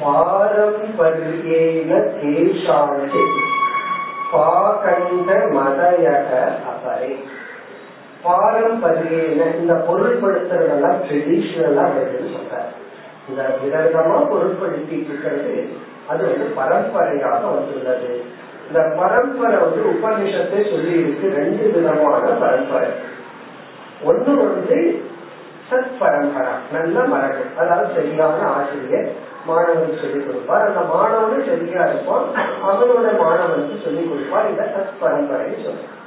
பாரம்பரியேன 0.00 1.90
தேசாந்தி 2.22 3.24
பாகண்ட 4.32 5.30
மதயக 5.52 6.48
அபரை. 6.70 7.24
பாரம்பரியேன 8.24 9.58
இந்த 9.58 9.84
பொருள்படுத்துறதெல்லாம் 9.88 11.00
ட்ரெடிஷனலா 11.08 11.84
வருதுன்னு 11.84 12.34
சொல்றாரு. 12.34 12.72
இந்த 13.28 13.58
விதவிதமா 13.64 14.28
பொருட்படுத்திட்டு 14.30 15.04
இருக்கிறது 15.04 15.90
அது 16.12 16.22
வந்து 16.30 16.48
பரம்பரையாக 16.56 17.46
வந்துள்ளது. 17.46 18.12
இந்த 18.66 18.80
பரம்பரை 18.96 19.56
வந்து 19.64 19.82
உபநிஷத்தை 19.94 20.60
சொல்லி 20.70 20.92
இருக்கு 20.98 21.26
ரெண்டு 21.36 21.64
விதமான 21.74 22.24
பரம்பரை. 22.42 22.90
ஒன்று 24.04 24.32
வந்து 24.36 24.78
சத் 25.70 25.92
பரம்பரா 26.00 26.54
நல்ல 26.72 26.96
மரபு 27.04 27.42
அதாவது 27.58 27.94
சரியான 27.94 28.38
ஆசிரியர் 28.52 29.12
மாணவனுக்கு 29.48 30.00
சொல்லிக் 30.00 30.26
கொடுப்பார். 30.26 30.66
அந்த 30.68 30.82
மாணவனும் 30.94 31.48
சரியா 31.48 31.82
இருப்பான் 31.84 32.26
அவனோட 32.64 33.08
மாணவனுக்கு 33.22 33.76
சொல்லிக் 33.84 34.10
கொடுப்பார். 34.10 34.50
இந்த 34.50 34.64
சத் 34.74 35.00
பரம்பரை 35.00 35.52
சொல்றான் 35.64 36.00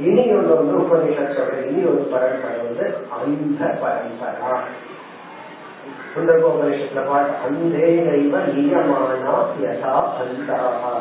இனி 0.00 0.24
ஒன்று 0.34 0.54
வந்து 0.54 0.76
உபநிஷத் 0.82 1.36
சொல்ற 1.36 1.54
இனி 1.66 1.82
ஒரு 1.90 2.02
பரம்பரை 2.14 2.56
வந்து 2.66 2.84
அந்த 3.16 3.62
பரம்பரா. 3.82 4.58
சுந்தரகோபனிஷத்துல 6.12 7.02
பாட்டு 7.06 7.34
அந்தே 7.44 7.88
தெய்வ 8.06 8.34
நியமானா 8.48 9.34
யதா 9.60 9.94
அந்தாகா 10.20 10.92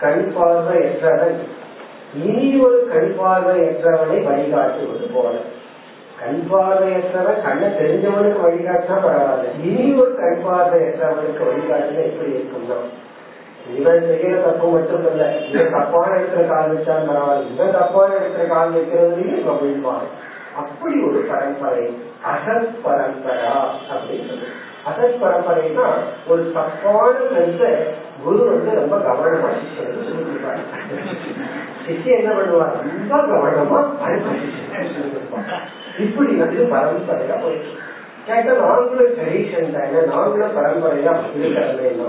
கண் 0.00 0.26
பார்வையற்றவன் 0.34 1.38
இனி 2.20 2.48
ஒரு 2.60 2.78
கண் 2.90 3.12
பார்வையற்றவனை 3.18 4.18
வழிகாட்டுவது 4.26 5.06
போல. 5.14 5.32
கண் 6.20 6.40
பார்வையற்றவன் 6.50 7.42
கண்ணை 7.42 7.68
தெரிஞ்சவனுக்கு 7.80 8.40
வழிகாட்டினா 8.44 8.96
பரவாயில்ல. 9.02 9.50
இனி 9.62 9.84
ஒரு 10.00 10.12
கண் 10.14 10.40
பார்வையற்றவனுக்கு 10.46 11.42
வழிகாட்டுல 11.44 12.06
எப்படி 12.06 12.30
இருக்கும்னா 12.32 12.78
இவன் 13.72 14.06
செய்யற 14.10 14.36
தப்பு 14.42 14.66
மட்டும் 14.68 15.06
இல்ல 15.08 15.22
இவன் 15.46 15.74
தப்பான 15.74 16.10
இடத்துல 16.14 16.44
கால் 16.48 16.72
வச்சாலும் 16.72 17.10
பரவாயில்ல 17.10 17.50
இவன் 17.54 17.76
தப்பான 17.76 18.10
இடத்துல 18.18 18.46
கால் 18.52 18.74
வைக்கிறதுலயும் 18.74 19.36
இப்ப 19.74 19.94
அப்படி 20.58 20.96
ஒரு 21.08 21.20
பரம்பரை 21.28 21.84
அசத் 22.30 22.72
பரம்பரா 22.84 23.54
அப்படின்னு 23.92 24.36
அசத் 24.86 25.20
பரம்பரைனா 25.22 25.86
ஒரு 26.26 26.42
தப்பான 26.54 27.14
கருத்தை 27.32 27.70
குரு 28.24 28.38
வந்து 28.44 28.70
ரொம்ப 28.80 28.96
கவனமா 28.98 29.50
சிஷ்யனுக்கு 29.56 30.06
சொல்லி 30.06 30.36
சிஷ்யன் 31.86 32.18
என்ன 32.20 32.30
பண்ணுவார்? 32.32 32.78
ரொம்ப 33.10 33.18
கவனமா 33.28 33.78
அடுத்த 34.00 34.32
இப்படி 35.98 36.32
வந்து 36.36 36.62
பரம்பரையா 36.72 37.36
போயிட்டு 37.42 37.70
கேட்டா 38.26 38.52
நாங்களும் 38.62 39.14
ட்ரெடிஷன் 39.14 39.72
தானே 39.72 40.00
நாங்களும் 40.06 40.56
பரம்பரையா 40.56 41.12
இருக்கிறதா 41.14 42.08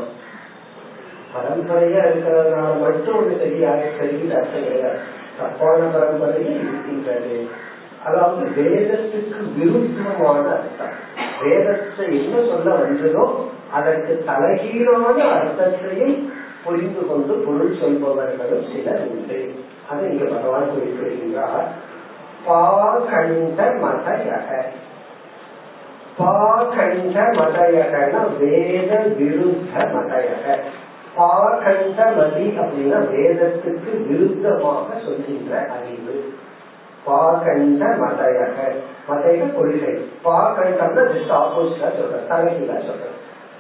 பரம்பரையா 1.34 2.02
இருக்கிறதுனால 2.06 2.80
மட்டும் 2.82 3.18
ஒண்ணு 3.18 3.38
சரியாக 3.38 3.90
சரியில் 3.98 4.36
அர்த்தம் 4.36 4.64
கிடையாது. 4.64 5.00
தப்பான 5.40 5.90
பரம்பரையும் 5.94 6.60
இருக்கின்றது. 6.62 7.36
அதாவது 8.06 8.44
வேதத்துக்கு 8.58 9.40
விருப்பமான 9.56 10.44
அர்த்தம். 10.50 10.96
வேதத்தை 11.42 12.06
என்ன 12.20 12.36
சொல்ல 12.50 12.70
வந்ததோ 12.74 13.26
அதற்கு 13.72 14.14
தலைகீழான 14.28 15.18
அர்த்தத்தையும் 15.36 16.18
புரிந்து 16.64 17.02
கொண்டு 17.08 17.34
பொருள் 17.46 17.76
சொல்பவர்களும் 17.82 18.66
சிலர் 18.72 19.04
உண்டு. 19.10 19.40
அதை 19.90 20.04
இங்க 20.12 20.26
பகவான் 20.26 20.72
குறிப்பிடுகின்றார். 20.72 21.68
பாகண்ட 22.48 23.60
மதயக 23.84 24.50
பாகண்ட 26.20 27.18
மதயகன 27.40 28.14
வேத 28.40 28.92
விருத்த 29.20 29.74
மதயக 29.96 30.46
பாகண்ட 31.16 32.00
மதி 32.18 32.46
அப்படின்னா 32.60 33.00
வேதத்துக்கு 33.14 33.92
விருத்தமாக 34.10 34.88
சொல்கின்ற 35.06 35.52
அறிவு. 35.76 36.16
பாகண்ட 37.06 37.84
மதயக. 38.02 38.58
மதயக 39.10 39.48
கொள்கை 39.56 39.94
பாகண்டம்னா 40.26 41.04
ஜஸ்ட் 41.12 41.36
ஆப்போசிட்டா 41.40 41.90
சொல்ற 42.00 42.18
தலைகீழா 42.32 42.78
சொல்ற 42.88 43.06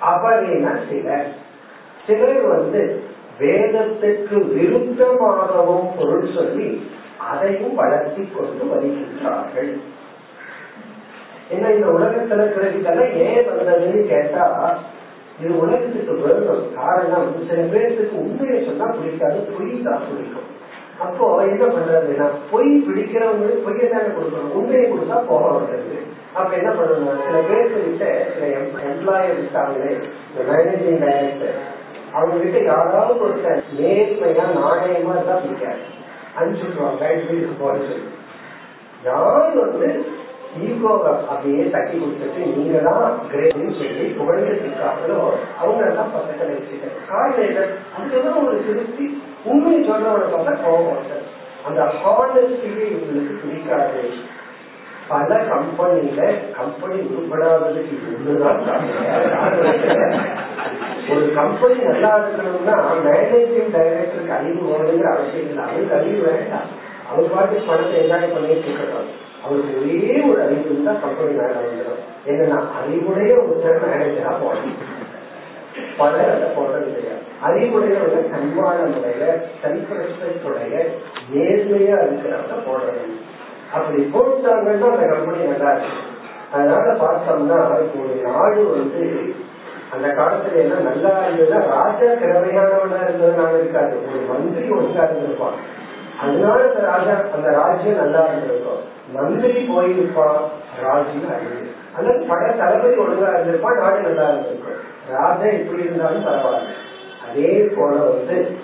அவரேன 0.09 0.67
சிலர் 0.89 1.29
சிலர் 2.05 2.43
வந்து 2.53 2.81
வேதத்துக்கு 3.39 4.37
விருத்தமாகவும் 4.55 5.87
பொருள் 5.97 6.27
சொல்லி 6.37 6.69
அதையும் 7.29 7.75
வளர்த்தி 7.75 8.23
கொண்டு 8.35 8.63
வருகின்றார்கள். 8.71 9.71
என்ன 11.49 11.71
இந்த 11.75 11.87
உலகத்துல 11.97 12.45
கிடைக்கிறதெல்லாம் 12.53 13.13
ஏன் 13.25 13.49
வந்ததுன்னு 13.49 14.01
கேட்டா 14.13 14.45
இது 15.39 15.51
உலகத்துக்கு 15.59 16.13
வேணும் 16.23 16.63
காரணம். 16.75 17.27
சில 17.49 17.59
பேருக்கு 17.73 18.21
உண்மையை 18.23 18.57
சொன்னா 18.65 18.87
பிடிக்காது 18.97 19.39
புரியுதா 19.53 19.93
பிடிக்கும் 20.05 20.49
அப்போ 20.99 21.25
என்ன 21.45 21.65
பண்றதுன்னா 21.65 22.27
பொய் 22.51 22.69
பிடிக்கிறவங்களுக்கு 22.87 23.65
பொய்யை 23.65 23.87
தானே 23.89 24.09
கொடுக்கணும். 24.15 24.53
உண்மையை 24.53 24.91
கொடுத்தா 24.91 25.17
போக 25.27 25.45
வருது. 25.55 25.97
அப்ப 26.33 26.55
என்ன 26.55 26.71
பண்ணணும் 26.71 27.21
சில 27.25 27.37
பேருக்கு 27.41 27.83
கிட்ட 27.83 28.05
சில 28.33 28.45
எம்ப்ளாயர் 28.89 29.37
இருக்காங்களே 29.37 29.91
இந்த 30.29 30.41
மேனேஜிங் 30.49 31.01
டைரக்டர் 31.03 31.57
அவங்க 32.13 32.37
கிட்ட 32.43 32.59
யாராவது 32.59 33.19
ஒருத்தர் 33.25 33.63
நேர்மையா 33.79 34.45
நாணயமா 34.59 35.13
இருந்தா 35.15 35.35
பிடிக்காது. 35.35 35.83
அனுப்பிச்சுடுவாங்க 36.39 37.07
வீட்டுக்கு 37.15 37.55
போக 37.59 37.73
சொல்லி. 37.77 38.07
யார் 39.03 39.55
வந்து 39.55 39.89
ஈகோவை 40.57 41.09
அப்படியே 41.31 41.63
தட்டி 41.69 41.95
கொடுத்துட்டு 41.97 42.41
நீங்க 42.55 42.77
தான் 42.87 43.03
கிரேட்னு 43.31 43.75
சொல்லி 43.79 44.05
புகழ்ந்துருக்காங்களோ 44.19 45.19
அவங்க 45.61 45.81
எல்லாம் 45.89 46.13
பக்கத்துல 46.15 46.55
வச்சுக்க 46.55 46.93
காரணம் 47.11 47.75
அதுக்கெல்லாம் 47.95 48.41
ஒரு 48.47 48.57
திருப்தி. 48.67 49.05
உண்மையை 49.45 49.81
சொல்றவனை 49.89 50.27
பார்த்தா 50.33 50.55
கோபம் 50.63 50.89
வருது 50.89 51.19
அந்த 51.67 51.79
ஹானஸ்டியே 52.01 52.85
இவங்களுக்கு 52.95 53.33
பிடிக்காது. 53.41 54.03
பல 55.09 55.37
கம்பெனில 55.51 56.21
கம்பெனி 56.57 56.97
உருப்படாததுக்கு 57.09 57.95
ஒண்ணுதான் 58.09 58.59
ஒரு 61.11 61.23
கம்பெனி 61.39 61.77
நல்லா 61.87 62.11
இருக்கணும்னா 62.17 62.75
மேனேஜிங் 63.05 63.73
டைரக்டருக்கு 63.75 64.35
அறிவு 64.37 64.61
வேணுங்கிற 64.71 65.07
அவசியம் 65.13 65.47
இல்லை. 65.49 65.63
அவருக்கு 65.63 65.97
அறிவு 65.99 66.19
வேண்டாம். 66.27 66.69
அவர் 67.09 67.33
பாட்டு 67.33 67.65
பணத்தை 67.69 67.95
என்ஜாய் 68.01 68.33
பண்ணிட்டு 68.35 68.67
இருக்கட்டும். 68.69 69.09
அவருக்கு 69.43 69.73
ஒரே 69.81 69.99
ஒரு 70.29 70.39
அறிவு 70.45 70.77
தான் 70.87 71.01
கம்பெனி 71.03 71.33
மேல 71.39 71.53
வந்துடும். 71.59 72.01
என்னன்னா 72.29 72.57
அறிவுடைய 72.79 73.31
ஒருத்தர் 73.41 73.83
மேனேஜரா 73.83 74.33
போடணும் 74.41 74.79
பலர் 75.97 76.31
அதை 76.33 76.47
போடுறது 76.55 76.89
கிடையாது 76.89 77.23
அறிவுடையவங்க 77.47 78.21
தன்மானமுடைய 78.31 79.25
செல்ஃப் 79.61 79.93
ரெஸ்பெக்ட் 79.97 80.47
உடைய 80.49 80.73
நேர்மையா 81.33 81.97
இருக்கிறவங்க 82.05 82.57
போடுறது 82.67 83.05
அப்படி 83.73 83.99
போட்டாங்கன்னா 84.13 84.89
அந்த 84.93 85.07
கம்பெனி 85.13 85.51
நல்லா 85.51 85.71
இருக்கு 85.73 86.07
அதனால 86.51 86.85
பார்த்தோம்னா 87.01 87.59
இப்போ 87.83 87.99
ஒரு 88.03 88.15
நாடு 88.27 88.61
வந்து 88.75 89.03
அந்த 89.93 90.07
காலத்துல 90.17 90.61
என்ன 90.63 90.79
நல்லா 90.87 91.11
இருந்ததுன்னா 91.19 91.59
ராஜா 91.73 92.09
திறமையானவனா 92.21 92.99
இருந்ததுனால 93.05 93.53
இருக்காது. 93.59 93.93
ஒரு 94.07 94.19
மந்திரி 94.29 94.67
ஒழுங்கா 94.69 95.03
இருந்திருப்பான். 95.05 95.57
அதனால 96.21 96.61
அந்த 96.61 96.79
ராஜா 96.79 97.21
அந்த 97.35 97.49
ராஜ்யம் 97.49 97.95
நல்லா 97.95 98.25
இருந்திருக்கும். 98.25 98.81
மந்திரி 99.13 99.67
போயிருப்பான் 99.67 100.41
ராஜ்யம் 100.81 101.29
அழிவு. 101.29 101.71
அல்லது 101.97 102.25
பல 102.27 102.51
தளபதி 102.51 102.95
ஒழுங்கா 102.95 103.29
இருந்திருப்பான் 103.29 103.79
நாடு 103.79 103.99
நல்லா 103.99 104.29
இருந்திருக்கும். 104.29 104.87
ராஜா 105.09 105.43
எப்படி 105.43 105.83
இருந்தாலும் 105.83 106.25
பரவாயில்ல. 106.25 106.73
அதே 107.29 107.71
போல 107.75 107.95
வந்து 107.95 108.57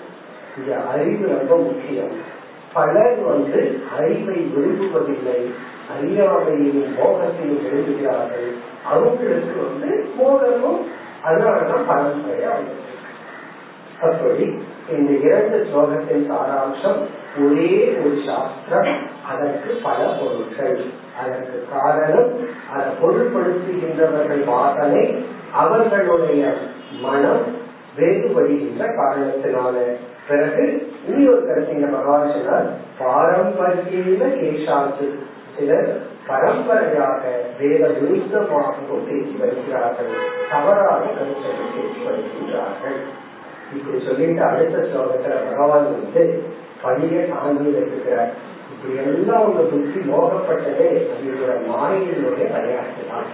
இந்த 0.58 0.76
அறிவு 0.92 1.26
ரொம்ப 1.26 1.56
முக்கியம். 1.56 2.34
பலர் 2.72 3.18
வந்து 3.18 3.82
அறிவை 3.98 4.52
விரும்புவதில்லை. 4.56 5.52
அறியாமையையும் 5.96 6.94
மோகத்தையும் 6.98 7.62
விரும்புகிறார்கள். 7.64 8.56
அவங்களுக்கு 8.84 9.62
வந்து 9.62 10.10
மோகமும் 10.16 10.86
அதனாலதான் 11.26 11.84
பரம்பரையா 11.88 12.50
அப்படி 14.02 14.58
இந்த 14.90 15.12
இரண்டு 15.12 15.66
ஸ்லோகத்தின் 15.70 16.30
சாராம்சம் 16.30 17.00
ஒரே 17.38 17.96
ஒரு 17.98 18.18
சாஸ்திரம் 18.26 18.98
அதற்கு 19.28 19.80
பல 19.82 19.96
பொருட்கள் 20.04 20.84
அதற்கு 21.20 21.66
காரணம் 21.72 22.30
அதை 22.72 22.86
பொருட்படுத்துகின்றவர்கள் 23.02 24.44
வாசனை 24.44 25.24
அவர்களுடைய 25.52 26.52
மனம் 27.00 27.64
வேறுபடுகின்ற 27.98 28.86
காரணத்தினால. 28.86 29.74
பிறகு 30.28 30.92
இனி 31.08 31.28
ஒரு 31.28 31.42
கருத்திங்க 31.46 31.90
பகவான் 31.90 32.30
சொன்னார் 32.30 32.66
பாரம்பரிய 32.98 34.28
சிலர் 35.58 36.00
பரம்பரையாக 36.26 37.22
வேத 37.60 37.88
விருத்தமாகவும் 37.88 39.06
பேசி 39.08 39.36
வருகிறார்கள். 39.38 40.12
தவறாக 40.50 41.04
கருத்தை 41.16 41.50
பேசி 41.74 41.98
வருகின்றார்கள். 42.06 43.00
இப்படி 43.72 44.04
சொல்லிட்டு 44.04 44.42
அடுத்த 44.42 44.78
ஸ்லோகத்துல 44.78 45.50
பகவான் 45.50 45.88
வந்து 45.92 46.42
பணியை 46.82 47.28
தாங்கி 47.28 47.68
இருக்கிறார் 47.68 48.30
இப்படி 48.70 48.96
எல்லாம் 48.96 49.44
உங்க 49.44 49.62
புத்தி 49.62 50.00
மோகப்பட்டதே 50.00 50.88
என்னோட 51.14 51.52
மாயையினுடைய 51.70 52.46
விளையாட்டு 52.52 53.02
தான் 53.10 53.28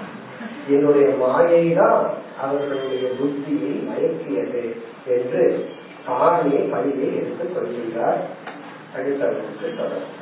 என்னுடைய 0.69 1.09
மாயை 1.19 1.75
தான் 1.75 2.03
அவர்களுடைய 2.41 3.09
புத்தியை 3.21 3.73
மயக்கியது 3.89 4.65
என்று 5.07 5.43
தானே 6.07 6.59
பணியை 6.59 7.17
எடுத்துக் 7.17 7.55
கொள்கின்றார். 7.55 8.21
அடுத்தவருக்கு 8.97 9.77
தொடரும். 9.77 10.22